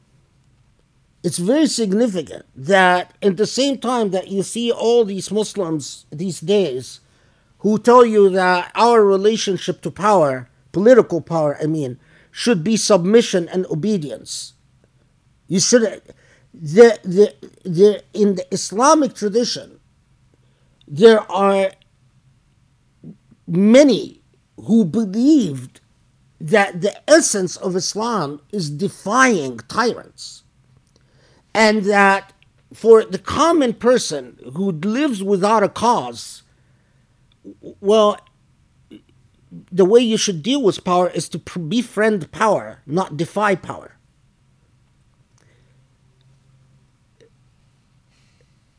[1.24, 6.40] It's very significant that at the same time that you see all these Muslims these
[6.40, 7.00] days
[7.60, 12.00] who tell you that our relationship to power, political power, I mean,
[12.32, 14.54] should be submission and obedience.
[15.48, 16.14] You should
[16.62, 17.36] the, the,
[17.70, 19.80] the, in the Islamic tradition,
[20.88, 21.72] there are
[23.48, 24.22] many
[24.58, 25.82] who believed
[26.40, 30.44] that the essence of Islam is defying tyrants.
[31.54, 32.34] And that
[32.74, 36.44] for the common person who lives without a cause,
[37.80, 38.20] well,
[39.72, 43.97] the way you should deal with power is to befriend power, not defy power.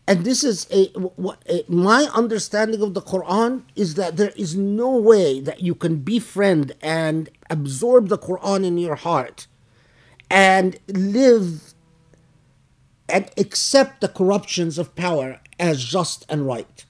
[0.09, 4.57] And this is a, what, a, my understanding of the Quran is that there is
[4.57, 9.47] no way that you can befriend and absorb the Quran in your heart
[10.31, 11.75] and live
[13.07, 16.87] and accept the corruptions of power as just and right.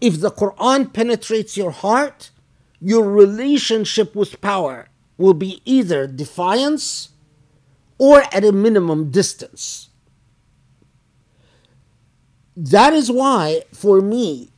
[0.00, 2.30] If the Quran penetrates your heart,
[2.80, 4.88] your relationship with power
[5.18, 7.08] will be either defiance
[7.98, 9.89] or at a minimum distance
[12.56, 14.50] that is why, for me,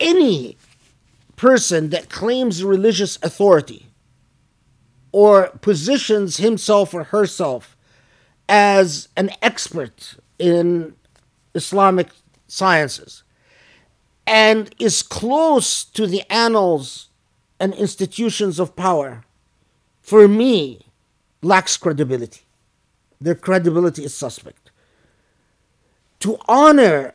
[0.00, 0.56] any
[1.36, 3.86] person that claims religious authority
[5.12, 7.76] or positions himself or herself
[8.48, 10.94] as an expert in
[11.54, 12.08] Islamic
[12.46, 13.22] sciences
[14.26, 17.08] and is close to the annals
[17.58, 19.24] and institutions of power,
[20.02, 20.86] for me,
[21.42, 22.42] lacks credibility.
[23.20, 24.67] Their credibility is suspect
[26.20, 27.14] to honor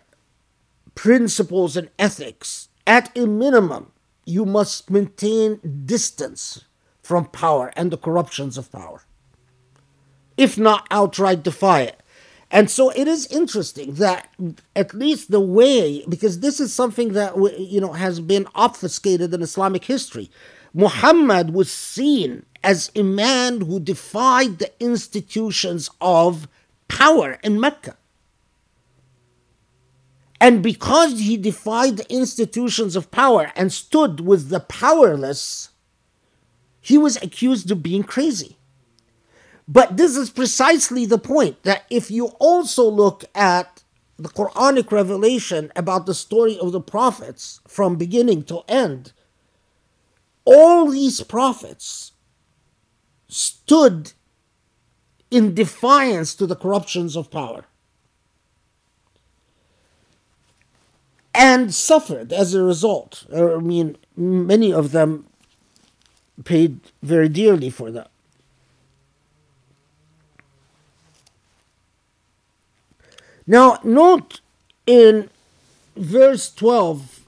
[0.96, 3.92] principles and ethics, at a minimum,
[4.26, 6.66] you must maintain distance
[7.02, 9.04] from power and the corruptions of power,
[10.38, 12.00] if not outright defy it.
[12.52, 14.30] And so it is interesting that
[14.76, 19.42] at least the way, because this is something that you know has been obfuscated in
[19.42, 20.30] Islamic history.
[20.74, 26.48] Muhammad was seen as a man who defied the institutions of
[26.88, 27.98] power in Mecca.
[30.44, 35.70] And because he defied the institutions of power and stood with the powerless,
[36.82, 38.58] he was accused of being crazy.
[39.70, 43.84] But this is precisely the point that if you also look at
[44.18, 49.14] the Quranic revelation about the story of the prophets from beginning to end,
[50.44, 52.12] all these prophets
[53.30, 54.12] stood
[55.32, 57.64] in defiance to the corruptions of power.
[61.35, 63.25] and suffered as a result.
[63.35, 65.27] I mean, many of them
[66.45, 68.11] paid very dearly for that.
[73.47, 74.41] Now, note
[74.87, 75.31] in
[75.97, 77.21] verse 12,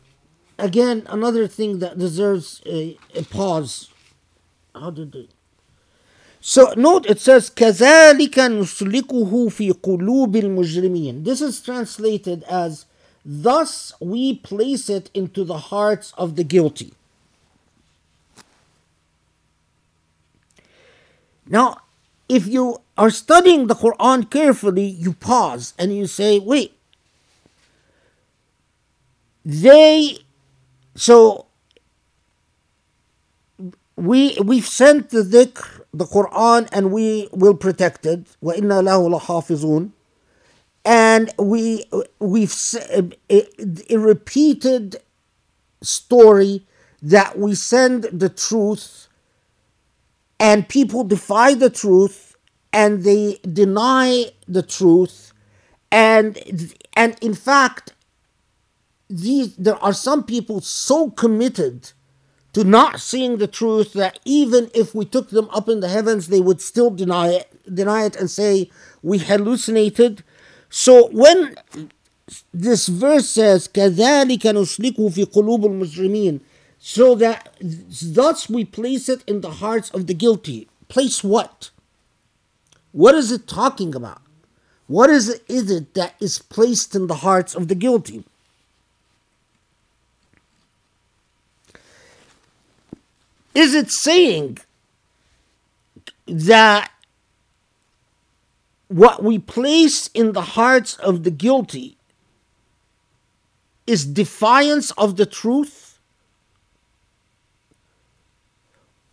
[0.58, 3.90] again, another thing that deserves a, a pause.
[4.74, 5.30] How did it?
[6.42, 11.24] So note it says كذلك نسلكه في قلوب المجرمين.
[11.24, 12.86] This is translated as
[13.24, 16.94] Thus we place it into the hearts of the guilty.
[21.46, 21.78] Now,
[22.28, 26.76] if you are studying the Quran carefully, you pause and you say, wait,
[29.44, 30.18] they,
[30.94, 31.46] so
[33.96, 38.26] we we've sent the dhikr, the Quran, and we will protect it.
[38.42, 39.90] وَإِنَّا لَهُ لَحَافِظُونَ
[40.85, 41.85] and we
[42.19, 42.55] we've
[42.91, 44.97] a, repeated
[45.81, 46.65] story
[47.01, 49.07] that we send the truth
[50.39, 52.35] and people defy the truth
[52.73, 55.33] and they deny the truth.
[55.91, 56.37] And
[56.95, 57.93] and in fact
[59.09, 61.91] these there are some people so committed
[62.53, 66.27] to not seeing the truth that even if we took them up in the heavens
[66.27, 68.69] they would still deny it deny it and say
[69.03, 70.23] we hallucinated
[70.74, 71.56] so when
[72.54, 76.40] this verse says, كَذَلِكَ نُسْلِكُهُ فِي قُلُوبِ الْمُجْرِمِينَ
[76.78, 80.68] So that thus we place it in the hearts of the guilty.
[80.88, 81.70] Place what?
[82.92, 84.22] What is it talking about?
[84.86, 88.24] What is it, is it that is placed in the hearts of the guilty?
[93.54, 94.58] Is it saying
[96.26, 96.90] that
[98.95, 101.97] what we place in the hearts of the guilty
[103.85, 105.99] is defiance of the truth.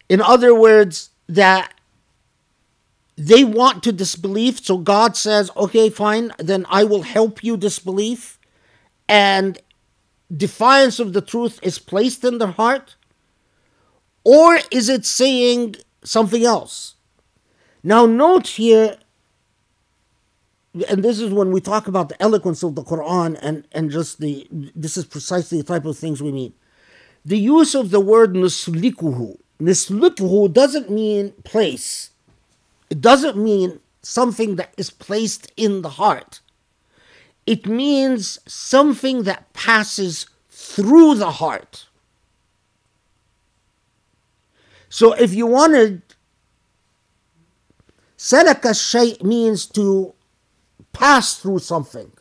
[0.09, 1.75] In other words, that
[3.17, 8.39] they want to disbelieve, so God says, okay, fine, then I will help you disbelieve.
[9.09, 9.59] And
[10.35, 12.95] defiance of the truth is placed in their heart?
[14.23, 16.95] Or is it saying something else?
[17.83, 18.99] Now, note here,
[20.89, 24.21] and this is when we talk about the eloquence of the Quran and, and just
[24.21, 26.55] the, this is precisely the type of things we mean.
[27.25, 29.39] The use of the word nuslikuhu.
[29.61, 32.11] Nuslikuhu doesn't mean place,
[32.91, 36.41] it doesn't mean something that is placed in the heart.
[37.47, 41.87] It means something that passes through the heart.
[44.89, 46.03] So if you wanted,
[48.19, 50.15] salaka shay means to
[50.93, 52.13] pass through something.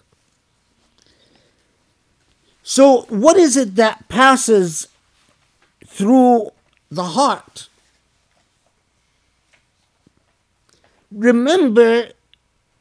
[2.63, 4.87] So what is it that passes
[5.85, 6.51] through
[6.89, 7.67] the heart?
[11.11, 12.11] Remember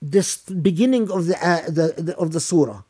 [0.01, 2.83] this beginning of the, uh, the, the of the surah.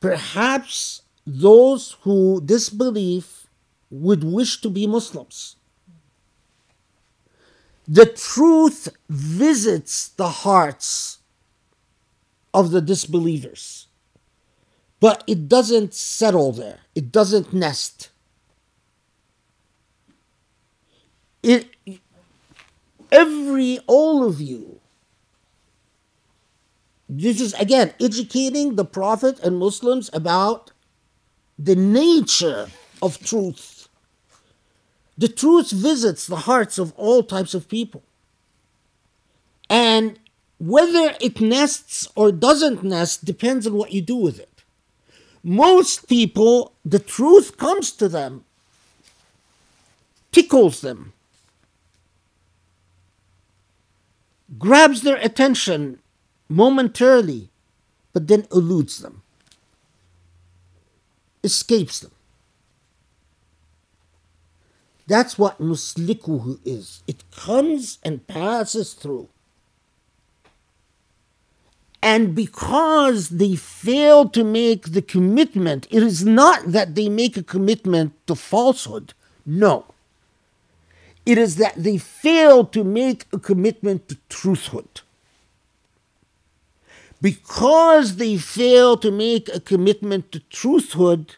[0.00, 3.46] Perhaps those who disbelieve
[3.90, 5.56] would wish to be Muslims.
[7.86, 11.17] The truth visits the hearts
[12.54, 13.86] of the disbelievers,
[15.00, 18.10] but it doesn't settle there, it doesn't nest.
[21.42, 21.68] It,
[23.12, 24.80] every, all of you,
[27.08, 30.72] this is again educating the Prophet and Muslims about
[31.58, 32.68] the nature
[33.00, 33.88] of truth.
[35.16, 38.02] The truth visits the hearts of all types of people.
[39.68, 40.18] And
[40.58, 44.64] whether it nests or doesn't nest depends on what you do with it.
[45.44, 48.44] Most people, the truth comes to them,
[50.32, 51.12] tickles them,
[54.58, 56.00] grabs their attention
[56.48, 57.50] momentarily,
[58.12, 59.22] but then eludes them,
[61.44, 62.10] escapes them.
[65.06, 67.02] That's what nuslikuhu is.
[67.06, 69.30] It comes and passes through.
[72.02, 77.42] And because they fail to make the commitment, it is not that they make a
[77.42, 79.14] commitment to falsehood.
[79.44, 79.84] No.
[81.26, 85.00] It is that they fail to make a commitment to truthhood.
[87.20, 91.34] Because they fail to make a commitment to truthhood,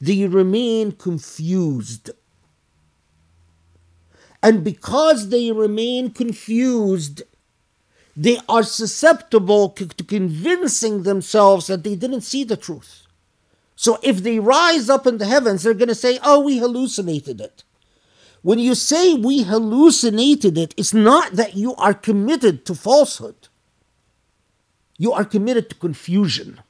[0.00, 2.10] they remain confused.
[4.42, 7.22] And because they remain confused,
[8.16, 13.06] they are susceptible to convincing themselves that they didn't see the truth.
[13.76, 17.40] So if they rise up in the heavens, they're going to say, Oh, we hallucinated
[17.40, 17.64] it.
[18.42, 23.48] When you say we hallucinated it, it's not that you are committed to falsehood,
[24.98, 26.60] you are committed to confusion.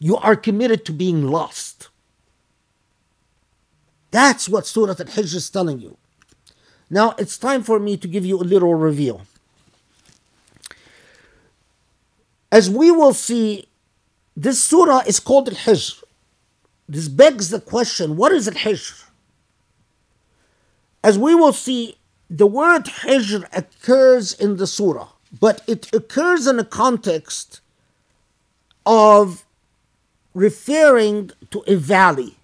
[0.00, 1.88] You are committed to being lost.
[4.10, 5.96] That's what Surah Al Hijr is telling you.
[6.94, 9.22] Now it's time for me to give you a little reveal.
[12.52, 13.66] As we will see,
[14.36, 16.04] this surah is called Al Hijr.
[16.88, 19.06] This begs the question what is Al Hijr?
[21.02, 21.96] As we will see,
[22.30, 25.08] the word Hijr occurs in the surah,
[25.40, 27.60] but it occurs in a context
[28.86, 29.44] of
[30.32, 32.36] referring to a valley.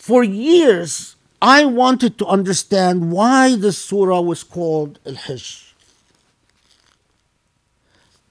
[0.00, 5.74] For years, I wanted to understand why the surah was called Al Hijr.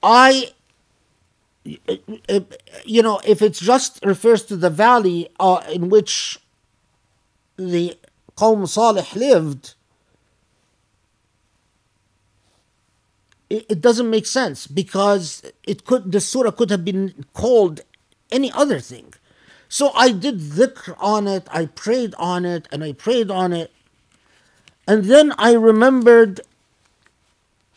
[0.02, 0.50] I,
[2.84, 6.40] you know, if it just refers to the valley uh, in which
[7.56, 7.96] the
[8.36, 9.74] Qawm Salih lived,
[13.48, 17.82] it, it doesn't make sense because it could the surah could have been called
[18.32, 19.14] any other thing.
[19.69, 23.71] So I did dhikr on it, I prayed on it, and I prayed on it.
[24.87, 26.41] And then I remembered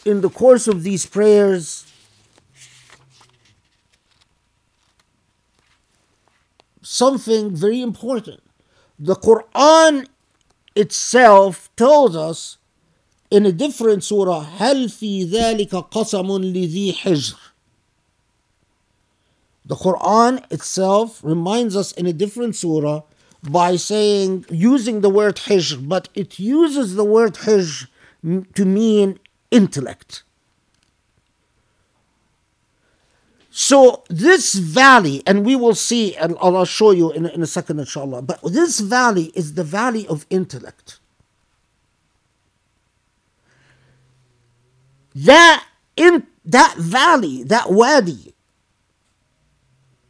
[0.05, 1.85] in the course of these prayers
[6.82, 8.40] something very important.
[8.98, 10.06] The Quran
[10.74, 12.59] itself tells us
[13.31, 17.36] in a different surah, هل في ذلك قسم لذي حجر
[19.65, 23.02] the Quran itself reminds us in a different surah
[23.44, 27.88] by saying, using the word hijr, but it uses the word hijr
[28.56, 29.19] to mean
[29.52, 30.23] intellect.
[33.56, 37.80] So this valley, and we will see, and I'll show you in, in a second,
[37.80, 40.99] inshallah, but this valley is the valley of intellect.
[45.14, 45.65] That
[45.95, 48.32] in that valley, that wadi,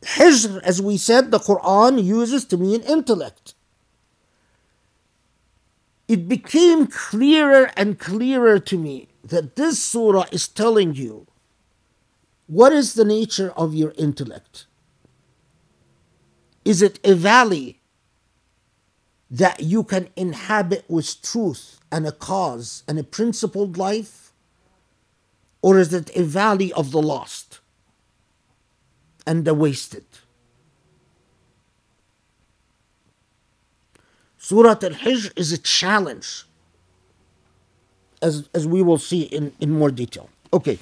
[0.03, 3.53] Hijr, as we said, the Quran uses to mean intellect.
[6.07, 11.27] It became clearer and clearer to me that this surah is telling you
[12.47, 14.65] what is the nature of your intellect?
[16.65, 17.80] Is it a valley
[19.31, 24.34] that you can inhabit with truth and a cause and a principled life?
[25.61, 27.59] Or is it a valley of the lost
[29.25, 30.05] and the wasted?
[34.37, 36.43] Surah Al Hijr is a challenge,
[38.21, 40.29] as, as we will see in, in more detail.
[40.51, 40.77] Okay.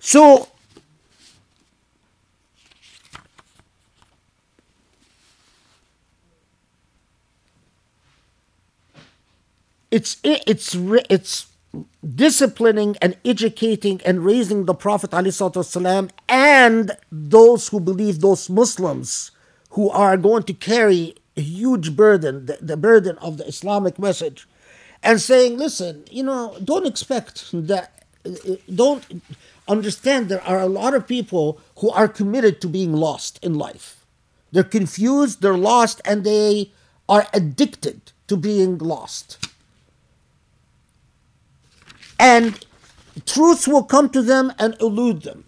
[0.00, 0.48] So,
[9.90, 10.74] it's it's
[11.08, 11.46] it's
[12.14, 19.30] disciplining and educating and raising the Prophet ﷺ and those who believe those Muslims
[19.70, 24.48] who are going to carry a huge burden, the, the burden of the Islamic message,
[25.02, 28.04] and saying, listen, you know, don't expect that,
[28.74, 29.22] don't
[29.68, 34.04] understand there are a lot of people who are committed to being lost in life.
[34.52, 36.72] They're confused, they're lost, and they
[37.08, 39.38] are addicted to being lost.
[42.18, 42.64] And
[43.24, 45.44] truths will come to them and elude them.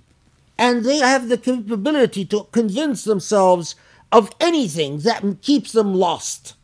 [0.58, 3.74] And they have the capability to convince themselves
[4.10, 6.54] of anything that keeps them lost.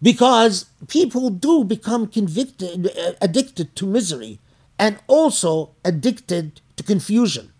[0.00, 4.38] Because people do become convicted, uh, addicted to misery
[4.78, 7.52] and also addicted to confusion.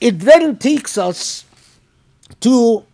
[0.00, 1.44] It then takes us
[2.40, 2.84] to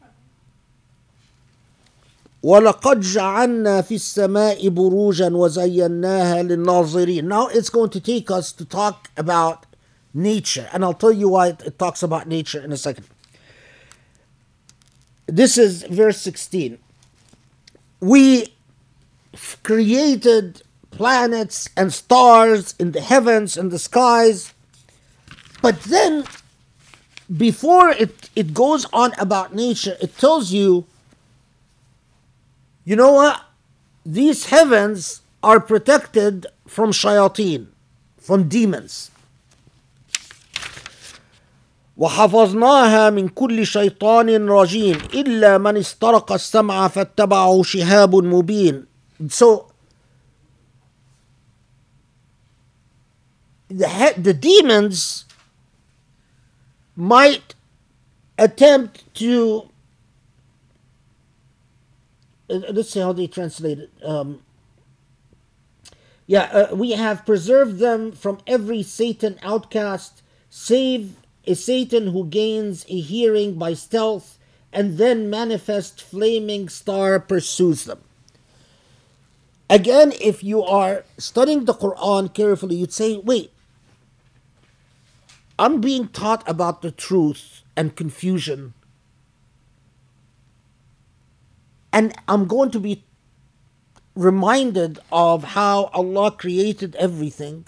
[2.43, 7.27] ولقد جعلنا في السماء بروجا وزيناها للناظرين.
[7.27, 9.65] Now it's going to take us to talk about
[10.13, 13.05] nature, and I'll tell you why it talks about nature in a second.
[15.25, 16.77] This is verse 16.
[17.99, 18.53] We
[19.63, 20.61] created
[20.91, 24.53] planets and stars in the heavens and the skies,
[25.63, 26.25] but then
[27.35, 30.85] before it, it goes on about nature, it tells you
[32.83, 33.41] you know what?
[34.05, 37.67] These heavens are protected from shayateen,
[38.17, 39.11] from demons.
[41.97, 48.85] وحفظناها من كل شيطان رجيم إلا من استرق السمع فاتبعه شهاب مبين.
[49.29, 49.71] So
[53.69, 55.25] the, the demons
[56.95, 57.55] might
[58.37, 59.67] attempt to uh,
[62.50, 63.90] let's see how they translate it.
[64.02, 64.42] Um,
[66.26, 71.14] yeah, uh, we have preserved them from every Satan outcast, save
[71.46, 74.38] a Satan who gains a hearing by stealth,
[74.72, 78.00] and then manifest flaming star pursues them.
[79.68, 83.52] Again, if you are studying the Quran carefully, you'd say, wait,
[85.58, 88.74] I'm being taught about the truth and confusion
[91.92, 93.04] And I'm going to be
[94.14, 97.66] reminded of how Allah created everything.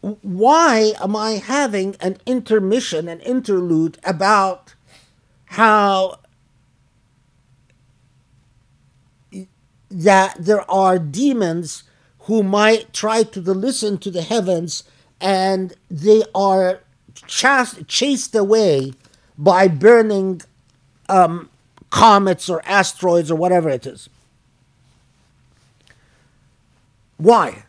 [0.00, 4.74] Why am I having an intermission, an interlude about
[5.46, 6.18] how
[9.90, 11.84] that there are demons
[12.20, 14.84] who might try to listen to the heavens
[15.20, 16.80] and they are
[17.26, 18.92] chased away
[19.38, 20.42] by burning
[21.08, 21.50] um,
[21.90, 24.08] comets or asteroids or whatever it is.
[27.16, 27.64] Why?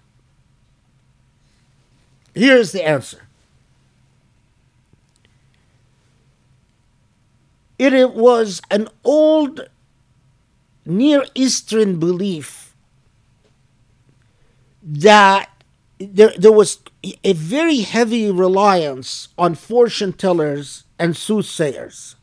[2.33, 3.23] Here's the answer.
[7.77, 9.69] It, it was an old
[10.85, 12.73] Near Eastern belief
[14.81, 15.49] that
[15.99, 16.79] there, there was
[17.23, 22.15] a very heavy reliance on fortune tellers and soothsayers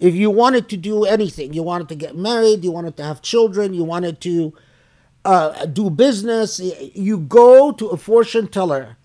[0.00, 3.20] if you wanted to do anything, you wanted to get married, you wanted to have
[3.20, 4.54] children, you wanted to
[5.26, 8.96] uh, do business, you go to a fortune teller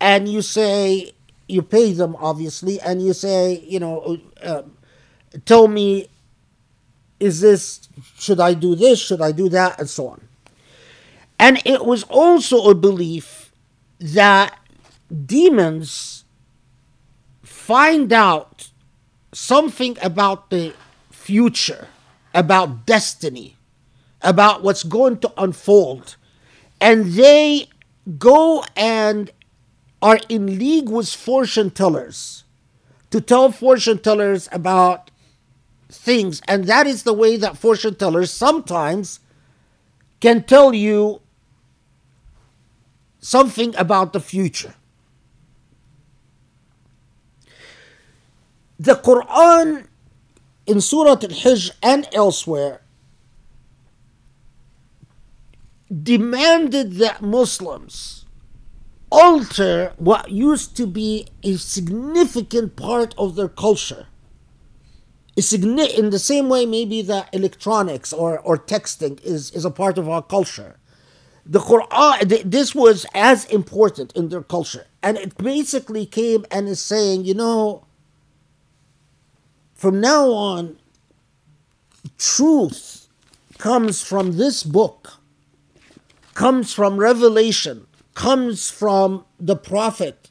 [0.00, 1.12] and you say,
[1.48, 4.62] you pay them obviously, and you say, you know, uh,
[5.46, 6.08] tell me,
[7.18, 7.88] is this,
[8.18, 10.20] should I do this, should I do that, and so on.
[11.38, 13.50] And it was also a belief
[13.98, 14.58] that
[15.24, 16.24] demons
[17.42, 18.68] find out
[19.34, 20.72] something about the
[21.10, 21.88] future,
[22.32, 23.56] about destiny,
[24.22, 26.16] about what's going to unfold,
[26.80, 27.68] and they
[28.18, 29.30] go and
[30.00, 32.44] are in league with fortune tellers
[33.10, 35.10] to tell fortune tellers about
[35.90, 39.20] things, and that is the way that fortune tellers sometimes
[40.20, 41.20] can tell you
[43.20, 44.74] something about the future.
[48.78, 49.86] The Quran
[50.66, 52.80] in Surah Al Hijr and elsewhere
[56.02, 58.24] demanded that Muslims
[59.10, 64.06] alter what used to be a significant part of their culture.
[65.36, 70.08] In the same way, maybe that electronics or, or texting is, is a part of
[70.08, 70.78] our culture.
[71.46, 74.86] The Quran, this was as important in their culture.
[75.02, 77.84] And it basically came and is saying, you know,
[79.74, 80.78] from now on,
[82.16, 83.08] truth
[83.58, 85.14] comes from this book,
[86.34, 90.30] comes from revelation, comes from the prophet,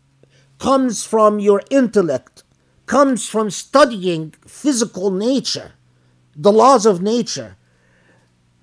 [0.57, 2.43] comes from your intellect,
[2.85, 5.73] comes from studying physical nature,
[6.35, 7.57] the laws of nature.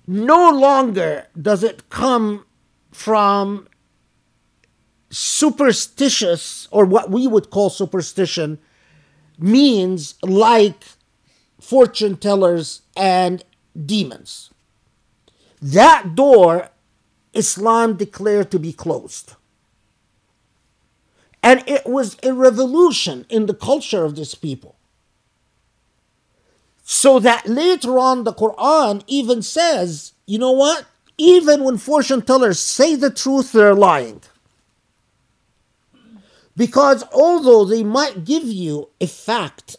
[0.07, 2.45] No longer does it come
[2.91, 3.67] from
[5.09, 8.59] superstitious, or what we would call superstition,
[9.41, 10.83] means like
[11.59, 13.43] fortune tellers and
[13.85, 14.49] demons.
[15.61, 16.69] That door,
[17.33, 19.33] Islam declared to be closed.
[21.43, 24.75] And it was a revolution in the culture of this people.
[26.83, 30.85] So that later on, the Quran even says, you know what?
[31.17, 34.21] Even when fortune tellers say the truth, they're lying.
[36.61, 39.77] Because although they might give you a fact,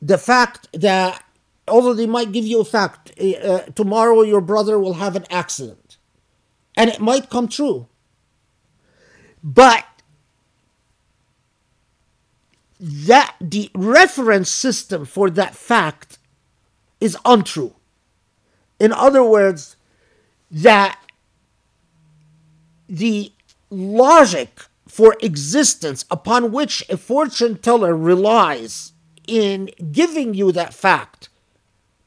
[0.00, 1.22] the fact that,
[1.68, 5.98] although they might give you a fact, uh, tomorrow your brother will have an accident,
[6.74, 7.86] and it might come true.
[9.44, 9.84] But
[12.80, 16.16] that the reference system for that fact
[16.98, 17.74] is untrue.
[18.80, 19.76] In other words,
[20.50, 20.98] that
[22.88, 23.32] the
[23.68, 24.62] logic
[24.92, 28.92] for existence upon which a fortune teller relies
[29.26, 31.30] in giving you that fact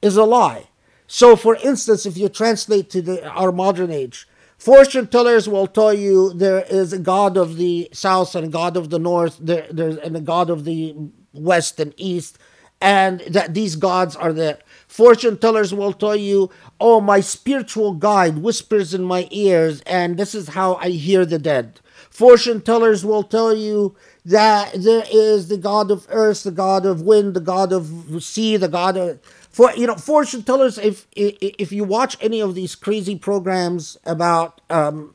[0.03, 0.67] is a lie.
[1.07, 4.27] So, for instance, if you translate to the, our modern age,
[4.59, 8.77] fortune tellers will tell you there is a god of the south and a god
[8.77, 10.95] of the north, there, there's and a god of the
[11.33, 12.37] west and east,
[12.79, 14.59] and that these gods are there.
[14.87, 20.35] Fortune tellers will tell you, "Oh, my spiritual guide whispers in my ears, and this
[20.35, 21.79] is how I hear the dead."
[22.15, 23.93] Fortune tellers will tell you
[24.23, 28.55] that there is the god of earth, the god of wind, the god of sea,
[28.55, 29.19] the god of
[29.49, 30.77] for you know fortune tellers.
[30.77, 35.13] If if you watch any of these crazy programs about um,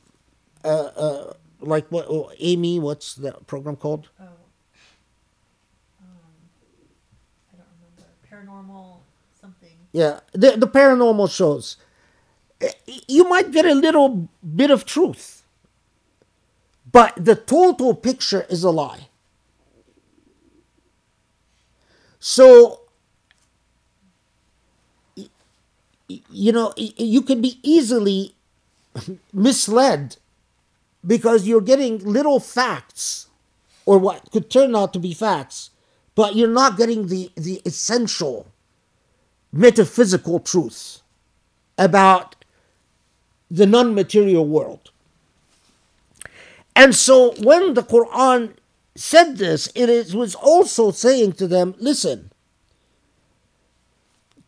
[0.63, 4.11] uh, uh, like what oh, Amy, what's the program called?
[4.21, 4.25] Oh.
[6.03, 6.11] Um,
[7.51, 8.63] I don't remember.
[8.69, 8.99] Paranormal
[9.41, 9.79] something.
[9.93, 11.79] Yeah, the the paranormal shows.
[13.09, 15.40] You might get a little bit of truth
[16.91, 19.09] but the total picture is a lie.
[22.19, 22.81] So,
[26.07, 28.35] you know, you can be easily
[29.33, 30.17] misled
[31.07, 33.29] because you're getting little facts
[33.87, 35.71] or what could turn out to be facts,
[36.15, 38.47] but you're not getting the, the essential
[39.53, 41.01] metaphysical truth
[41.79, 42.37] about
[43.51, 44.91] the non material world.
[46.81, 48.55] And so when the Quran
[48.95, 52.33] said this, it was also saying to them, listen,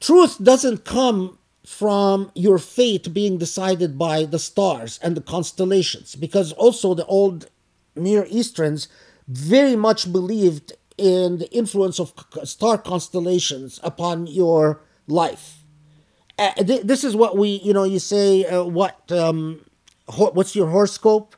[0.01, 1.37] truth doesn't come
[1.67, 7.51] from your fate being decided by the stars and the constellations, because also the old
[7.95, 8.89] Near Easterns
[9.29, 12.15] very much believed in the influence of
[12.45, 15.65] star constellations upon your life.
[16.39, 19.67] Uh, th- this is what we, you know, you say, uh, what, um,
[20.09, 21.37] ho- what's your horoscope?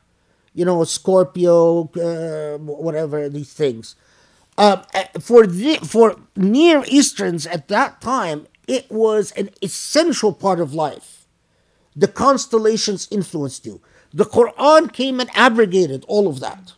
[0.55, 3.95] You know, Scorpio, uh, whatever these things.
[4.57, 4.83] Uh,
[5.19, 11.27] for the, for Near Easterns at that time, it was an essential part of life.
[11.93, 13.81] The constellations influenced you.
[14.13, 16.73] The Quran came and abrogated all of that,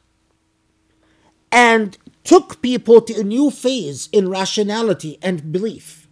[1.52, 6.08] and took people to a new phase in rationality and belief.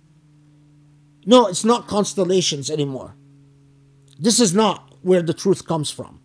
[1.25, 3.15] No, it's not constellations anymore.
[4.19, 6.21] This is not where the truth comes from.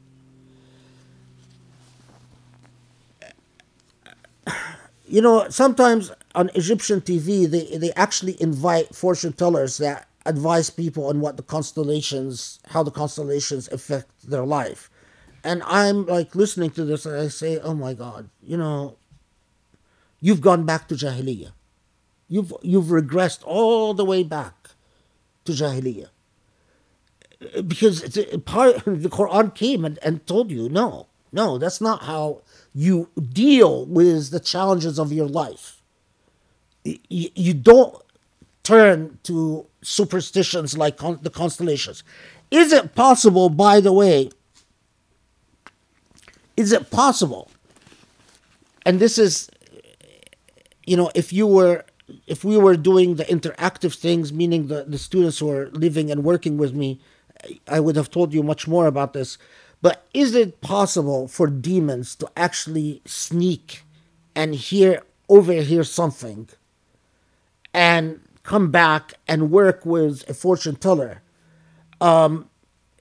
[5.10, 11.06] You know, sometimes on Egyptian TV, they, they actually invite fortune tellers that advise people
[11.06, 14.88] on what the constellations, how the constellations affect their life.
[15.42, 18.98] And I'm like listening to this and I say, oh my God, you know,
[20.20, 21.50] you've gone back to Jahiliyyah.
[22.28, 24.70] You've, you've regressed all the way back
[25.44, 26.10] to Jahiliyyah.
[27.66, 28.02] Because
[28.44, 32.42] part, the Quran came and, and told you, no, no, that's not how
[32.74, 35.82] you deal with the challenges of your life.
[36.84, 37.96] You don't
[38.62, 42.04] turn to superstitions like the constellations.
[42.50, 44.30] Is it possible, by the way,
[46.56, 47.50] is it possible?
[48.84, 49.50] And this is,
[50.86, 51.84] you know, if you were,
[52.26, 56.24] if we were doing the interactive things, meaning the, the students who are living and
[56.24, 57.00] working with me,
[57.68, 59.38] I would have told you much more about this.
[59.82, 63.84] But is it possible for demons to actually sneak
[64.34, 66.48] and hear, overhear something
[67.72, 71.22] and come back and work with a fortune teller?
[72.00, 72.50] Um,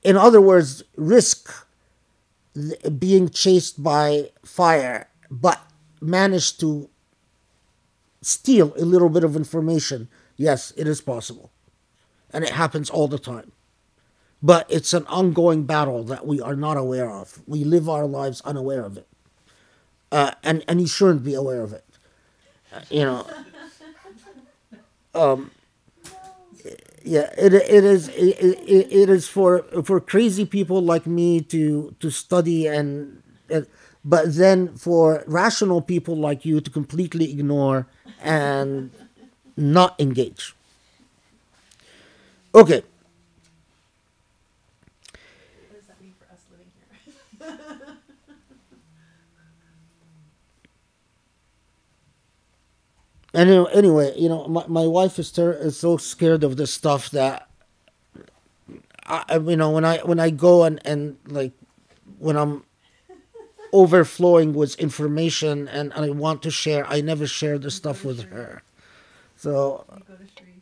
[0.04, 1.52] in other words, risk
[2.98, 5.62] being chased by fire, but
[6.02, 6.90] manage to
[8.22, 10.10] steal a little bit of information.
[10.38, 11.52] Yes, it is possible.
[12.32, 13.52] And it happens all the time.
[14.42, 17.42] But it's an ongoing battle that we are not aware of.
[17.46, 19.08] We live our lives unaware of it.
[20.12, 21.86] Uh, and, and you shouldn't be aware of it.
[22.74, 23.28] Uh, you know.
[25.16, 25.52] Um,
[27.04, 31.96] yeah, it, it is it, it, it is for for crazy people like me to
[32.00, 33.68] to study and, and
[34.04, 37.88] but then for rational people like you to completely ignore
[38.22, 38.92] and
[39.56, 40.54] not engage.
[42.54, 42.84] Okay.
[45.70, 47.98] What does that mean for us living here?
[53.34, 57.12] And anyway, you know, my, my wife is, ter- is so scared of this stuff
[57.12, 57.48] that
[59.06, 61.54] I, you know, when I when I go and and like
[62.20, 62.64] when I'm
[63.74, 68.62] overflowing with information and I want to share, I never share the stuff with her.
[69.36, 70.54] So, You go to Sharif.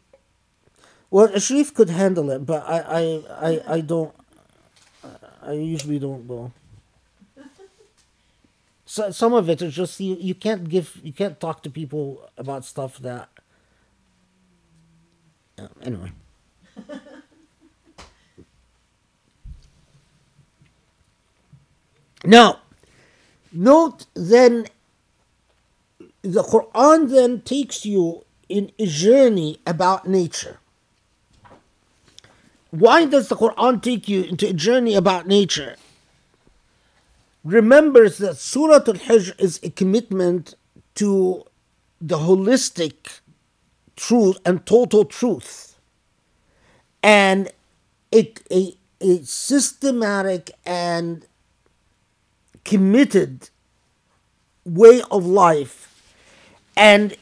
[1.09, 4.13] well, Sharif could handle it, but I I I, I don't.
[5.41, 6.51] I usually don't go.
[8.89, 12.29] So some of it is just you, you can't give you can't talk to people
[12.37, 13.27] about stuff that.
[15.83, 16.13] Anyway.
[22.23, 22.61] now,
[23.51, 24.67] note then.
[26.21, 30.59] The Quran then takes you in a journey about nature.
[32.71, 35.75] Why does the Quran take you into a journey about nature?
[37.47, 40.55] Remembers that Surah Al Hijr is a commitment
[40.95, 41.45] to
[42.01, 43.21] the holistic
[43.95, 45.79] truth and total truth,
[47.01, 47.49] and
[48.13, 51.25] a, a, a systematic and
[52.65, 53.49] committed
[54.65, 56.03] way of life,
[56.75, 57.15] and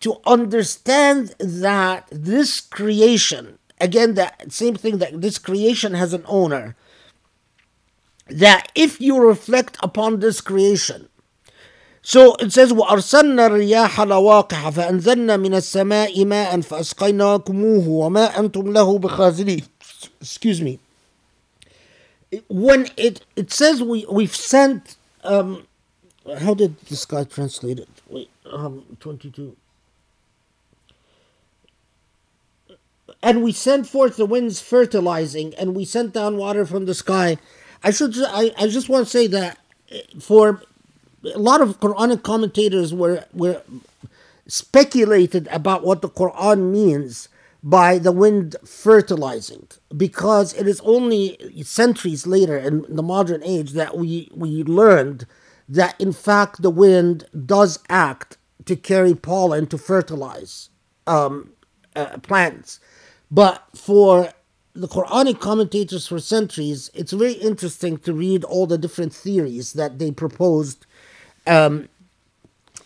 [0.00, 6.74] to understand that this creation, again, that same thing that this creation has an owner
[8.27, 11.09] that if you reflect upon this creation,
[12.05, 19.63] so it says, وأرسلنا الرياح لواقح فأنزلنا من السماء ماء فأسقيناكموه وما أنتم له بخازنين.
[20.21, 20.79] Excuse me.
[22.49, 25.65] When it, it says we, we've sent, um,
[26.39, 27.89] how did this guy translate it?
[28.09, 29.55] Wait, um, 22.
[33.21, 37.37] And we sent forth the winds fertilizing, and we sent down water from the sky.
[37.82, 38.14] I should.
[38.18, 39.58] I, I just want to say that
[39.90, 40.62] eh, for
[41.34, 43.62] a lot of Quranic commentators were were
[44.46, 47.28] speculated about what the Quran means
[47.62, 53.96] by the wind fertilizing, because it is only centuries later in the modern age that
[53.96, 55.26] we we learned
[55.68, 60.70] that in fact the wind does act to carry pollen to fertilize
[61.06, 61.50] um,
[61.96, 62.80] uh, plants.
[63.30, 64.32] But for
[64.78, 69.98] the Quranic commentators for centuries, it's very interesting to read all the different theories that
[69.98, 70.86] they proposed
[71.48, 71.88] um,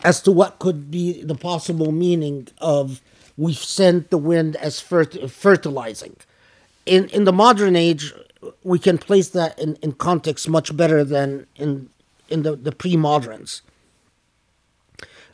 [0.03, 2.99] as to what could be the possible meaning of
[3.37, 6.15] we've sent the wind as fert- fertilizing.
[6.87, 8.11] In in the modern age,
[8.63, 11.89] we can place that in, in context much better than in
[12.27, 13.61] in the, the pre-moderns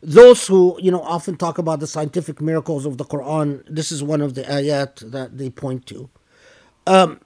[0.01, 4.01] those who you know often talk about the scientific miracles of the Quran, this is
[4.01, 6.09] one of the ayat that they point to.
[6.88, 7.20] Um,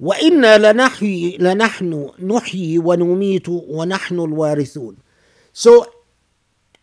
[0.00, 4.96] وإنا لنحيي لنحن نحيي ونميت ونحن الوارثون.
[5.52, 5.86] So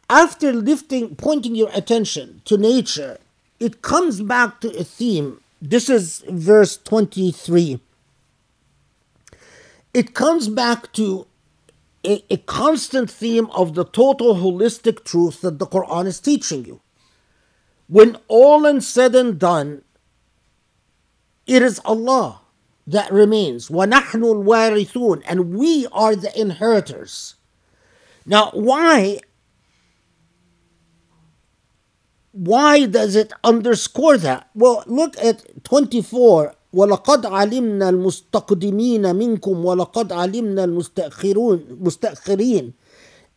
[0.10, 3.18] after lifting, pointing your attention to nature,
[3.60, 5.42] it comes back to a theme.
[5.62, 7.80] This is verse 23.
[9.94, 11.26] It comes back to
[12.06, 16.80] a, a constant theme of the total holistic truth that the Quran is teaching you.
[17.88, 19.84] When all is said and done,
[21.46, 22.42] it is Allah
[22.86, 23.70] that remains.
[23.70, 27.36] وَنَحْنُ الْوَارِثُونَ And we are the inheritors.
[28.26, 29.20] Now, why?
[32.34, 34.50] Why does it underscore that?
[34.54, 36.54] Well, look at 24.
[36.74, 42.74] ولقد علمنا المستقدمين منكم ولقد علمنا المستأخرون مستأخرين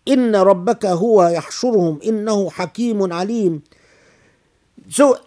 [0.09, 3.63] إن ربك هو يحشرهم إنه حكيم عليم
[4.89, 5.19] So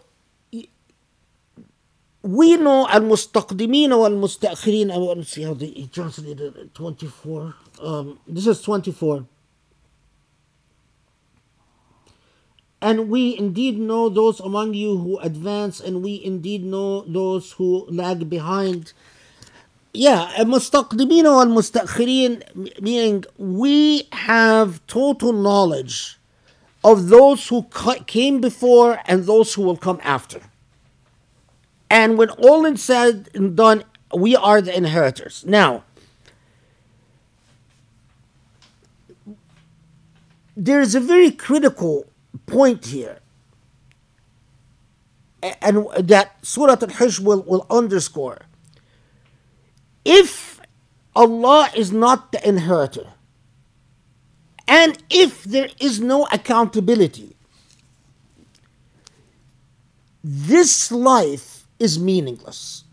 [2.23, 8.47] we know المستقدمين والمستأخرين I want to see how they translated it 24 um, this
[8.47, 9.25] is 24
[12.83, 17.87] And we indeed know those among you who advance, and we indeed know those who
[17.89, 18.91] lag behind.
[19.93, 22.41] Yeah, المستقدمين والمستأخرين
[22.81, 26.16] meaning we have total knowledge
[26.84, 27.66] of those who
[28.06, 30.40] came before and those who will come after.
[31.90, 33.84] And when all is said and done,
[34.14, 35.44] we are the inheritors.
[35.46, 35.84] Now,
[40.56, 42.06] there is a very critical
[42.46, 43.20] point here,
[45.42, 48.40] and that Surah Al Hijr will, will underscore.
[50.04, 50.60] If
[51.14, 53.14] Allah is not the inheritor,
[54.68, 57.34] and if there is no accountability,
[60.22, 62.84] this life is meaningless.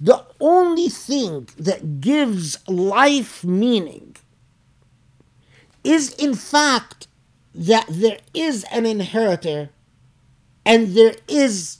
[0.00, 4.14] The only thing that gives life meaning
[5.82, 7.08] is, in fact,
[7.52, 9.70] that there is an inheritor
[10.64, 11.78] and there is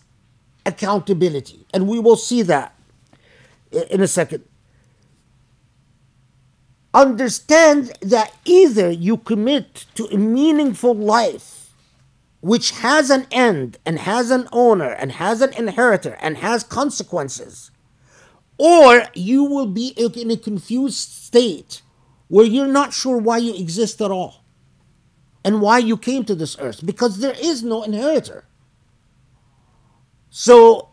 [0.67, 1.65] accountability.
[1.73, 2.75] And we will see that
[3.71, 4.48] in a second.
[6.95, 11.59] Understand that either you commit to a meaningful life
[12.41, 17.71] which has an end and has an owner and has an inheritor and has consequences,
[18.57, 21.83] or you will be in a confused state
[22.29, 24.45] where you're not sure why you exist at all
[25.45, 28.45] and why you came to this earth because there is no inheritor.
[30.31, 30.91] So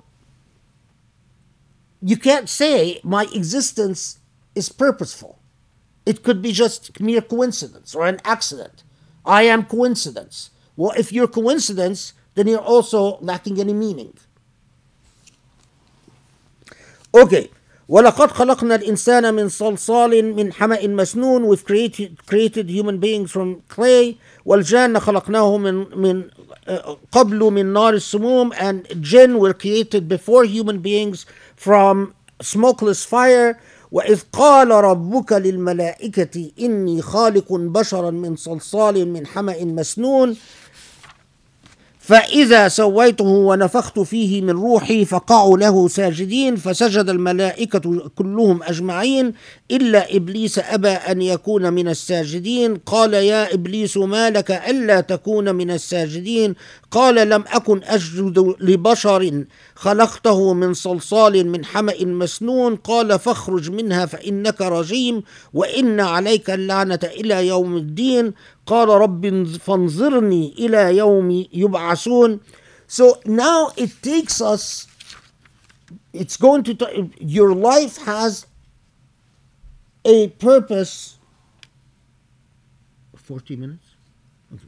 [2.01, 4.19] you can't say my existence
[4.56, 5.40] is purposeful.
[6.07, 8.83] It could be just mere coincidence or an accident.
[9.25, 10.50] I am coincidence.
[10.76, 14.15] Well, if you're coincidence, then you're also lacking any meaning.
[17.15, 17.50] Okay.
[17.89, 24.17] ولقد خلقنا الإنسان من صلصال من حمأ مسنون We've created, created human beings from clay
[24.47, 26.31] والجان خلقناه من من
[26.68, 31.26] uh, قبل من نار السموم and jinn were created before human beings
[31.57, 33.59] from smokeless fire
[33.95, 40.38] وإذ قال ربك للملائكة إني خالق بشرا من صلصال من حمأ مسنون
[42.06, 49.34] فإذا سويته ونفخت فيه من روحي فقعوا له ساجدين فسجد الملائكة كلهم أجمعين
[49.72, 52.75] إلا إبليس أبى أن يكون من الساجدين.
[52.75, 56.56] قال يا إبليس ما لك ألا تكون من الساجدين؟
[56.92, 59.43] قال لم أكن أسجد لبشر
[59.75, 62.75] خلقته من صلصال من حمأ مسنون.
[62.75, 68.34] قال فاخرج منها فإنك رجيم وإن عليك اللعنة إلى يوم الدين.
[68.67, 72.41] قال رب فانظرني إلى يوم يبعثون
[72.86, 74.86] So now it takes us
[76.12, 78.47] it's going to t- your life has
[80.05, 81.18] a purpose
[83.17, 83.86] 40 minutes
[84.52, 84.67] okay.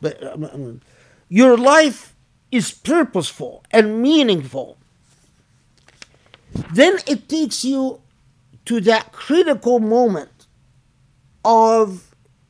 [0.00, 0.80] but um, um,
[1.28, 2.14] your life
[2.50, 4.76] is purposeful and meaningful
[6.74, 8.00] then it takes you
[8.64, 10.46] to that critical moment
[11.44, 12.05] of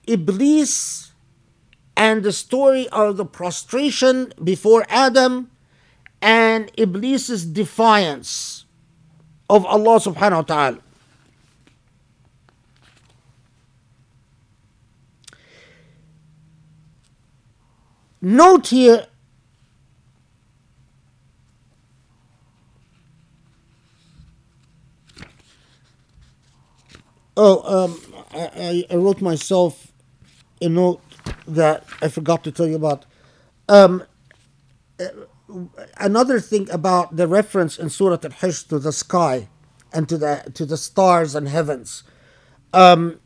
[0.07, 1.11] Iblis
[1.95, 5.51] and the story of the prostration before Adam
[6.21, 8.65] and Iblis's defiance
[9.49, 10.79] of Allah subhanahu wa ta'ala.
[18.21, 19.07] Note here
[27.39, 28.01] Oh, um,
[28.33, 29.86] I, I wrote myself
[30.61, 31.01] a note
[31.47, 33.05] that I forgot to tell you about.
[33.69, 34.03] Um,
[34.99, 35.09] eh,
[35.97, 39.47] another thing about the reference in Surah Al-Hijr to the sky
[39.93, 42.03] and to the to the stars and heavens.
[42.73, 43.19] Um,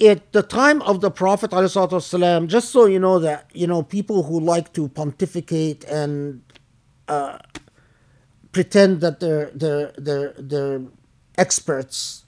[0.00, 4.24] at the time of the Prophet والسلام, just so you know that you know people
[4.24, 6.42] who like to pontificate and
[7.08, 7.38] uh,
[8.52, 10.82] pretend that they're they're they're, they're
[11.38, 12.23] experts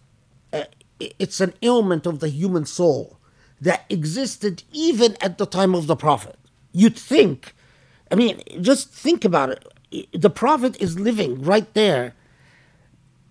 [1.01, 3.19] it's an ailment of the human soul
[3.61, 6.37] that existed even at the time of the Prophet.
[6.73, 7.55] You'd think,
[8.11, 10.13] I mean, just think about it.
[10.13, 12.15] The Prophet is living right there,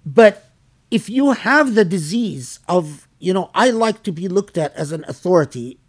[0.06, 0.50] but
[0.90, 4.92] if you have the disease of you know, I like to be looked at as
[4.92, 5.80] an authority,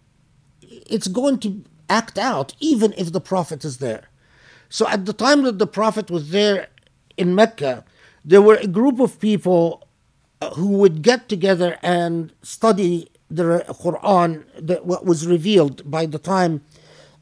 [0.63, 4.05] it's going to act out even if the Prophet is there.
[4.69, 6.69] So at the time that the Prophet was there
[7.17, 7.85] in Mecca,
[8.25, 9.86] there were a group of people
[10.55, 16.63] who would get together and study the Quran, that what was revealed by the time,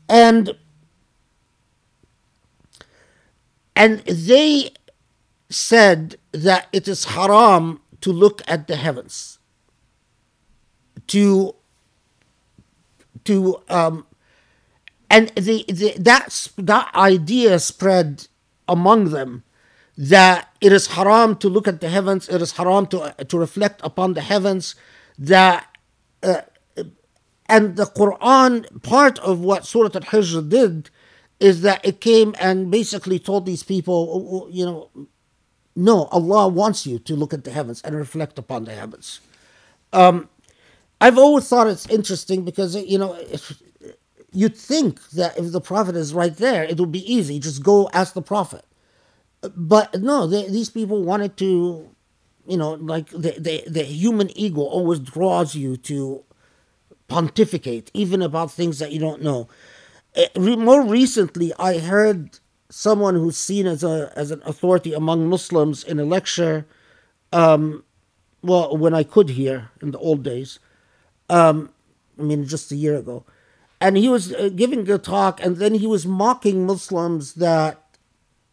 [0.08, 0.54] and
[3.76, 4.70] and they
[5.48, 9.38] said that it is haram to look at the heavens
[11.06, 11.54] to
[13.24, 14.06] to um,
[15.08, 18.26] and the, the that that idea spread
[18.68, 19.42] among them
[19.96, 23.80] that it is haram to look at the heavens, it is haram to to reflect
[23.84, 24.74] upon the heavens.
[25.18, 25.66] That
[26.22, 26.42] uh,
[27.46, 30.90] and the Quran part of what Surah Al Hijr did
[31.40, 34.90] is that it came and basically told these people, oh, oh, you know,
[35.76, 39.20] no, Allah wants you to look at the heavens and reflect upon the heavens.
[39.92, 40.28] Um,
[41.00, 43.62] I've always thought it's interesting because you know if,
[44.32, 47.38] you'd think that if the prophet is right there, it would be easy.
[47.38, 48.64] Just go ask the prophet.
[49.54, 51.90] But no, they, these people wanted to,
[52.46, 56.24] you know, like the, the the human ego always draws you to
[57.08, 59.48] pontificate, even about things that you don't know.
[60.14, 62.38] Eh, more recently, I heard
[62.70, 66.66] someone who's seen as a as an authority among Muslims in a lecture.
[67.32, 67.84] Um,
[68.42, 70.58] well, when I could hear in the old days,
[71.30, 71.70] um,
[72.18, 73.24] I mean, just a year ago.
[73.80, 77.82] And he was uh, giving a talk, and then he was mocking Muslims that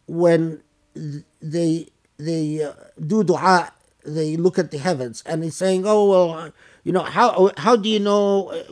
[0.06, 0.62] when
[0.94, 1.88] they
[2.18, 2.72] they uh,
[3.04, 3.72] do dua,
[4.04, 6.52] they look at the heavens, and he's saying, "Oh well,
[6.84, 8.62] you know how how do you know uh,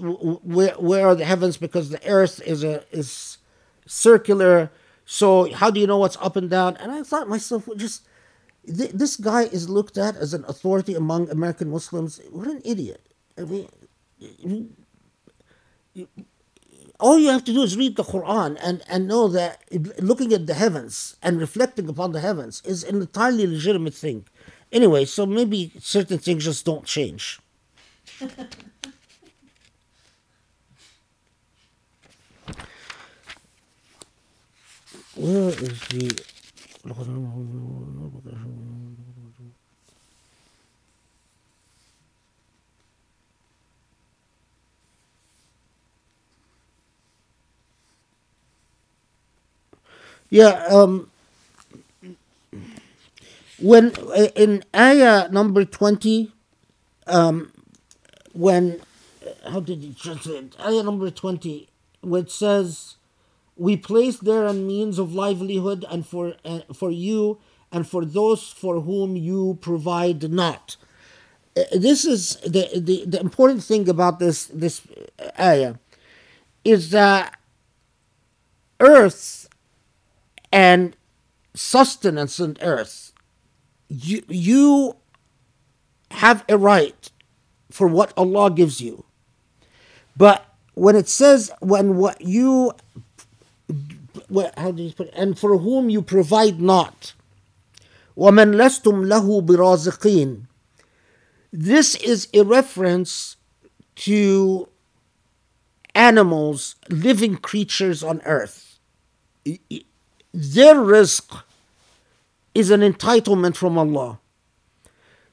[0.43, 1.57] where where are the heavens?
[1.57, 3.39] Because the earth is a is
[3.87, 4.71] circular.
[5.05, 8.07] So how do you know what's up and down?" And I thought myself, just
[8.65, 12.21] this guy is looked at as an authority among American Muslims.
[12.31, 13.07] What an idiot!
[13.39, 13.69] I mean,
[17.01, 19.63] all you have to do is read the Quran and, and know that
[20.01, 24.27] looking at the heavens and reflecting upon the heavens is an entirely legitimate thing.
[24.71, 27.41] Anyway, so maybe certain things just don't change.
[35.17, 36.25] Where is the.
[50.31, 51.11] Yeah, um,
[53.59, 53.93] when
[54.37, 56.33] in ayah number 20,
[57.09, 57.53] um,
[58.33, 58.81] when,
[59.51, 60.55] how did he translate?
[60.61, 61.69] Ayah number 20,
[62.03, 62.95] which says,
[63.57, 67.39] We place there a means of livelihood and for, uh, for you
[67.73, 70.77] and for those for whom you provide not.
[71.57, 74.81] Uh, this is the, the, the important thing about this, this
[75.39, 75.75] ayah
[76.65, 77.39] is that
[78.79, 79.50] earth
[80.52, 80.96] and
[81.54, 83.14] sustenance on earth,
[83.88, 84.96] you, you
[86.12, 87.12] have a right
[87.72, 89.06] for what Allah gives you.
[90.18, 92.74] But when it says, when what you,
[94.30, 95.14] what, how do you put it?
[95.16, 97.14] And for whom you provide not,
[98.18, 100.46] وَمَنْ لَسْتُمْ لَهُ بِرَازِقِينَ
[101.52, 103.36] This is a reference
[103.96, 104.70] to
[105.94, 108.80] animals, living creatures on earth
[110.33, 111.43] their rizq
[112.55, 114.19] is an entitlement from Allah.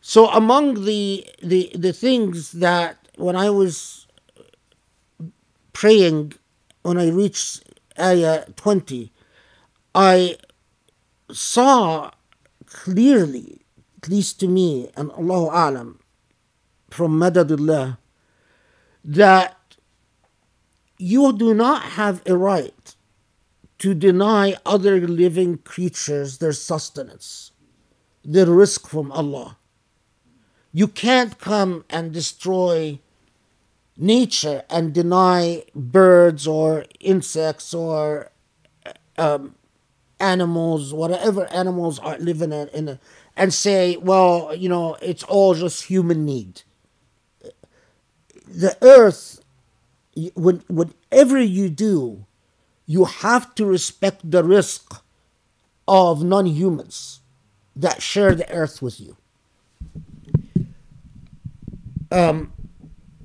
[0.01, 4.07] So among the, the, the things that when I was
[5.73, 6.33] praying,
[6.83, 7.63] when I reached
[7.99, 9.11] ayah 20,
[9.93, 10.37] I
[11.31, 12.11] saw
[12.65, 13.61] clearly,
[14.01, 15.99] at least to me, and Allahu Alam,
[16.89, 17.97] from Madadullah,
[19.03, 19.57] that
[20.97, 22.73] you do not have a right
[23.79, 27.51] to deny other living creatures their sustenance,
[28.23, 29.57] their rizq from Allah.
[30.73, 32.99] You can't come and destroy
[33.97, 38.31] nature and deny birds or insects or
[39.17, 39.55] um,
[40.19, 42.99] animals, whatever animals are living in, in a,
[43.35, 46.61] and say, well, you know, it's all just human need.
[48.47, 49.43] the earth,
[50.35, 52.26] when, whatever you do,
[52.87, 55.01] you have to respect the rizq
[55.87, 57.19] of non humans
[57.75, 59.15] that share the earth with you.
[62.11, 62.53] Um,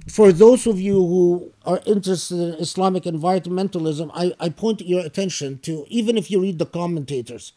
[0.08, 5.58] for those of you who are interested in Islamic environmentalism, I, I point your attention
[5.60, 7.52] to, even if you read the commentators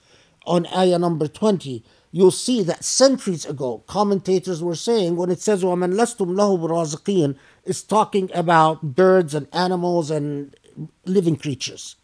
[0.45, 5.63] on ayah number 20, you'll see that centuries ago, commentators were saying when it says,
[5.63, 7.35] وَمَنْ لَسْتُمْ لَهُ بِرَازِقِينَ
[7.65, 10.55] is talking about birds and animals and
[11.05, 11.95] living creatures.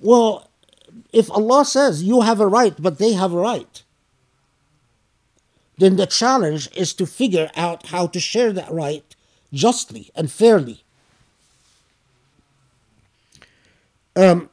[0.00, 0.50] Well,
[1.12, 3.82] if Allah says you have a right, but they have a right,
[5.76, 9.04] then the challenge is to figure out how to share that right
[9.52, 10.82] justly and fairly.
[14.16, 14.50] Um,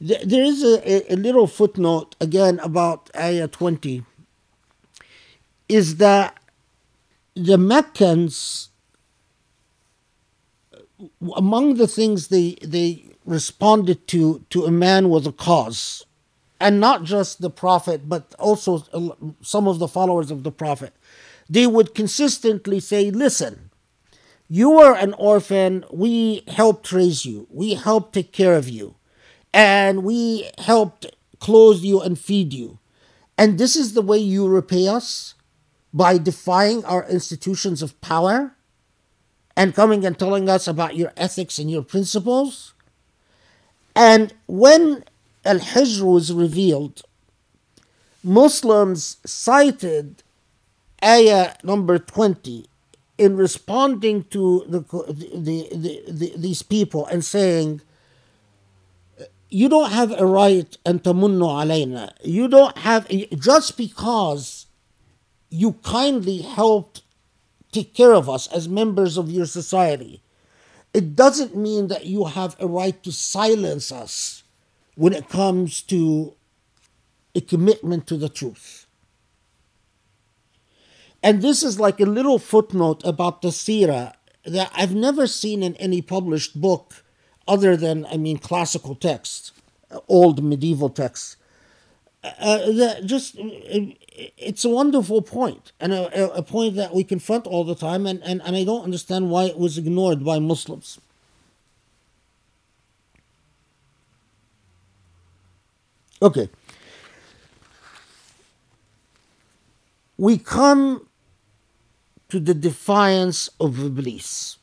[0.00, 4.02] there is a, a little footnote again about ayah 20
[5.68, 6.38] is that
[7.34, 8.70] the Meccans
[11.36, 16.04] among the things they they responded to to a man was a cause.
[16.62, 20.94] And not just the prophet but also uh, some of the followers of the prophet.
[21.48, 23.70] They would consistently say listen
[24.48, 25.84] you are an orphan.
[25.92, 27.46] We helped raise you.
[27.50, 28.96] We helped take care of you
[29.52, 31.06] and we helped
[31.38, 32.78] clothe you and feed you
[33.40, 35.34] and this is the way you repay us
[35.94, 38.54] by defying our institutions of power
[39.56, 42.74] and coming and telling us about your ethics and your principles.
[43.96, 45.04] And when
[45.44, 47.00] Al Hijr was revealed,
[48.22, 50.22] Muslims cited
[51.02, 52.66] ayah number 20
[53.16, 57.80] in responding to the, the, the, the, these people and saying,
[59.50, 62.12] you don't have a right and tamunnu alayna.
[62.22, 64.66] You don't have, just because
[65.50, 67.02] you kindly helped
[67.72, 70.22] take care of us as members of your society.
[70.94, 74.42] It doesn't mean that you have a right to silence us
[74.94, 76.34] when it comes to
[77.34, 78.86] a commitment to the truth.
[81.22, 84.14] And this is like a little footnote about the Sira
[84.44, 87.04] that I've never seen in any published book
[87.50, 89.50] other than, I mean, classical texts,
[90.06, 91.36] old medieval texts.
[92.22, 97.64] Uh, that just it's a wonderful point and a, a, point that we confront all
[97.64, 101.00] the time and, and, and i don't understand why it was ignored by muslims.
[106.22, 106.50] Okay.
[110.18, 111.08] We come
[112.28, 114.59] to the defiance of iblis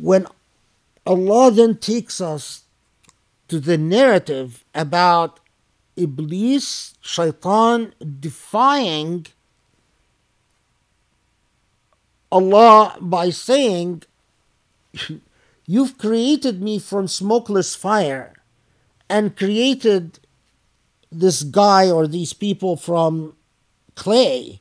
[0.00, 0.26] when
[1.06, 2.64] allah then takes us
[3.48, 5.40] to the narrative about
[5.96, 9.26] Iblis, Shaitan defying
[12.32, 14.04] Allah by saying,
[15.66, 18.34] You've created me from smokeless fire
[19.08, 20.18] and created
[21.12, 23.36] this guy or these people from
[23.94, 24.60] clay.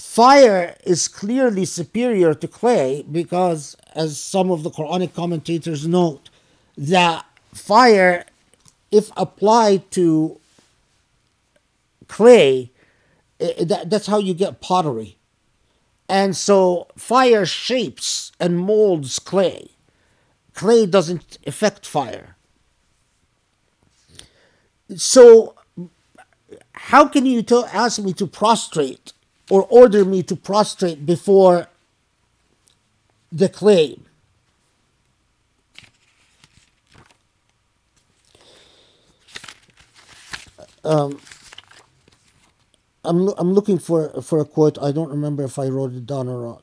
[0.00, 6.30] Fire is clearly superior to clay because, as some of the Quranic commentators note,
[6.78, 8.24] that fire,
[8.90, 10.40] if applied to
[12.08, 12.72] clay,
[13.38, 15.18] that, that's how you get pottery.
[16.08, 19.72] And so fire shapes and molds clay.
[20.54, 22.36] Clay doesn't affect fire.
[24.96, 25.56] So,
[26.72, 29.12] how can you ask me to prostrate
[29.50, 31.68] or order me to prostrate before
[33.30, 33.98] the clay?
[40.84, 41.20] Um,
[43.04, 44.78] I'm I'm looking for for a quote.
[44.80, 46.62] I don't remember if I wrote it down or not.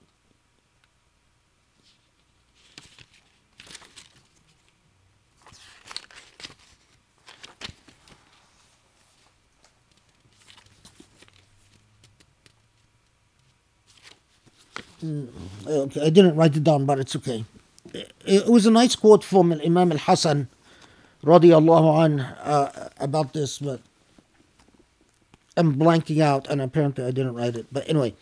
[15.04, 17.46] Okay, I didn't write it down, but it's okay.
[17.94, 20.48] It, it was a nice quote from Imam Al Hassan,
[21.24, 23.82] radiallahu an, uh, about this, but
[25.56, 27.68] I'm blanking out, and apparently I didn't write it.
[27.72, 28.14] But anyway,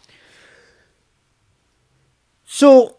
[2.46, 2.98] so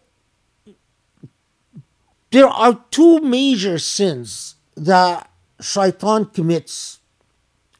[2.31, 6.99] there are two major sins that shaitan commits.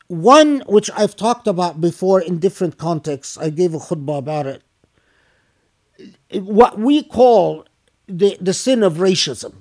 [0.08, 4.64] One, which I've talked about before in different contexts, I gave a khutbah about it.
[6.32, 7.66] What we call
[8.08, 9.54] the, the sin of racism.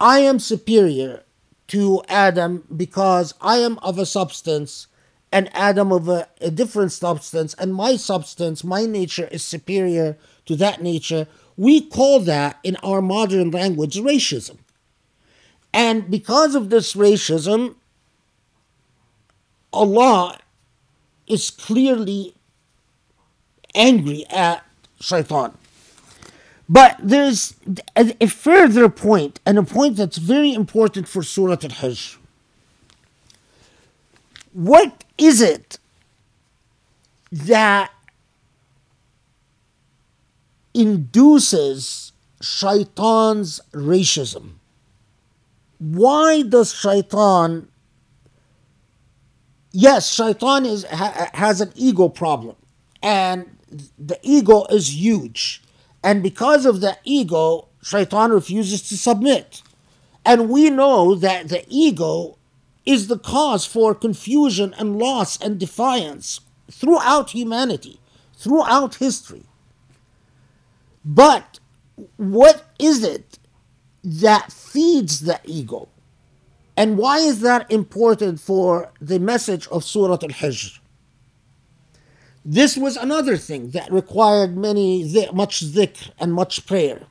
[0.00, 1.22] I am superior
[1.68, 4.88] to Adam because I am of a substance
[5.32, 10.54] and Adam of a, a different substance, and my substance, my nature is superior to
[10.56, 11.26] that nature.
[11.56, 14.58] We call that in our modern language racism.
[15.72, 17.76] And because of this racism,
[19.72, 20.38] Allah
[21.26, 22.34] is clearly
[23.74, 24.66] angry at
[25.00, 25.56] shaitan.
[26.68, 27.54] But there's
[27.96, 32.16] a, a further point, and a point that's very important for Surah Al Hijr.
[34.52, 35.78] What is it
[37.30, 37.90] that
[40.74, 44.52] induces shaitan's racism?
[45.78, 47.68] Why does shaitan
[49.72, 52.56] yes, shaitan is ha, has an ego problem,
[53.02, 53.58] and
[53.98, 55.62] the ego is huge,
[56.02, 59.62] and because of the ego, shaitan refuses to submit,
[60.24, 62.38] and we know that the ego
[62.84, 66.40] is the cause for confusion and loss and defiance
[66.70, 68.00] throughout humanity,
[68.36, 69.44] throughout history.
[71.04, 71.60] But
[72.16, 73.38] what is it
[74.02, 75.88] that feeds the ego?
[76.76, 80.78] And why is that important for the message of Surah Al Hijr?
[82.44, 87.06] This was another thing that required many much dhikr and much prayer.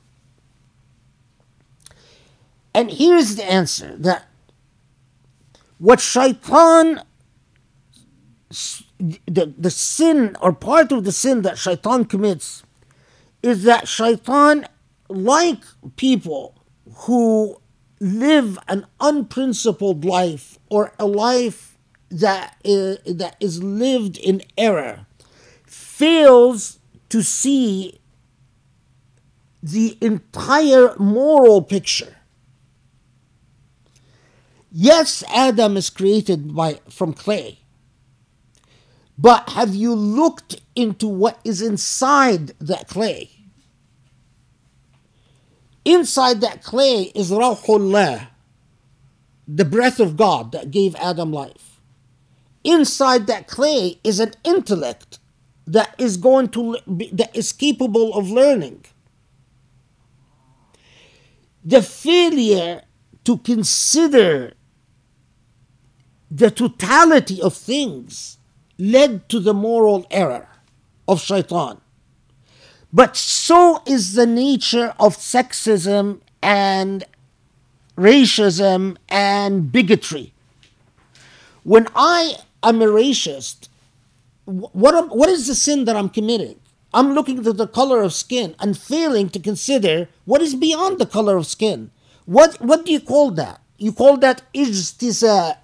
[2.74, 4.28] And here's the answer that
[5.78, 7.02] what shaitan
[9.00, 12.64] the, the sin or part of the sin that shaitan commits
[13.42, 14.68] is that shaitan
[15.10, 15.64] like
[15.96, 16.56] people
[16.94, 17.60] who
[18.00, 21.78] live an unprincipled life or a life
[22.10, 25.06] that is, that is lived in error
[26.02, 28.00] fails to see
[29.62, 32.16] the entire moral picture.
[34.72, 37.60] Yes, Adam is created by from clay.
[39.16, 43.30] But have you looked into what is inside that clay?
[45.86, 48.30] Inside that clay is Rawhullah,
[49.48, 51.80] the breath of God that gave Adam life.
[52.64, 55.20] Inside that clay is an intellect
[55.68, 56.78] that is going to
[57.14, 58.86] that is capable of learning.
[61.64, 62.82] The failure
[63.24, 64.54] to consider
[66.30, 68.38] the totality of things
[68.80, 70.48] led to the moral error
[71.08, 71.80] of shaitan.
[72.94, 77.04] But so is the nature of sexism and
[77.98, 80.34] racism and bigotry.
[81.64, 83.70] When I am a racist,
[84.46, 86.60] what, am, what is the sin that I'm committing?
[86.94, 91.06] I'm looking to the color of skin and failing to consider what is beyond the
[91.06, 91.92] color of skin.
[92.26, 93.62] What, what do you call that?
[93.78, 95.58] You call that ijtiza,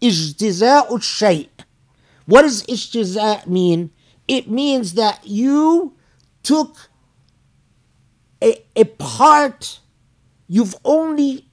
[0.00, 1.48] ijtiza'u shay.
[2.26, 3.90] What does ijtiza mean?
[4.28, 5.94] It means that you
[6.42, 6.88] took
[8.42, 9.80] a, a part,
[10.46, 11.46] you've only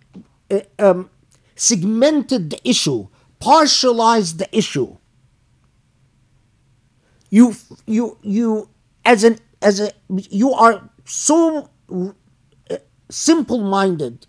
[0.50, 1.10] uh, um,
[1.56, 3.08] segmented the issue,
[3.40, 4.98] partialized the issue.
[7.32, 7.56] You,
[7.88, 8.70] you, you,
[9.04, 12.78] as an, as a, you are so uh,
[13.10, 14.28] simple-minded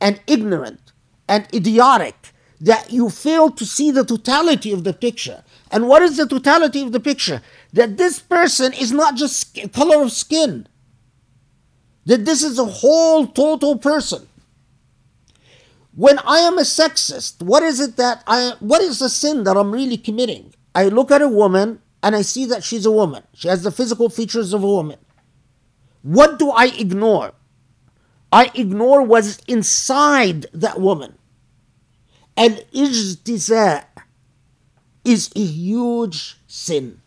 [0.00, 0.92] and ignorant
[1.28, 5.42] and idiotic that you fail to see the totality of the picture.
[5.70, 7.42] And what is the totality of the picture?
[7.72, 10.68] That this person is not just color of skin,
[12.04, 14.26] that this is a whole total person.
[15.94, 19.56] When I am a sexist, what is it that I what is the sin that
[19.56, 20.54] I'm really committing?
[20.74, 23.24] I look at a woman and I see that she's a woman.
[23.34, 24.98] She has the physical features of a woman.
[26.02, 27.32] What do I ignore?
[28.32, 31.18] I ignore what's inside that woman.
[32.36, 33.84] And ijtiza
[35.04, 37.00] is a huge sin.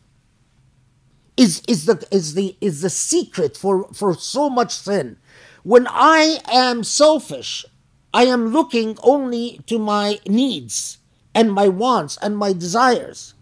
[1.35, 5.17] Is, is, the, is, the, is the secret for, for so much sin.
[5.63, 7.65] When I am selfish,
[8.13, 10.99] I am looking only to my needs
[11.33, 13.32] and my wants and my desires.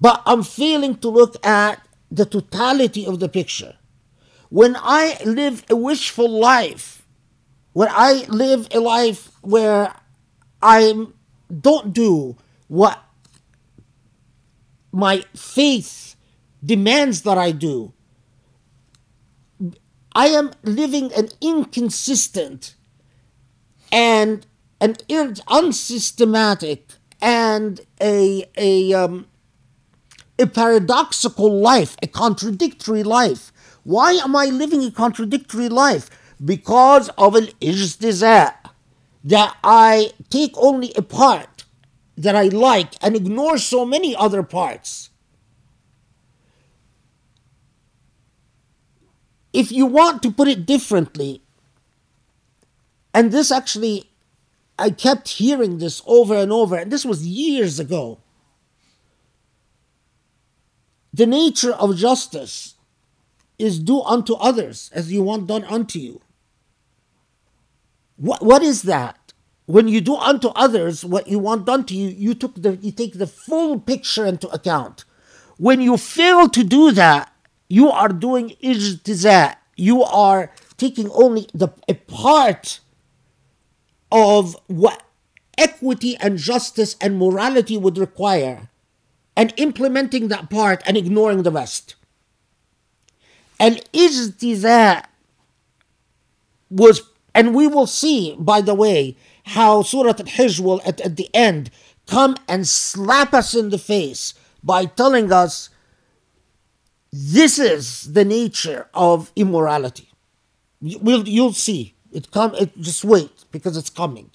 [0.00, 3.76] But I'm failing to look at the totality of the picture.
[4.48, 7.06] When I live a wishful life,
[7.72, 9.94] when I live a life where
[10.62, 11.06] I
[11.60, 12.36] don't do
[12.68, 13.02] what
[14.92, 16.16] my faith
[16.64, 17.92] demands that I do.
[20.12, 22.74] I am living an inconsistent
[23.92, 24.44] and
[24.80, 24.96] an
[25.48, 29.27] unsystematic and a, a um,
[30.38, 33.52] a paradoxical life, a contradictory life.
[33.82, 36.10] Why am I living a contradictory life?
[36.44, 38.54] Because of an ijtiza,
[39.24, 41.64] that I take only a part
[42.16, 45.10] that I like and ignore so many other parts.
[49.52, 51.42] If you want to put it differently,
[53.12, 54.10] and this actually,
[54.78, 58.20] I kept hearing this over and over, and this was years ago.
[61.18, 62.74] The nature of justice
[63.58, 66.20] is do unto others as you want done unto you.
[68.14, 69.32] What, what is that?
[69.66, 72.92] When you do unto others what you want done to you, you took the you
[72.92, 75.04] take the full picture into account.
[75.56, 77.32] When you fail to do that,
[77.68, 79.56] you are doing ijtiza.
[79.74, 82.78] You are taking only the a part
[84.12, 85.02] of what
[85.58, 88.70] equity and justice and morality would require
[89.38, 91.94] and implementing that part and ignoring the rest.
[93.60, 95.04] And ijtiza
[96.68, 97.02] was,
[97.34, 101.70] and we will see, by the way, how Surah Al-Hijr will at, at the end
[102.06, 105.70] come and slap us in the face by telling us
[107.12, 110.10] this is the nature of immorality.
[110.80, 111.94] You, will you'll see.
[112.12, 112.54] It come.
[112.54, 114.30] It just wait because it's coming.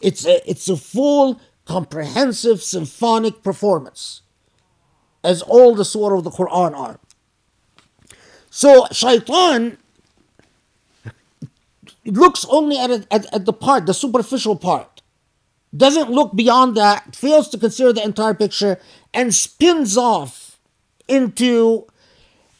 [0.00, 4.22] It's a it's a full, comprehensive symphonic performance,
[5.24, 7.00] as all the surah of the Quran are.
[8.50, 9.78] So shaitan
[12.04, 15.02] looks only at, at at the part, the superficial part,
[15.76, 18.78] doesn't look beyond that, fails to consider the entire picture,
[19.12, 20.58] and spins off
[21.08, 21.86] into.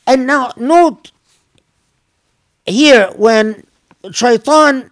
[0.07, 1.13] And now note
[2.67, 3.67] here when
[4.13, 4.91] shaitan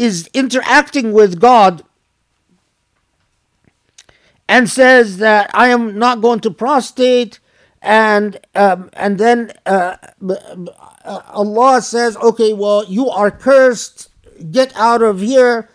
[0.00, 1.82] is interacting with God
[4.48, 7.38] and says that I am not going to prostrate,
[7.82, 9.96] and um, and then uh,
[11.04, 14.08] Allah says, okay, well you are cursed,
[14.50, 15.68] get out of here,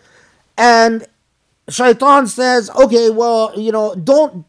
[0.58, 1.06] and
[1.68, 4.44] Shaitan says, okay, well you know don't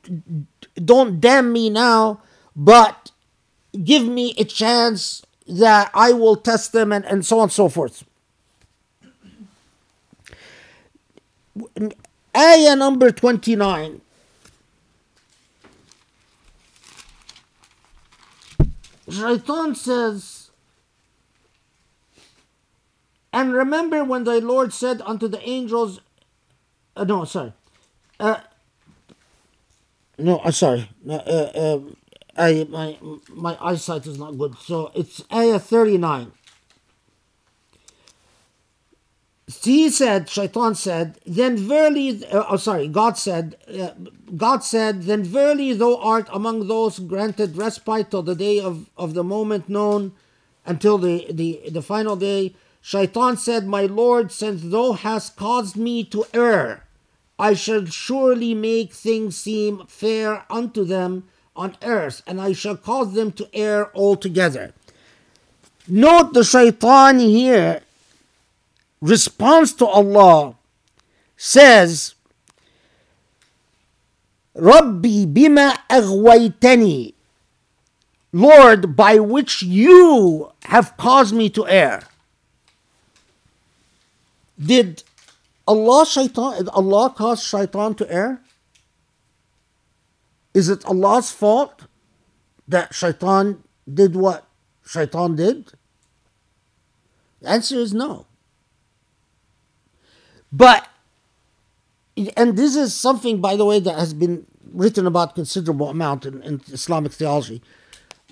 [0.84, 2.22] don't damn me now,
[2.56, 3.12] but
[3.84, 7.70] give me a chance that I will test them, and, and so on and so
[7.70, 8.04] forth.
[12.36, 14.02] Ayah number 29.
[19.10, 20.52] Shaitan says,
[23.32, 26.02] And remember when thy Lord said unto the angels,
[26.96, 27.54] uh, no, sorry.
[28.20, 28.40] Uh,
[30.18, 30.90] no, I'm sorry.
[31.08, 31.80] Uh, uh,
[32.36, 32.98] I, my,
[33.30, 34.58] my eyesight is not good.
[34.60, 36.32] So it's Ayah 39.
[39.48, 43.92] He said, Shaitan said, then verily, uh, oh, sorry, God said, uh,
[44.36, 49.14] God said, then verily thou art among those granted respite till the day of, of
[49.14, 50.12] the moment known,
[50.66, 52.54] until the, the, the final day.
[52.82, 56.84] Shaitan said, My Lord, since thou hast caused me to err,
[57.40, 61.24] I shall surely make things seem fair unto them
[61.56, 64.74] on earth, and I shall cause them to err altogether.
[65.88, 67.82] Note the shaitan here
[69.02, 70.56] response to Allah
[71.36, 72.16] says,
[74.56, 77.14] Rabbi bima aghwaytani,
[78.34, 82.04] Lord, by which you have caused me to err.
[84.60, 85.04] Did
[85.68, 88.42] Allah shaitan did Allah cause shaitan to err?
[90.54, 91.84] Is it Allah's fault
[92.68, 94.48] that shaitan did what
[94.86, 95.72] shaitan did?
[97.42, 98.26] The answer is no.
[100.52, 100.88] But,
[102.36, 106.42] and this is something, by the way, that has been written about considerable amount in,
[106.44, 107.62] in Islamic theology.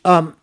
[0.04, 0.38] Um,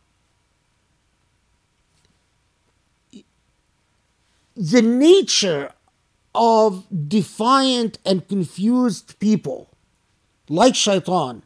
[4.57, 5.73] the nature
[6.35, 9.71] of defiant and confused people,
[10.49, 11.43] like shaitan,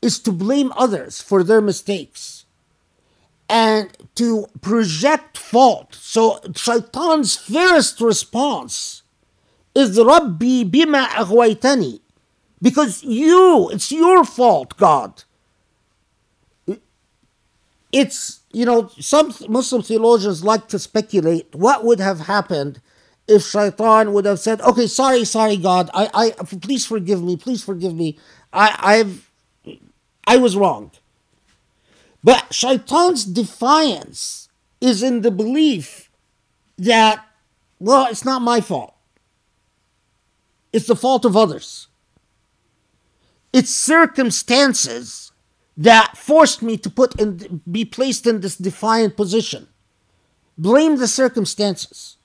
[0.00, 2.44] is to blame others for their mistakes
[3.48, 5.94] and to project fault.
[5.94, 9.02] So, shaitan's first response
[9.78, 12.00] is Rabbi bima aghwaytani.
[12.60, 15.22] Because you, it's your fault, God.
[17.92, 22.80] It's, you know, some Muslim theologians like to speculate what would have happened
[23.28, 27.62] if Shaitan would have said, okay, sorry, sorry, God, I, I, please forgive me, please
[27.62, 28.18] forgive me.
[28.52, 29.30] I, I've,
[30.26, 30.90] I was wrong.
[32.24, 34.48] But Shaitan's defiance
[34.80, 36.10] is in the belief
[36.78, 37.24] that,
[37.78, 38.94] well, it's not my fault.
[40.72, 41.88] It's the fault of others.
[43.52, 45.32] It's circumstances
[45.76, 49.68] that forced me to put and be placed in this defiant position.
[50.58, 52.16] Blame the circumstances.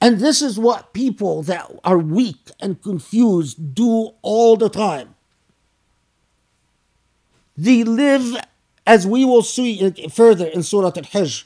[0.00, 5.14] And this is what people that are weak and confused do all the time.
[7.56, 8.36] They live,
[8.86, 11.44] as we will see further in Surah Al Hijr.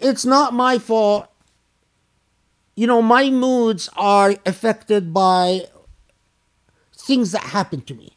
[0.00, 1.28] It's not my fault.
[2.78, 5.62] You know, my moods are affected by
[6.94, 8.16] things that happen to me.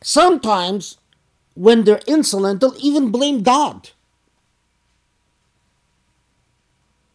[0.00, 0.96] Sometimes,
[1.52, 3.90] when they're insolent, they'll even blame God.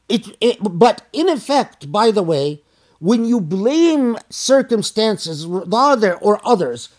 [0.07, 2.61] It, it, but in effect, by the way,
[2.99, 6.89] when you blame circumstances rather or others,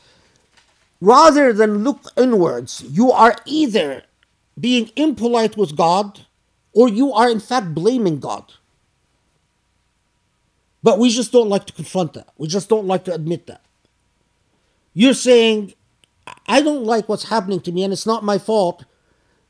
[1.01, 4.03] rather than look inwards, you are either
[4.59, 6.27] being impolite with God
[6.73, 8.53] or you are in fact blaming God.
[10.83, 12.29] But we just don't like to confront that.
[12.37, 13.63] We just don't like to admit that.
[14.95, 15.75] You're saying,
[16.47, 18.85] I don't like what's happening to me and it's not my fault.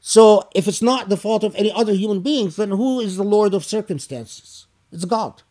[0.01, 3.23] So if it's not the fault of any other human beings, then who is the
[3.23, 4.67] Lord of circumstances?
[4.91, 5.43] It's God.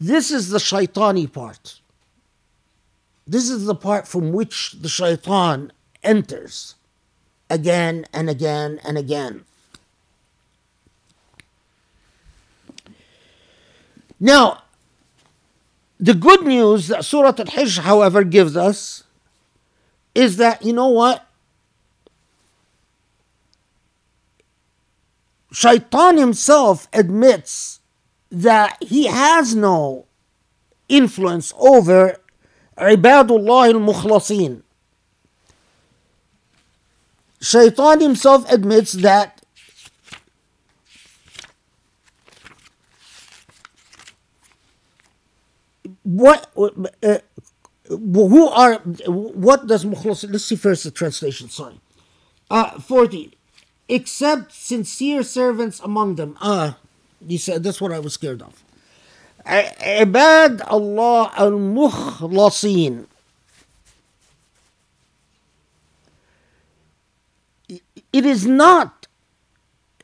[0.00, 1.80] This is the shaitani part.
[3.26, 6.74] This is the part from which the shaitan enters
[7.50, 9.44] again and again and again.
[14.20, 14.62] Now,
[16.00, 19.04] the good news that Surah Al Hijr, however, gives us
[20.14, 21.26] is that, you know what?
[25.52, 27.80] Shaitan himself admits
[28.30, 30.06] that he has no
[30.88, 32.16] influence over
[32.76, 34.63] Ibadullah al Mukhlasin.
[37.44, 39.42] Shaitan himself admits that
[46.02, 46.50] what
[47.02, 47.18] uh,
[47.88, 51.78] who are what does mukhlasin let's see first the translation sorry.
[52.50, 53.36] Uh 40
[53.90, 56.38] except sincere servants among them.
[56.40, 56.78] Ah
[57.26, 58.64] you said that's what i was scared of.
[59.44, 63.04] Ibad allah al mukhlasin
[68.18, 69.06] it is not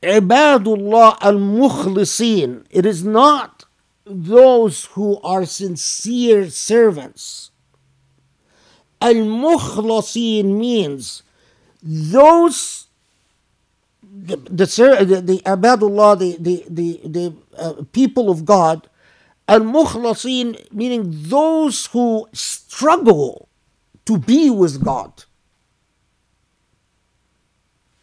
[0.03, 3.65] ibadullah al mukhlisin it is not
[4.05, 7.51] those who are sincere servants.
[8.99, 11.23] Al mukhlasin means
[11.81, 12.87] those
[14.03, 14.65] the the
[15.05, 18.87] the, the abadullah the the the, the uh, people of God
[19.47, 23.47] al mukhlasin meaning those who struggle
[24.05, 25.25] to be with God.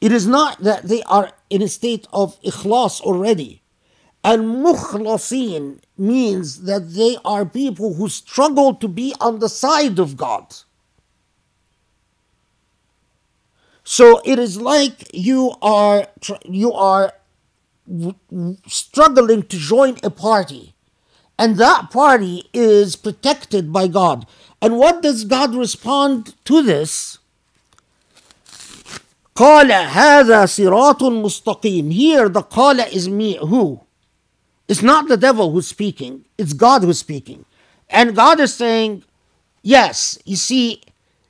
[0.00, 3.62] It is not that they are in a state of ikhlas already.
[4.24, 10.16] Al mukhlasin means that they are people who struggle to be on the side of
[10.16, 10.54] God.
[13.84, 16.08] So it is like you are
[16.44, 17.12] you are
[18.66, 20.74] struggling to join a party
[21.38, 24.26] and that party is protected by God.
[24.60, 27.17] And what does God respond to this?
[29.38, 31.92] قَالَ هَذَا siratun مُسْتَقِيمٌ.
[31.92, 33.80] Here the قَالَ is me who?
[34.66, 37.44] It's not the devil who's speaking, it's God who's speaking.
[37.88, 39.04] And God is saying,
[39.62, 40.82] Yes, you see,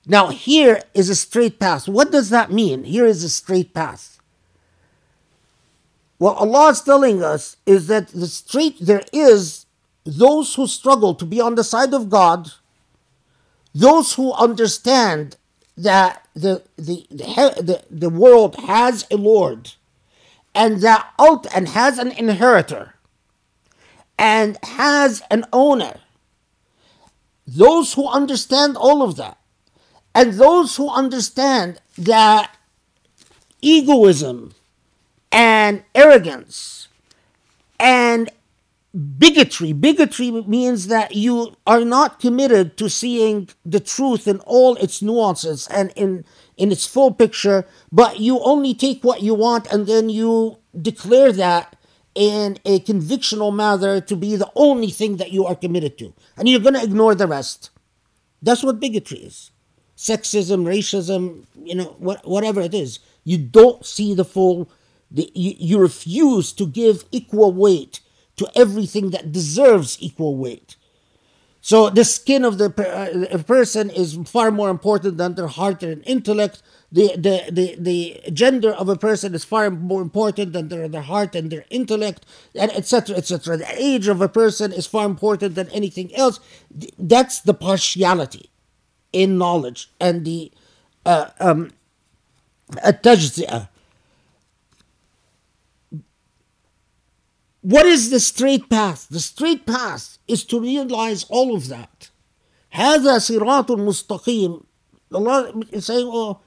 [0.07, 1.87] now here is a straight path.
[1.87, 2.85] What does that mean?
[2.85, 4.19] Here is a straight path.
[6.17, 9.67] What Allah is telling us is that the straight there is
[10.07, 12.53] those who struggle to be on the side of God,
[13.75, 15.37] those who understand
[15.77, 19.73] that the the the, the, world has a Lord
[20.55, 22.95] and that out and has an inheritor
[24.19, 26.01] and has an owner.
[27.47, 29.39] Those who understand all of that,
[30.15, 32.55] and those who understand that
[33.61, 34.55] egoism
[35.33, 36.89] and arrogance
[37.81, 38.31] and
[38.99, 45.01] bigotry bigotry means that you are not committed to seeing the truth in all its
[45.01, 46.25] nuances and in
[46.57, 51.33] in its full picture but you only take what you want and then you declare
[51.33, 51.77] that
[52.19, 56.13] in a convictional manner to be the only thing that you are committed to.
[56.37, 57.71] And you're going to ignore the rest.
[58.43, 59.53] That's what bigotry is.
[59.97, 62.99] Sexism, racism, you know, what, whatever it is.
[63.23, 64.69] You don't see the full,
[65.13, 68.01] the, you, you refuse to give equal weight
[68.38, 70.76] to everything that deserves equal weight.
[71.62, 75.82] So the skin of the per- uh, person is far more important than their heart
[75.82, 76.62] and intellect.
[76.92, 81.02] The, the, the, the gender of a person is far more important than their, their
[81.02, 83.16] heart and their intellect, and etc.
[83.16, 83.58] etc.
[83.58, 86.40] The age of a person is far important than anything else.
[86.78, 88.50] Th- That's the partiality
[89.14, 90.52] in knowledge and the
[91.06, 91.72] uh, um,
[92.86, 93.70] التجزئة.
[97.62, 99.08] What is the straight path?
[99.10, 102.10] The straight path is to realize all of that.
[102.74, 104.66] هذا صراط مستقيم.
[105.14, 106.42] Allah is saying, oh,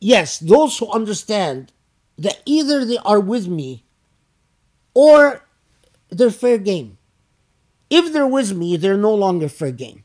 [0.00, 1.72] yes, those who understand
[2.18, 3.84] that either they are with me
[4.92, 5.46] or
[6.10, 6.98] they're fair game.
[7.88, 10.04] If they're with me, they're no longer fair game.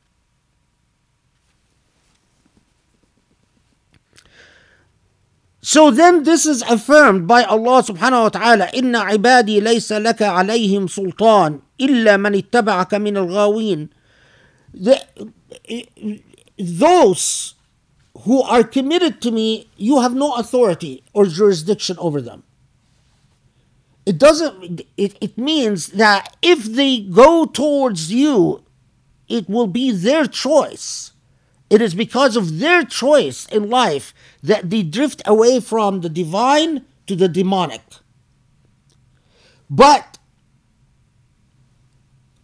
[5.61, 10.88] So then this is affirmed by Allah subhanahu wa ta'ala إن عبادي ليس لك عليهم
[10.88, 13.90] سلطان إلا من اتبعك من الغاوين
[14.74, 15.01] The-
[16.59, 17.56] Those
[18.22, 22.43] who are committed to me, you have no authority or jurisdiction over them.
[24.06, 28.64] It doesn't, it, it means that if they go towards you,
[29.27, 31.10] it will be their choice.
[31.73, 36.84] It is because of their choice in life that they drift away from the divine
[37.07, 37.81] to the demonic.
[39.70, 40.18] But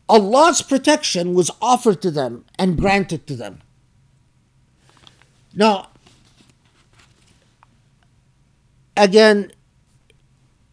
[0.08, 3.60] Allah's protection was offered to them and granted to them.
[5.55, 5.90] Now,
[8.97, 9.52] again,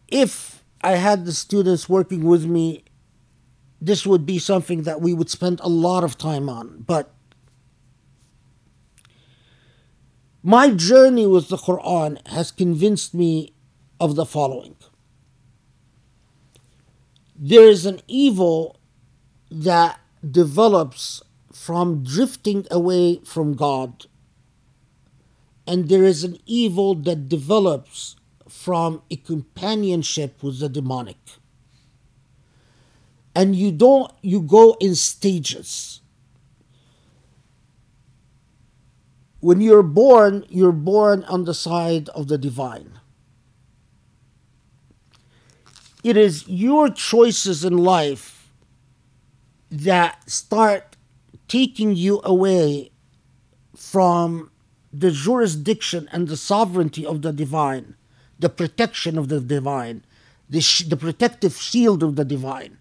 [0.08, 2.84] if I had the students working with me,
[3.82, 6.84] this would be something that we would spend a lot of time on.
[6.86, 7.12] But
[10.46, 13.52] my journey with the Quran has convinced me
[13.98, 14.76] of the following
[17.38, 18.78] there is an evil
[19.50, 19.98] that
[20.30, 21.20] develops
[21.52, 24.06] from drifting away from God,
[25.66, 28.14] and there is an evil that develops
[28.48, 31.18] from a companionship with the demonic.
[33.34, 36.00] And you don't, you go in stages.
[39.40, 42.98] When you're born, you're born on the side of the divine.
[46.02, 48.52] It is your choices in life
[49.70, 50.96] that start
[51.48, 52.92] taking you away
[53.76, 54.50] from
[54.92, 57.96] the jurisdiction and the sovereignty of the divine,
[58.38, 60.04] the protection of the divine,
[60.48, 62.78] the, sh- the protective shield of the divine.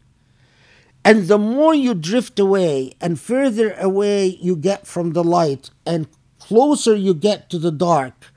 [1.04, 6.08] And the more you drift away and further away you get from the light and
[6.48, 8.32] closer you get to the dark,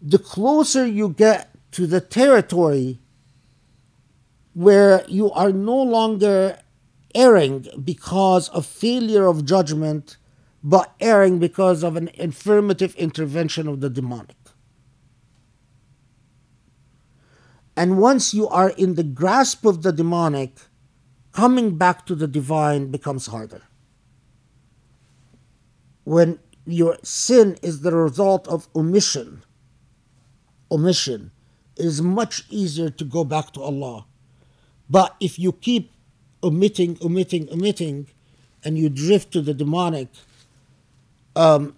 [0.00, 2.98] the closer you get to the territory
[4.54, 6.58] where you are no longer
[7.14, 10.16] erring because of failure of judgment,
[10.64, 14.36] but erring because of an affirmative intervention of the demonic.
[17.76, 20.56] And once you are in the grasp of the demonic,
[21.32, 23.62] coming back to the divine becomes harder.
[26.10, 29.44] When your sin is the result of omission,
[30.68, 31.30] omission,
[31.76, 34.06] it is much easier to go back to Allah.
[34.88, 35.92] But if you keep
[36.42, 38.08] omitting, omitting, omitting,
[38.64, 40.08] and you drift to the demonic,
[41.36, 41.76] um,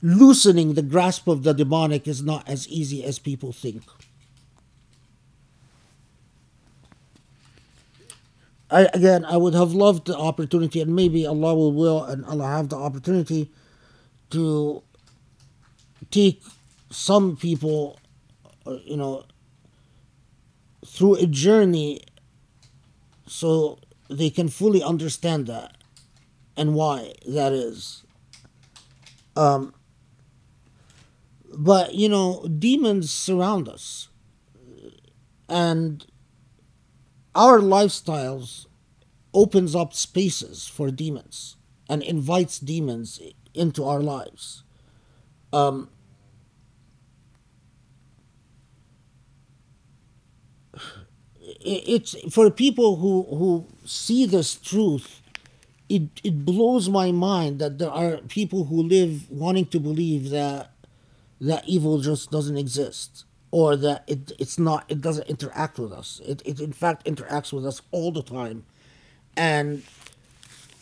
[0.00, 3.82] loosening the grasp of the demonic is not as easy as people think.
[8.70, 12.46] I, again, I would have loved the opportunity, and maybe Allah will will, and Allah
[12.46, 13.50] have the opportunity
[14.30, 14.82] to
[16.10, 16.42] take
[16.90, 17.98] some people,
[18.66, 19.24] uh, you know,
[20.86, 22.02] through a journey
[23.26, 25.76] so they can fully understand that
[26.56, 28.04] and why that is.
[29.36, 29.74] Um,
[31.56, 34.08] but you know, demons surround us,
[35.48, 36.06] and
[37.34, 38.66] our lifestyles
[39.32, 41.56] opens up spaces for demons
[41.88, 43.20] and invites demons
[43.54, 44.62] into our lives.
[45.52, 45.88] Um,
[51.62, 55.20] it's for people who who see this truth
[55.88, 60.72] it it blows my mind that there are people who live wanting to believe that
[61.40, 66.20] that evil just doesn't exist or that it it's not it doesn't interact with us
[66.24, 68.64] it, it in fact interacts with us all the time
[69.36, 69.82] and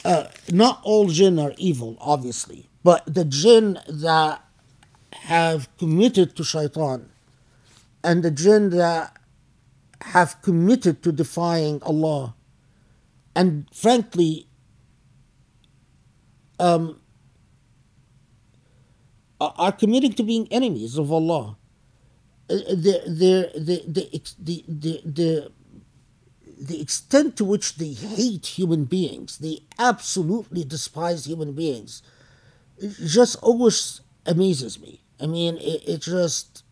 [0.05, 4.43] uh, not all jinn are evil obviously but the jinn that
[5.13, 7.09] have committed to shaitan
[8.05, 9.17] and the jinn that
[10.01, 12.35] have committed to defying Allah
[13.35, 14.49] and frankly
[16.61, 17.01] um,
[19.41, 21.58] are committing to being enemies of Allah
[22.49, 23.83] the, the, the,
[24.39, 25.53] the, the, the,
[26.61, 32.03] the extent to which they hate human beings, they absolutely despise human beings,
[32.79, 35.03] It just always amazes me.
[35.21, 36.65] I mean, it, it just,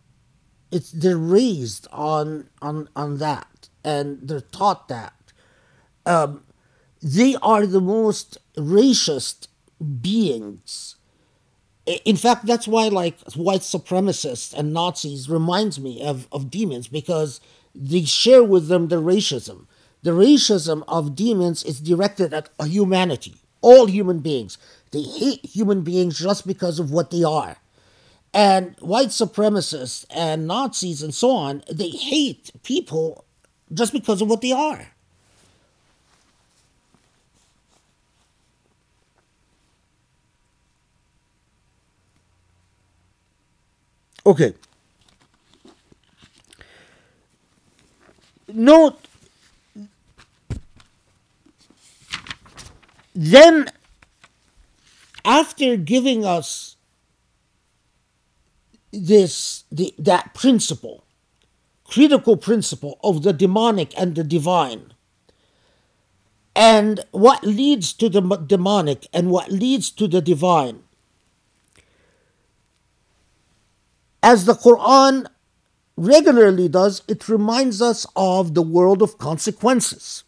[0.71, 5.13] it's they're raised on on on that, and they're taught that.
[6.05, 6.43] Um,
[7.01, 9.47] they are the most racist
[10.01, 10.96] beings
[11.87, 17.39] in fact, that's why like white supremacists and Nazis reminds me of, of demons because
[17.73, 19.67] they share with them the racism.
[20.03, 24.57] The racism of demons is directed at humanity, all human beings.
[24.91, 27.57] They hate human beings just because of what they are.
[28.33, 33.23] And white supremacists and Nazis and so on, they hate people
[33.73, 34.91] just because of what they are.
[44.27, 44.53] Okay.
[48.53, 48.99] Note
[53.15, 53.69] then
[55.23, 56.75] after giving us
[58.91, 61.05] this the, that principle
[61.85, 64.93] critical principle of the demonic and the divine
[66.53, 70.83] and what leads to the demonic and what leads to the divine
[74.23, 75.25] as the quran
[75.95, 80.23] regularly does it reminds us of the world of consequences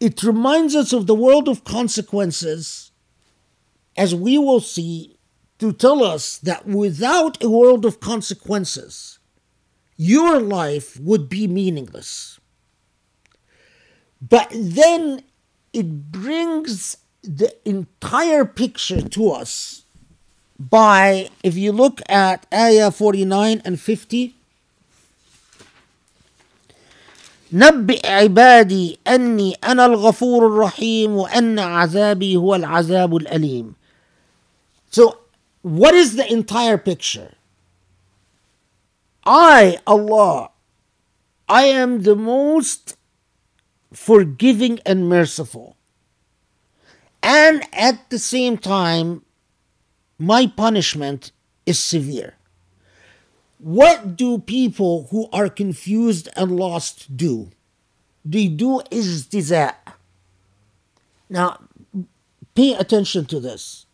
[0.00, 2.90] it reminds us of the world of consequences,
[3.96, 5.18] as we will see,
[5.58, 9.18] to tell us that without a world of consequences,
[9.98, 12.39] your life would be meaningless.
[14.21, 15.23] But then
[15.73, 19.83] it brings the entire picture to us
[20.59, 24.35] by, if you look at Ayah 49 and 50,
[27.53, 33.75] نبئ عبادي أني أنا الغفور الرحيم وأن عذابي هو العذاب الأليم.
[34.89, 35.19] So,
[35.61, 37.33] what is the entire picture?
[39.25, 40.49] I, Allah,
[41.49, 42.95] I am the most
[43.92, 45.76] forgiving and merciful.
[47.22, 49.22] And at the same time,
[50.18, 51.32] my punishment
[51.66, 52.34] is severe.
[53.58, 57.50] What do people who are confused and lost do?
[58.24, 59.74] They do ijtiza.
[61.28, 61.60] Now,
[62.54, 63.86] pay attention to this.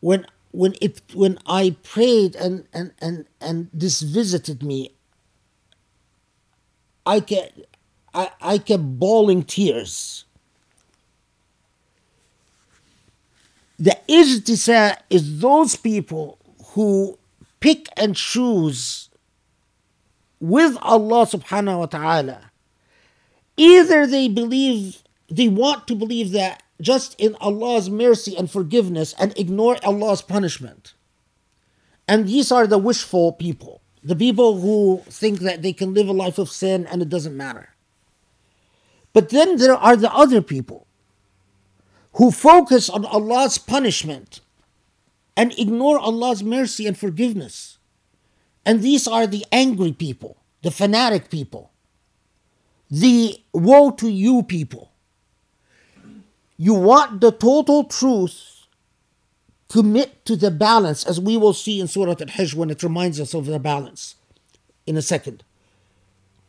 [0.00, 4.94] When when it when I prayed and and and and this visited me,
[7.04, 7.60] I kept
[8.14, 10.24] I, I kept bawling tears.
[13.78, 16.38] The ijtiza is those people
[16.74, 17.18] who
[17.60, 19.08] pick and choose
[20.40, 22.50] with Allah subhanahu wa ta'ala.
[23.56, 29.36] Either they believe, they want to believe that just in Allah's mercy and forgiveness and
[29.38, 30.94] ignore Allah's punishment.
[32.08, 36.12] And these are the wishful people, the people who think that they can live a
[36.12, 37.70] life of sin and it doesn't matter.
[39.12, 40.86] But then there are the other people
[42.14, 44.40] who focus on Allah's punishment
[45.36, 47.78] and ignore Allah's mercy and forgiveness.
[48.64, 51.70] And these are the angry people, the fanatic people,
[52.90, 54.90] the woe to you people.
[56.56, 58.51] You want the total truth,
[59.72, 63.18] commit to the balance, as we will see in Surah Al Hijr when it reminds
[63.18, 64.16] us of the balance
[64.86, 65.42] in a second.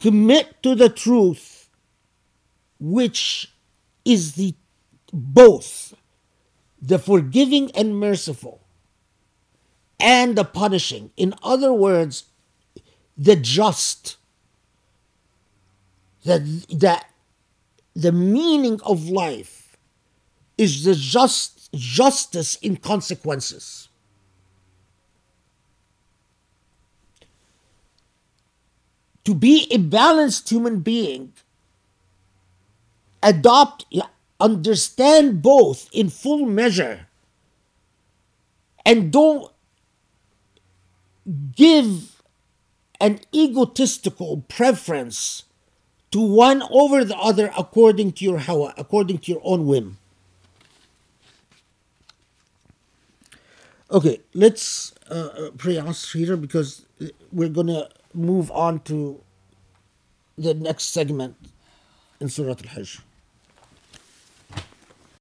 [0.02, 1.69] Commit to the truth,
[2.80, 3.53] which
[4.03, 4.53] is the
[5.14, 5.93] both
[6.82, 8.60] the forgiving and merciful
[10.02, 11.11] and the punishing.
[11.16, 12.26] In other words,
[13.18, 14.18] the just.
[16.26, 17.10] That, that
[17.93, 19.77] the meaning of life
[20.58, 23.88] is the just justice in consequences.
[29.26, 31.34] To be a balanced human being,
[33.22, 33.85] adopt
[34.40, 37.08] understand both in full measure
[38.85, 39.50] and don't
[41.56, 42.22] give
[43.00, 45.43] an egotistical preference
[46.11, 49.98] to one over the other according to your hawa, according to your own whim.
[53.92, 56.86] Okay, let's uh, uh, pray Asr here because
[57.32, 59.22] we're gonna move on to
[60.38, 61.36] the next segment
[62.20, 63.02] in Surah Al Hijr.